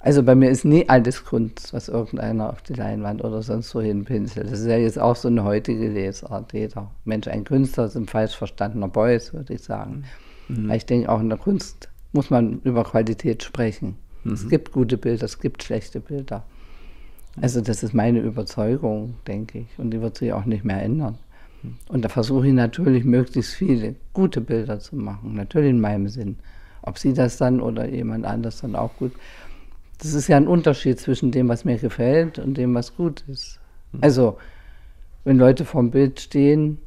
Also 0.01 0.23
bei 0.23 0.33
mir 0.33 0.49
ist 0.49 0.63
nie 0.63 0.87
alles 0.87 1.25
Kunst, 1.25 1.73
was 1.73 1.89
irgendeiner 1.89 2.49
auf 2.49 2.61
die 2.61 2.73
Leinwand 2.73 3.23
oder 3.23 3.41
sonst 3.41 3.69
so 3.69 3.81
hinpinselt. 3.81 4.49
Das 4.49 4.61
ist 4.61 4.67
ja 4.67 4.77
jetzt 4.77 4.97
auch 4.97 5.15
so 5.15 5.27
eine 5.27 5.43
heutige 5.43 5.89
Lesart. 5.89 6.53
Jeder 6.53 6.91
Mensch 7.03 7.27
ein 7.27 7.43
Künstler 7.43 7.85
ist 7.85 7.95
ein 7.95 8.07
falsch 8.07 8.35
verstandener 8.35 8.87
Beuys, 8.87 9.33
würde 9.33 9.53
ich 9.53 9.63
sagen. 9.63 10.05
Weil 10.49 10.77
ich 10.77 10.85
denke, 10.85 11.09
auch 11.09 11.19
in 11.19 11.29
der 11.29 11.37
Kunst 11.37 11.89
muss 12.11 12.29
man 12.29 12.59
über 12.63 12.83
Qualität 12.83 13.43
sprechen. 13.43 13.95
Es 14.33 14.49
gibt 14.49 14.71
gute 14.71 14.97
Bilder, 14.97 15.25
es 15.25 15.39
gibt 15.39 15.63
schlechte 15.63 15.99
Bilder. 15.99 16.43
Also 17.41 17.61
das 17.61 17.83
ist 17.83 17.93
meine 17.93 18.19
Überzeugung, 18.19 19.15
denke 19.27 19.59
ich. 19.59 19.67
Und 19.77 19.91
die 19.91 20.01
wird 20.01 20.17
sich 20.17 20.33
auch 20.33 20.45
nicht 20.45 20.65
mehr 20.65 20.81
ändern. 20.81 21.17
Und 21.87 22.03
da 22.03 22.09
versuche 22.09 22.47
ich 22.47 22.53
natürlich 22.53 23.03
möglichst 23.05 23.53
viele 23.53 23.95
gute 24.13 24.41
Bilder 24.41 24.79
zu 24.79 24.95
machen. 24.95 25.35
Natürlich 25.35 25.69
in 25.69 25.81
meinem 25.81 26.07
Sinn. 26.07 26.37
Ob 26.81 26.97
sie 26.97 27.13
das 27.13 27.37
dann 27.37 27.61
oder 27.61 27.87
jemand 27.87 28.25
anders 28.25 28.61
dann 28.61 28.75
auch 28.75 28.95
gut. 28.97 29.11
Das 29.99 30.13
ist 30.13 30.27
ja 30.27 30.37
ein 30.37 30.47
Unterschied 30.47 30.99
zwischen 30.99 31.31
dem, 31.31 31.49
was 31.49 31.65
mir 31.65 31.77
gefällt 31.77 32.39
und 32.39 32.55
dem, 32.55 32.73
was 32.73 32.95
gut 32.95 33.23
ist. 33.27 33.59
Also, 34.01 34.37
wenn 35.25 35.37
Leute 35.37 35.65
vorm 35.65 35.91
Bild 35.91 36.19
stehen 36.21 36.77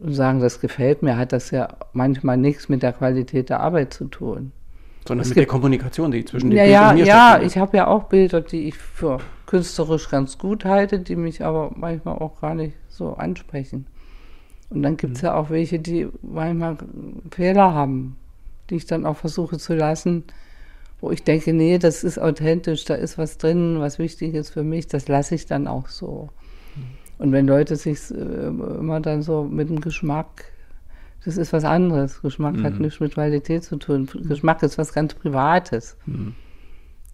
sagen, 0.00 0.40
das 0.40 0.60
gefällt 0.60 1.02
mir, 1.02 1.16
hat 1.16 1.32
das 1.32 1.50
ja 1.50 1.68
manchmal 1.92 2.36
nichts 2.36 2.68
mit 2.68 2.82
der 2.82 2.92
Qualität 2.92 3.50
der 3.50 3.60
Arbeit 3.60 3.92
zu 3.92 4.06
tun. 4.06 4.52
Sondern 5.06 5.22
Es 5.22 5.28
mit 5.28 5.36
gibt- 5.36 5.46
der 5.48 5.52
Kommunikation, 5.52 6.10
die 6.10 6.24
zwischen 6.24 6.50
dem 6.50 6.56
Ja, 6.56 6.64
Bild 6.64 6.72
ja, 6.74 6.90
und 6.90 6.96
mir 6.96 7.06
ja, 7.06 7.40
ich 7.42 7.58
habe 7.58 7.76
ja 7.76 7.86
auch 7.86 8.04
Bilder, 8.04 8.40
die 8.40 8.68
ich 8.68 8.76
für 8.76 9.18
künstlerisch 9.46 10.10
ganz 10.10 10.38
gut 10.38 10.64
halte, 10.64 10.98
die 10.98 11.14
mich 11.14 11.44
aber 11.44 11.70
manchmal 11.76 12.18
auch 12.18 12.40
gar 12.40 12.54
nicht 12.54 12.74
so 12.88 13.14
ansprechen. 13.14 13.86
Und 14.70 14.82
dann 14.82 14.96
gibt 14.96 15.14
es 15.16 15.22
ja 15.22 15.34
auch 15.34 15.48
welche, 15.50 15.78
die 15.78 16.08
manchmal 16.22 16.76
Fehler 17.30 17.72
haben, 17.72 18.16
die 18.68 18.74
ich 18.76 18.86
dann 18.86 19.06
auch 19.06 19.16
versuche 19.16 19.58
zu 19.58 19.74
lassen, 19.76 20.24
wo 21.00 21.12
ich 21.12 21.22
denke, 21.22 21.52
nee, 21.52 21.78
das 21.78 22.02
ist 22.02 22.18
authentisch, 22.18 22.84
da 22.84 22.94
ist 22.96 23.16
was 23.18 23.38
drin, 23.38 23.76
was 23.78 24.00
wichtig 24.00 24.34
ist 24.34 24.50
für 24.50 24.64
mich, 24.64 24.88
das 24.88 25.06
lasse 25.06 25.36
ich 25.36 25.46
dann 25.46 25.68
auch 25.68 25.86
so. 25.86 26.30
Und 27.18 27.32
wenn 27.32 27.46
Leute 27.46 27.76
sich 27.76 28.10
äh, 28.10 28.14
immer 28.14 29.00
dann 29.00 29.22
so 29.22 29.44
mit 29.44 29.68
dem 29.68 29.80
Geschmack, 29.80 30.44
das 31.24 31.36
ist 31.36 31.52
was 31.52 31.64
anderes. 31.64 32.22
Geschmack 32.22 32.62
hat 32.62 32.78
nichts 32.78 33.00
mit 33.00 33.14
Qualität 33.14 33.64
zu 33.64 33.76
tun. 33.76 34.08
Geschmack 34.28 34.62
ist 34.62 34.78
was 34.78 34.92
ganz 34.92 35.14
Privates. 35.14 35.96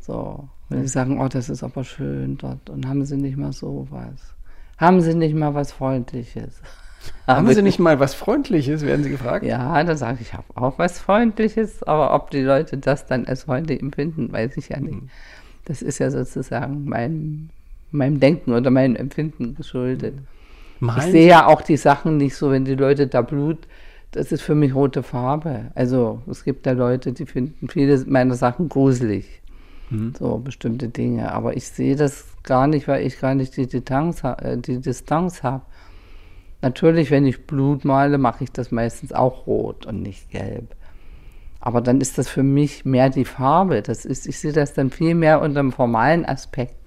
So, 0.01 0.49
wenn 0.69 0.83
sie 0.83 0.89
sagen, 0.89 1.21
oh, 1.21 1.29
das 1.29 1.49
ist 1.49 1.63
aber 1.63 1.85
schön 1.85 2.37
dort 2.37 2.69
und 2.69 2.87
haben 2.87 3.05
sie 3.05 3.17
nicht 3.17 3.37
mal 3.37 3.53
sowas. 3.53 4.35
Haben 4.77 5.01
sie 5.01 5.15
nicht 5.15 5.35
mal 5.35 5.55
was 5.55 5.73
Freundliches. 5.73 6.61
Haben 7.27 7.53
Sie 7.53 7.63
nicht 7.63 7.79
mal 7.79 7.99
was 7.99 8.15
Freundliches, 8.15 8.83
werden 8.83 9.03
Sie 9.03 9.11
gefragt? 9.11 9.45
Ja, 9.45 9.83
dann 9.83 9.97
sage 9.97 10.19
ich, 10.21 10.29
ich 10.29 10.35
habe 10.35 10.45
auch 10.55 10.79
was 10.79 11.01
Freundliches, 11.01 11.83
aber 11.83 12.15
ob 12.15 12.31
die 12.31 12.43
Leute 12.43 12.79
das 12.79 13.07
dann 13.07 13.27
als 13.27 13.45
freundlich 13.45 13.83
empfinden, 13.83 14.33
weiß 14.33 14.57
ich 14.57 14.69
ja 14.69 14.79
nicht. 14.79 14.99
Das 15.65 15.83
ist 15.83 15.99
ja 15.99 16.11
sozusagen 16.11 16.85
meinem, 16.85 17.51
meinem 17.93 18.21
Denken 18.21 18.53
oder 18.53 18.71
meinem 18.71 18.97
Empfinden 18.97 19.55
geschuldet. 19.55 20.15
Malen 20.81 21.01
Ich 21.01 21.13
sehe 21.13 21.29
ja 21.29 21.47
auch 21.47 21.63
die 21.63 21.77
Sachen 21.77 22.17
nicht 22.17 22.35
so, 22.35 22.51
wenn 22.51 22.65
die 22.65 22.75
Leute 22.75 23.07
da 23.07 23.23
Blut, 23.23 23.59
das 24.11 24.33
ist 24.33 24.43
für 24.43 24.55
mich 24.55 24.75
rote 24.75 25.03
Farbe. 25.03 25.71
Also 25.75 26.23
es 26.29 26.45
gibt 26.45 26.67
ja 26.67 26.73
Leute, 26.73 27.13
die 27.13 27.25
finden 27.25 27.69
viele 27.69 28.03
meiner 28.07 28.35
Sachen 28.35 28.69
gruselig. 28.69 29.43
So 30.19 30.39
bestimmte 30.39 30.89
Dinge. 30.89 31.33
Aber 31.33 31.57
ich 31.57 31.69
sehe 31.69 31.97
das 31.97 32.27
gar 32.43 32.67
nicht, 32.67 32.89
weil 32.89 33.07
ich 33.07 33.21
gar 33.21 33.35
nicht 33.35 33.57
die 33.57 33.67
Distanz, 33.67 34.23
äh, 34.25 34.57
die 34.57 34.81
Distanz 34.81 35.43
habe. 35.43 35.63
Natürlich, 36.63 37.11
wenn 37.11 37.27
ich 37.27 37.47
Blut 37.47 37.85
male, 37.85 38.19
mache 38.19 38.45
ich 38.45 38.53
das 38.53 38.71
meistens 38.71 39.13
auch 39.13 39.47
rot 39.47 39.85
und 39.87 40.03
nicht 40.03 40.31
gelb. 40.31 40.75
Aber 41.61 41.81
dann 41.81 42.01
ist 42.01 42.19
das 42.19 42.29
für 42.29 42.43
mich 42.43 42.85
mehr 42.85 43.11
die 43.11 43.25
Farbe. 43.25 43.83
Das 43.83 44.05
ist, 44.05 44.27
ich 44.27 44.39
sehe 44.39 44.53
das 44.53 44.75
dann 44.75 44.91
viel 44.91 45.15
mehr 45.15 45.41
unter 45.41 45.61
dem 45.61 45.73
formalen 45.73 46.25
Aspekt. 46.25 46.82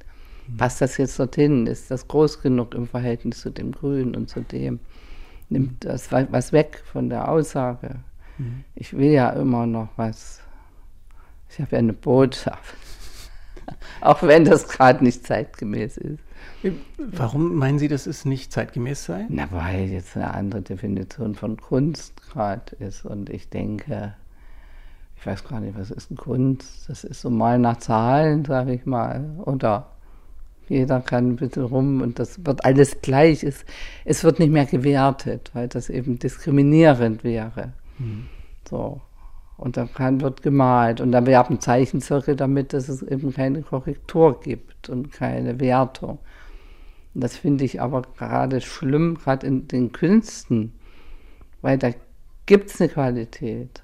Was 0.48 0.78
das 0.78 0.98
jetzt 0.98 1.18
dorthin 1.20 1.66
ist, 1.68 1.90
das 1.92 2.08
groß 2.08 2.42
genug 2.42 2.74
im 2.76 2.88
Verhältnis 2.88 3.42
zu 3.42 3.50
dem 3.50 3.72
Grün 3.72 4.16
und 4.16 4.30
zu 4.30 4.42
dem. 4.42 4.80
Nimmt 5.50 5.84
das 5.86 6.12
wa- 6.12 6.28
was 6.32 6.52
weg 6.54 6.84
von 6.92 7.10
der 7.10 7.30
Aussage. 7.30 7.96
Ich 8.76 8.96
will 8.98 9.12
ja 9.12 9.30
immer 9.30 9.66
noch 9.66 9.90
was. 9.96 10.42
Ich 11.50 11.60
habe 11.60 11.72
ja 11.74 11.78
eine 11.80 11.94
Botschaft. 11.94 12.76
Auch 14.02 14.22
wenn 14.24 14.44
das 14.46 14.68
gerade 14.68 15.04
nicht 15.04 15.26
zeitgemäß 15.26 15.98
ist. 15.98 16.20
Warum 16.98 17.56
meinen 17.56 17.80
Sie, 17.80 17.88
dass 17.88 18.08
es 18.08 18.26
nicht 18.26 18.52
zeitgemäß 18.52 19.06
sei? 19.06 19.26
Na, 19.30 19.48
weil 19.52 19.86
jetzt 19.86 20.16
eine 20.18 20.34
andere 20.34 20.62
Definition 20.62 21.36
von 21.36 21.58
Kunst 21.58 22.22
gerade 22.30 22.76
ist. 22.78 23.06
Und 23.06 23.30
ich 23.30 23.50
denke, 23.50 24.16
ich 25.16 25.26
weiß 25.26 25.44
gar 25.46 25.60
nicht, 25.60 25.78
was 25.78 25.92
ist 25.92 26.16
Kunst? 26.18 26.90
Das 26.90 27.04
ist 27.04 27.22
so 27.22 27.30
mal 27.30 27.58
nach 27.60 27.78
Zahlen, 27.78 28.44
sage 28.46 28.74
ich 28.74 28.86
mal. 28.86 29.30
Oder 29.46 29.92
jeder 30.68 31.02
kann 31.02 31.32
ein 31.32 31.36
bisschen 31.36 31.66
rum 31.66 32.02
und 32.02 32.20
das 32.20 32.46
wird 32.46 32.66
alles 32.66 33.02
gleich. 33.02 33.44
Es, 33.44 33.66
es 34.04 34.24
wird 34.24 34.40
nicht 34.40 34.52
mehr 34.52 34.66
gewertet, 34.66 35.52
weil 35.54 35.68
das 35.68 35.90
eben 35.90 36.20
diskriminierend 36.20 37.24
wäre. 37.24 37.74
So. 38.70 39.02
Und 39.58 39.78
dann 39.78 39.94
kann, 39.94 40.20
wird 40.22 40.42
gemalt 40.42 41.00
und 41.00 41.12
dann 41.12 41.26
werben 41.26 41.62
Zeichenzirkel 41.62 42.36
damit, 42.36 42.74
dass 42.74 42.90
es 42.90 43.02
eben 43.02 43.34
keine 43.34 43.62
Korrektur 43.62 44.42
gibt 44.42 44.90
und 44.90 45.12
keine 45.14 45.60
Wertung. 45.60 46.20
Und 47.14 47.24
das 47.24 47.38
finde 47.38 47.64
ich 47.64 47.82
aber 47.82 48.02
gerade 48.02 48.60
schlimm, 48.60 49.18
gerade 49.18 49.48
in 49.48 49.68
den 49.70 49.94
Künsten, 49.94 50.74
weil 51.62 51.78
da 51.78 51.92
gibt 52.46 52.70
es 52.70 52.82
eine 52.82 52.90
Qualität. 52.90 53.82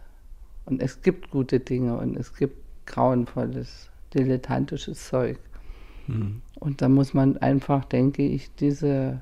Und 0.65 0.81
es 0.81 1.01
gibt 1.01 1.31
gute 1.31 1.59
Dinge 1.61 1.97
und 1.97 2.17
es 2.17 2.35
gibt 2.35 2.57
grauenvolles, 2.85 3.89
dilettantisches 4.13 5.07
Zeug. 5.07 5.39
Mhm. 6.07 6.41
Und 6.61 6.83
da 6.83 6.89
muss 6.89 7.15
man 7.15 7.37
einfach, 7.37 7.85
denke 7.85 8.21
ich, 8.21 8.53
diese, 8.53 9.19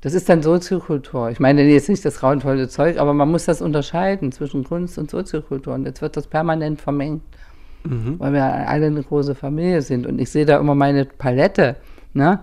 das 0.00 0.14
ist 0.14 0.30
dann 0.30 0.42
Soziokultur. 0.42 1.28
Ich 1.28 1.38
meine 1.38 1.62
jetzt 1.62 1.90
nicht 1.90 2.02
das 2.06 2.20
grauenvolle 2.20 2.68
Zeug, 2.68 2.98
aber 2.98 3.12
man 3.12 3.30
muss 3.30 3.44
das 3.44 3.60
unterscheiden 3.60 4.32
zwischen 4.32 4.64
Kunst 4.64 4.96
und 4.96 5.10
Soziokultur. 5.10 5.74
Und 5.74 5.84
jetzt 5.84 6.00
wird 6.00 6.16
das 6.16 6.26
permanent 6.26 6.80
vermengt, 6.80 7.20
mhm. 7.84 8.18
weil 8.18 8.32
wir 8.32 8.44
alle 8.44 8.86
eine 8.86 9.02
große 9.02 9.34
Familie 9.34 9.82
sind. 9.82 10.06
Und 10.06 10.18
ich 10.18 10.30
sehe 10.30 10.46
da 10.46 10.56
immer 10.56 10.74
meine 10.74 11.04
Palette. 11.04 11.76
Ne? 12.14 12.40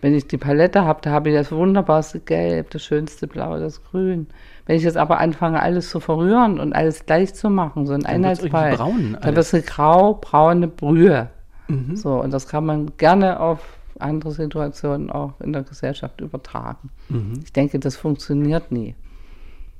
Wenn 0.00 0.16
ich 0.16 0.26
die 0.26 0.38
Palette 0.38 0.84
habe, 0.84 0.98
da 1.02 1.12
habe 1.12 1.28
ich 1.28 1.36
das 1.36 1.52
wunderbarste 1.52 2.18
Gelb, 2.18 2.70
das 2.70 2.82
schönste 2.82 3.28
Blau, 3.28 3.56
das 3.60 3.84
Grün. 3.84 4.26
Wenn 4.66 4.74
ich 4.74 4.82
jetzt 4.82 4.96
aber 4.96 5.20
anfange, 5.20 5.62
alles 5.62 5.90
zu 5.90 6.00
verrühren 6.00 6.58
und 6.58 6.72
alles 6.72 7.06
gleich 7.06 7.34
zu 7.34 7.48
machen, 7.50 7.86
so 7.86 7.92
ein 7.92 8.04
Einheitsbrei, 8.04 8.74
dann 8.74 9.16
wird 9.22 9.38
es 9.38 9.54
eine 9.54 9.62
grau-braune 9.62 10.66
Brühe. 10.66 11.30
Mhm. 11.70 11.96
So, 11.96 12.20
und 12.20 12.32
das 12.32 12.48
kann 12.48 12.66
man 12.66 12.96
gerne 12.96 13.40
auf 13.40 13.60
andere 13.98 14.32
Situationen 14.32 15.10
auch 15.10 15.40
in 15.40 15.52
der 15.52 15.62
Gesellschaft 15.62 16.20
übertragen. 16.20 16.90
Mhm. 17.08 17.40
Ich 17.44 17.52
denke, 17.52 17.78
das 17.78 17.96
funktioniert 17.96 18.72
nie. 18.72 18.94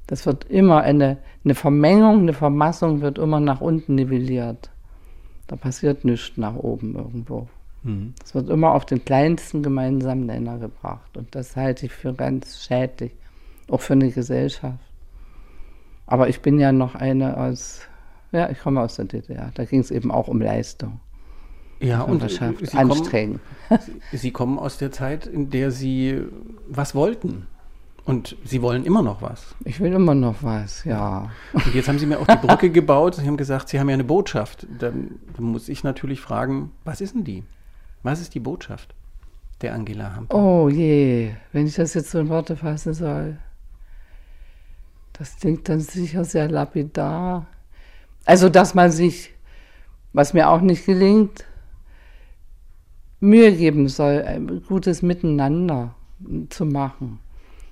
Das 0.07 0.27
wird 0.27 0.45
immer 0.45 0.83
eine, 0.83 1.19
eine 1.45 1.55
Vermengung, 1.55 2.21
eine 2.21 2.33
Vermassung 2.33 3.01
wird 3.01 3.19
immer 3.19 3.41
nach 3.41 3.61
unten 3.61 3.95
nivelliert. 3.95 4.71
Da 5.47 5.57
passiert 5.57 6.05
nichts 6.05 6.37
nach 6.37 6.55
oben 6.55 6.95
irgendwo. 6.95 7.49
Mhm. 7.83 8.15
Es 8.23 8.35
wird 8.35 8.49
immer 8.49 8.75
auf 8.75 8.85
den 8.85 9.05
kleinsten 9.05 9.63
gemeinsamen 9.63 10.27
Nenner 10.27 10.59
gebracht. 10.59 11.17
Und 11.17 11.35
das 11.35 11.57
halte 11.57 11.87
ich 11.87 11.93
für 11.93 12.13
ganz 12.13 12.63
schädlich, 12.65 13.13
auch 13.69 13.81
für 13.81 13.95
eine 13.95 14.11
Gesellschaft. 14.11 14.79
Aber 16.07 16.29
ich 16.29 16.41
bin 16.41 16.59
ja 16.59 16.73
noch 16.73 16.95
eine 16.95 17.37
aus, 17.37 17.81
ja, 18.33 18.51
ich 18.51 18.59
komme 18.59 18.81
aus 18.81 18.97
der 18.97 19.07
DDR. 19.07 19.51
Da 19.55 19.65
ging 19.65 19.81
es 19.81 19.91
eben 19.91 20.11
auch 20.11 20.29
um 20.29 20.41
Leistung. 20.41 21.01
Ja, 21.81 22.03
und 22.03 22.29
Sie 22.31 22.77
anstrengend. 22.77 23.41
Kommen, 23.69 23.81
Sie 24.13 24.31
kommen 24.31 24.59
aus 24.59 24.79
der 24.79 24.93
Zeit, 24.93 25.27
in 25.27 25.51
der 25.51 25.71
Sie 25.71 26.23
was 26.69 26.95
wollten. 26.95 27.47
Und 28.05 28.37
Sie 28.45 28.63
wollen 28.63 28.85
immer 28.85 29.03
noch 29.03 29.23
was. 29.23 29.55
Ich 29.65 29.81
will 29.81 29.93
immer 29.93 30.15
noch 30.15 30.43
was, 30.43 30.85
ja. 30.85 31.31
Und 31.53 31.75
jetzt 31.75 31.89
haben 31.89 31.99
Sie 31.99 32.07
mir 32.07 32.19
auch 32.19 32.27
die 32.27 32.47
Brücke 32.47 32.71
gebaut. 32.71 33.17
Sie 33.17 33.27
haben 33.27 33.37
gesagt, 33.37 33.69
Sie 33.69 33.79
haben 33.79 33.89
ja 33.89 33.95
eine 33.95 34.05
Botschaft. 34.05 34.67
Dann, 34.79 35.21
dann 35.37 35.45
muss 35.45 35.69
ich 35.69 35.85
natürlich 35.85 36.21
fragen, 36.21 36.73
was 36.85 37.01
ist 37.01 37.15
denn 37.15 37.25
die? 37.25 37.45
Was 38.03 38.21
ist 38.21 38.35
die 38.35 38.41
Botschaft 38.41 38.95
der 39.61 39.75
Angela 39.75 40.17
Hamper? 40.17 40.35
Oh 40.35 40.69
je, 40.69 41.33
wenn 41.53 41.67
ich 41.67 41.75
das 41.75 41.95
jetzt 41.95 42.11
so 42.11 42.19
in 42.19 42.29
Worte 42.29 42.57
fassen 42.57 42.95
soll. 42.95 43.39
Das 45.13 45.37
klingt 45.37 45.69
dann 45.69 45.81
sicher 45.81 46.25
sehr 46.25 46.49
lapidar. 46.49 47.47
Also, 48.25 48.49
dass 48.49 48.75
man 48.75 48.91
sich, 48.91 49.35
was 50.15 50.33
mir 50.33 50.49
auch 50.49 50.63
nicht 50.63 50.87
gelingt, 50.87 51.45
Mühe 53.21 53.53
geben 53.53 53.89
soll, 53.89 54.23
ein 54.23 54.63
gutes 54.67 55.03
Miteinander 55.03 55.95
zu 56.49 56.67
machen. 56.67 57.21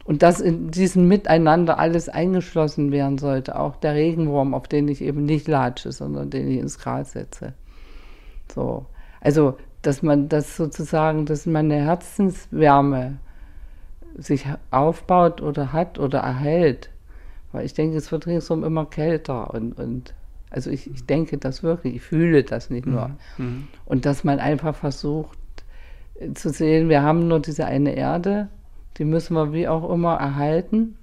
Und 0.04 0.22
dass 0.22 0.40
in 0.40 0.70
diesem 0.70 1.06
Miteinander 1.06 1.78
alles 1.78 2.08
eingeschlossen 2.08 2.92
werden 2.92 3.18
sollte, 3.18 3.58
auch 3.58 3.76
der 3.76 3.94
Regenwurm, 3.94 4.54
auf 4.54 4.66
den 4.66 4.88
ich 4.88 5.02
eben 5.02 5.24
nicht 5.24 5.48
latsche, 5.48 5.92
sondern 5.92 6.30
den 6.30 6.48
ich 6.48 6.58
ins 6.58 6.78
Gras 6.78 7.12
setze. 7.12 7.52
So. 8.48 8.86
Also 9.20 9.56
dass 9.82 10.02
man 10.02 10.28
das 10.28 10.56
sozusagen, 10.56 11.26
dass 11.26 11.46
meine 11.46 11.76
Herzenswärme 11.76 13.18
sich 14.16 14.46
aufbaut 14.70 15.40
oder 15.40 15.72
hat 15.72 15.98
oder 15.98 16.20
erhält. 16.20 16.90
Weil 17.52 17.64
ich 17.64 17.74
denke, 17.74 17.96
es 17.96 18.10
wird 18.12 18.26
ringsum 18.26 18.64
immer 18.64 18.86
kälter 18.86 19.54
und, 19.54 19.78
und 19.78 20.14
also 20.50 20.70
ich, 20.70 20.90
ich 20.90 21.06
denke 21.06 21.38
das 21.38 21.62
wirklich, 21.62 21.96
ich 21.96 22.02
fühle 22.02 22.42
das 22.42 22.70
nicht 22.70 22.86
nur. 22.86 23.08
Mhm. 23.36 23.44
mhm. 23.44 23.68
Und 23.84 24.06
dass 24.06 24.24
man 24.24 24.40
einfach 24.40 24.74
versucht 24.74 25.37
äh, 25.37 25.37
zu 26.34 26.50
sehen, 26.50 26.88
wir 26.88 27.02
haben 27.02 27.28
nur 27.28 27.40
diese 27.40 27.66
eine 27.66 27.94
Erde, 27.94 28.48
die 28.96 29.04
müssen 29.04 29.34
wir 29.34 29.52
wie 29.52 29.68
auch 29.68 29.88
immer 29.90 30.14
erhalten. 30.14 30.96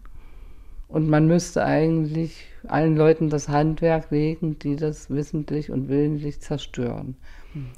Und 0.88 1.10
man 1.10 1.28
müsste 1.28 1.66
eigentlich 1.66 2.46
allen 2.68 2.96
Leuten 2.96 3.30
das 3.30 3.50
Handwerk 3.50 4.12
legen, 4.12 4.60
die 4.60 4.76
das 4.76 5.10
wissentlich 5.10 5.72
und 5.72 5.90
willentlich 5.90 6.42
zerstören. 6.42 7.16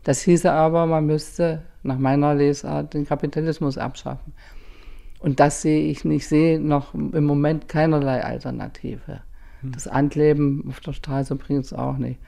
Das 0.03 0.21
hieße 0.21 0.51
aber, 0.51 0.85
man 0.85 1.05
müsste 1.05 1.61
nach 1.83 1.99
meiner 1.99 2.33
Lesart 2.33 2.93
den 2.93 3.05
Kapitalismus 3.05 3.77
abschaffen. 3.77 4.33
Und 5.19 5.39
das 5.39 5.61
sehe 5.61 5.89
ich 5.89 6.03
nicht, 6.05 6.23
ich 6.23 6.27
sehe 6.27 6.59
noch 6.59 6.93
im 6.93 7.25
Moment 7.25 7.67
keinerlei 7.67 8.23
Alternative. 8.23 9.21
Hm. 9.61 9.71
Das 9.71 9.87
Antleben 9.87 10.65
auf 10.67 10.79
der 10.79 10.93
Straße 10.93 11.35
bringt 11.35 11.65
es 11.65 11.73
auch 11.73 11.97
nicht. 11.97 12.19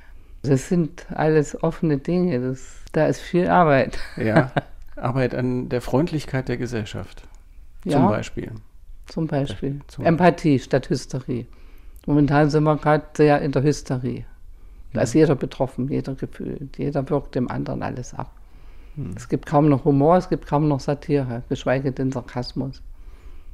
Das 0.41 0.69
sind 0.69 1.05
alles 1.11 1.61
offene 1.63 1.97
Dinge, 1.97 2.39
das, 2.39 2.83
da 2.93 3.07
ist 3.07 3.19
viel 3.19 3.47
Arbeit. 3.47 3.99
Ja, 4.15 4.51
Arbeit 5.03 5.35
an 5.35 5.69
der 5.69 5.81
Freundlichkeit 5.81 6.47
der 6.47 6.57
Gesellschaft. 6.57 7.27
Zum 7.83 7.91
ja, 7.91 8.07
Beispiel. 8.07 8.51
Zum 9.07 9.27
Beispiel. 9.27 9.79
Zum 9.87 10.05
Empathie 10.05 10.59
statt 10.59 10.89
Hysterie. 10.89 11.47
Momentan 12.05 12.49
sind 12.49 12.63
wir 12.63 12.77
gerade 12.77 13.05
sehr 13.13 13.41
in 13.41 13.51
der 13.51 13.63
Hysterie. 13.63 14.25
Da 14.93 15.01
ist 15.01 15.13
jeder 15.13 15.35
betroffen, 15.35 15.87
jeder 15.89 16.15
gefühlt, 16.15 16.77
jeder 16.77 17.07
wirkt 17.09 17.35
dem 17.35 17.49
anderen 17.49 17.83
alles 17.83 18.13
ab. 18.13 18.31
Hm. 18.95 19.13
Es 19.15 19.29
gibt 19.29 19.45
kaum 19.45 19.69
noch 19.69 19.85
Humor, 19.85 20.17
es 20.17 20.29
gibt 20.29 20.47
kaum 20.47 20.67
noch 20.67 20.79
Satire, 20.79 21.43
geschweige 21.47 21.91
denn 21.91 22.11
Sarkasmus. 22.11 22.81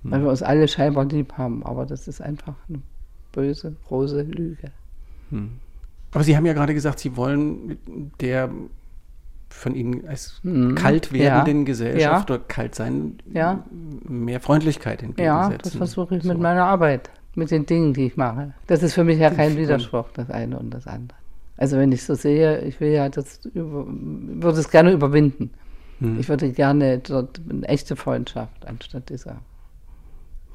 Hm. 0.03 0.11
Weil 0.11 0.21
wir 0.23 0.29
uns 0.29 0.41
alle 0.41 0.67
scheinbar 0.67 1.05
lieb 1.05 1.33
haben, 1.37 1.65
aber 1.65 1.85
das 1.85 2.07
ist 2.07 2.21
einfach 2.21 2.55
eine 2.69 2.81
böse, 3.33 3.75
große 3.87 4.21
Lüge. 4.21 4.71
Hm. 5.31 5.51
Aber 6.13 6.23
Sie 6.23 6.37
haben 6.37 6.45
ja 6.45 6.53
gerade 6.53 6.73
gesagt, 6.73 6.99
Sie 6.99 7.17
wollen 7.17 7.77
der 8.21 8.49
von 9.55 9.75
Ihnen 9.75 10.07
als 10.07 10.39
hm. 10.43 10.75
kalt 10.75 11.11
werdenden 11.13 11.59
ja. 11.59 11.63
Gesellschaft 11.63 12.29
ja. 12.29 12.35
oder 12.35 12.43
kalt 12.45 12.75
sein, 12.75 13.17
ja. 13.33 13.63
mehr 14.07 14.39
Freundlichkeit 14.39 15.01
entgegensetzen. 15.01 15.51
Ja, 15.51 15.57
das 15.57 15.75
versuche 15.75 16.17
ich 16.17 16.23
so. 16.23 16.29
mit 16.29 16.39
meiner 16.39 16.65
Arbeit, 16.65 17.09
mit 17.35 17.51
den 17.51 17.65
Dingen, 17.65 17.93
die 17.93 18.07
ich 18.07 18.17
mache. 18.17 18.53
Das 18.67 18.83
ist 18.83 18.93
für 18.93 19.03
mich 19.03 19.19
ja 19.19 19.29
kein 19.29 19.57
Widerspruch, 19.57 20.09
das 20.13 20.29
eine 20.29 20.59
und 20.59 20.71
das 20.71 20.87
andere. 20.87 21.17
Also 21.57 21.77
wenn 21.77 21.91
ich 21.91 22.03
so 22.03 22.15
sehe, 22.15 22.59
ich 22.61 22.79
will 22.81 22.91
ja 22.91 23.07
das 23.09 23.45
über, 23.53 23.85
würde 23.87 24.59
es 24.59 24.69
gerne 24.69 24.91
überwinden. 24.91 25.51
Hm. 25.99 26.19
Ich 26.19 26.27
würde 26.27 26.51
gerne 26.51 26.99
dort 26.99 27.41
eine 27.49 27.67
echte 27.67 27.95
Freundschaft 27.95 28.65
anstatt 28.65 29.09
dieser 29.09 29.37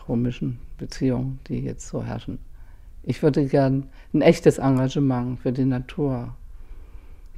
komischen 0.05 0.59
Beziehungen, 0.76 1.40
die 1.48 1.61
jetzt 1.61 1.88
so 1.88 2.03
herrschen. 2.03 2.38
Ich 3.03 3.22
würde 3.22 3.46
gern 3.46 3.88
ein 4.12 4.20
echtes 4.20 4.59
Engagement 4.59 5.40
für 5.40 5.53
die 5.53 5.64
Natur. 5.64 6.34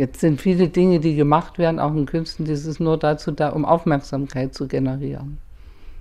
Jetzt 0.02 0.18
sind 0.18 0.40
viele 0.40 0.66
Dinge, 0.66 0.98
die 0.98 1.14
gemacht 1.14 1.58
werden, 1.58 1.78
auch 1.78 1.94
in 1.94 2.06
Künsten, 2.06 2.44
die 2.44 2.50
ist 2.50 2.80
nur 2.80 2.98
dazu 2.98 3.30
da, 3.30 3.50
um 3.50 3.64
Aufmerksamkeit 3.64 4.52
zu 4.52 4.66
generieren. 4.66 5.38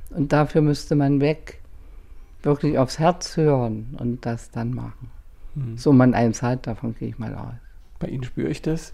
Und 0.09 0.33
dafür 0.33 0.61
müsste 0.61 0.95
man 0.95 1.21
weg, 1.21 1.61
wirklich 2.41 2.79
aufs 2.79 2.97
Herz 2.97 3.37
hören 3.37 3.95
und 3.99 4.25
das 4.25 4.49
dann 4.49 4.73
machen. 4.73 5.11
Mhm. 5.53 5.77
So 5.77 5.93
man 5.93 6.15
eins 6.15 6.41
hat, 6.41 6.65
davon 6.65 6.95
gehe 6.95 7.09
ich 7.09 7.19
mal 7.19 7.35
aus. 7.35 7.53
Bei 7.99 8.07
Ihnen 8.07 8.23
spüre 8.23 8.49
ich 8.49 8.63
das. 8.63 8.91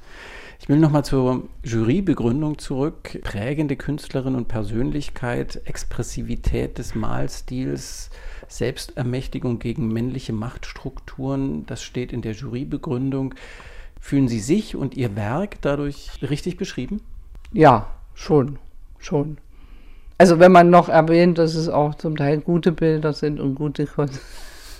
Ich 0.59 0.67
will 0.67 0.77
nochmal 0.77 1.05
zur 1.05 1.47
Jurybegründung 1.63 2.57
zurück. 2.57 3.17
Prägende 3.23 3.77
Künstlerin 3.77 4.35
und 4.35 4.49
Persönlichkeit, 4.49 5.61
Expressivität 5.63 6.79
des 6.79 6.95
Malstils, 6.95 8.09
Selbstermächtigung 8.49 9.59
gegen 9.59 9.87
männliche 9.87 10.33
Machtstrukturen, 10.33 11.65
das 11.65 11.81
steht 11.81 12.11
in 12.11 12.21
der 12.21 12.33
Jurybegründung. 12.33 13.35
Fühlen 13.99 14.27
Sie 14.27 14.39
sich 14.39 14.75
und 14.75 14.95
Ihr 14.95 15.15
Werk 15.15 15.61
dadurch 15.61 16.11
richtig 16.21 16.57
beschrieben? 16.57 17.01
Ja, 17.51 17.87
schon, 18.13 18.59
schon. 18.99 19.37
Also 20.17 20.39
wenn 20.39 20.51
man 20.51 20.69
noch 20.69 20.89
erwähnt, 20.89 21.37
dass 21.37 21.55
es 21.55 21.69
auch 21.69 21.95
zum 21.95 22.17
Teil 22.17 22.39
gute 22.39 22.71
Bilder 22.71 23.13
sind 23.13 23.39
und 23.39 23.55
gute 23.55 23.85
Kunst. 23.85 24.19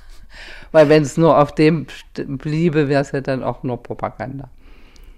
Weil 0.72 0.89
wenn 0.89 1.03
es 1.03 1.18
nur 1.18 1.38
auf 1.38 1.53
dem 1.53 1.88
bliebe, 2.15 2.89
wäre 2.89 3.01
es 3.01 3.11
ja 3.11 3.22
dann 3.22 3.43
auch 3.43 3.63
nur 3.63 3.82
Propaganda. 3.82 4.49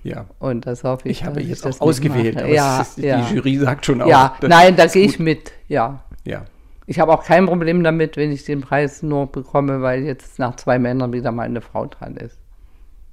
Ja. 0.04 0.26
Und 0.40 0.66
das 0.66 0.84
hoffe 0.84 1.08
ich. 1.10 1.20
Ich 1.20 1.26
habe 1.26 1.42
jetzt 1.42 1.66
auch 1.66 1.82
ausgewählt, 1.82 2.38
aber 2.38 2.48
ja, 2.48 2.82
ist, 2.82 2.98
ja. 2.98 3.22
die 3.22 3.36
Jury 3.36 3.58
sagt 3.58 3.86
schon 3.86 4.02
auch. 4.02 4.08
Ja, 4.08 4.36
nein, 4.42 4.76
da 4.76 4.86
gehe 4.86 5.06
ich 5.06 5.20
mit, 5.20 5.52
ja. 5.68 6.04
Ja. 6.24 6.46
Ich 6.86 7.00
habe 7.00 7.14
auch 7.14 7.24
kein 7.24 7.46
Problem 7.46 7.84
damit, 7.84 8.18
wenn 8.18 8.32
ich 8.32 8.46
den 8.46 8.62
Preis 8.62 9.04
nur 9.04 9.28
bekomme, 9.28 9.82
weil 9.82 10.04
jetzt 10.04 10.40
nach 10.40 10.56
zwei 10.56 10.80
Männern 10.80 11.14
wieder 11.14 11.32
mal 11.32 11.44
eine 11.44 11.62
Frau 11.62 11.86
dran 11.86 12.18
ist. 12.18 12.38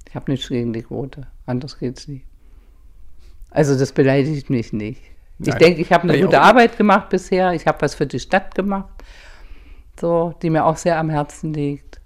Ich 0.07 0.15
habe 0.15 0.31
nichts 0.31 0.47
gegen 0.47 0.73
die 0.73 0.83
Quote. 0.83 1.27
Anders 1.45 1.77
geht's 1.79 2.07
nicht. 2.07 2.25
Also 3.51 3.77
das 3.77 3.91
beleidigt 3.91 4.49
mich 4.49 4.73
nicht. 4.73 5.01
Nein. 5.39 5.49
Ich 5.49 5.55
denke, 5.55 5.81
ich 5.81 5.91
habe 5.91 6.03
eine 6.09 6.19
gute 6.21 6.41
Arbeit 6.41 6.77
gemacht 6.77 7.09
bisher. 7.09 7.53
Ich 7.53 7.67
habe 7.67 7.81
was 7.81 7.95
für 7.95 8.07
die 8.07 8.19
Stadt 8.19 8.55
gemacht, 8.55 9.03
so, 9.99 10.33
die 10.41 10.49
mir 10.49 10.65
auch 10.65 10.77
sehr 10.77 10.97
am 10.97 11.09
Herzen 11.09 11.53
liegt. 11.53 12.01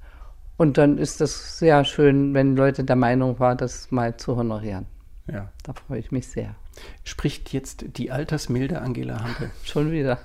Und 0.57 0.77
dann 0.77 0.97
ist 0.97 1.21
das 1.21 1.57
sehr 1.57 1.83
schön, 1.85 2.33
wenn 2.33 2.55
Leute 2.55 2.83
der 2.83 2.95
Meinung 2.95 3.39
waren, 3.39 3.57
das 3.57 3.89
mal 3.89 4.17
zu 4.17 4.35
honorieren. 4.35 4.85
Ja. 5.31 5.49
Da 5.63 5.73
freue 5.73 5.99
ich 5.99 6.11
mich 6.11 6.27
sehr. 6.27 6.55
Spricht 7.03 7.53
jetzt 7.53 7.97
die 7.97 8.11
altersmilde 8.11 8.81
Angela 8.81 9.23
Hampel. 9.23 9.51
Schon 9.63 9.91
wieder. 9.91 10.19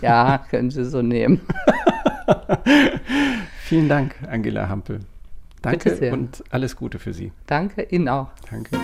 Ja, 0.00 0.44
können 0.50 0.70
Sie 0.70 0.84
so 0.84 1.02
nehmen. 1.02 1.40
Vielen 3.64 3.88
Dank, 3.88 4.14
Angela 4.28 4.68
Hampel. 4.68 5.00
Danke 5.62 6.12
und 6.12 6.44
alles 6.50 6.76
Gute 6.76 6.98
für 6.98 7.14
Sie. 7.14 7.32
Danke 7.46 7.82
Ihnen 7.82 8.08
auch. 8.08 8.30
Danke. 8.50 8.76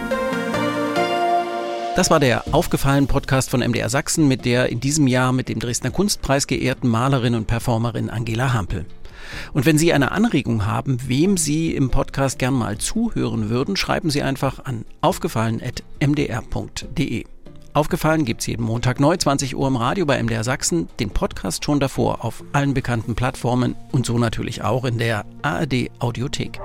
Das 1.97 2.11
war 2.11 2.21
der 2.21 2.55
aufgefallen 2.55 3.09
Podcast 3.09 3.51
von 3.51 3.59
MDR 3.59 3.91
Sachsen 3.91 4.29
mit 4.29 4.45
der 4.45 4.69
in 4.69 4.79
diesem 4.79 5.09
Jahr 5.09 5.33
mit 5.33 5.49
dem 5.49 5.59
Dresdner 5.59 5.91
Kunstpreis 5.91 6.47
geehrten 6.47 6.87
Malerin 6.87 7.35
und 7.35 7.49
Performerin 7.49 8.09
Angela 8.09 8.53
Hampel. 8.53 8.87
Und 9.53 9.67
wenn 9.67 9.77
Sie 9.79 9.93
eine 9.93 10.13
Anregung 10.13 10.65
haben, 10.65 11.09
wem 11.09 11.37
Sie 11.37 11.75
im 11.75 11.91
Podcast 11.91 12.39
gern 12.39 12.55
mal 12.55 12.79
zuhören 12.79 13.51
würden, 13.51 13.77
schreiben 13.77 14.11
Sie 14.11 14.23
einfach 14.23 14.65
an 14.65 14.85
aufgefallen.mdr.de. 15.01 17.25
Aufgefallen 17.73 18.25
gibt 18.25 18.41
es 18.41 18.47
jeden 18.47 18.65
Montag 18.65 18.99
neu, 18.99 19.17
20 19.17 19.57
Uhr 19.57 19.69
im 19.69 19.77
Radio 19.77 20.07
bei 20.07 20.23
MDR 20.23 20.45
Sachsen, 20.45 20.89
den 20.99 21.11
Podcast 21.11 21.65
schon 21.65 21.81
davor 21.81 22.25
auf 22.25 22.43
allen 22.53 22.75
bekannten 22.75 23.15
Plattformen 23.15 23.77
und 23.93 24.07
so 24.07 24.19
natürlich 24.19 24.63
auch 24.63 24.85
in 24.85 24.99
der 24.99 25.25
ARD 25.43 25.91
Audiothek. 26.01 26.61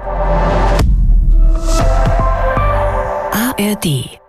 ARD 3.32 4.22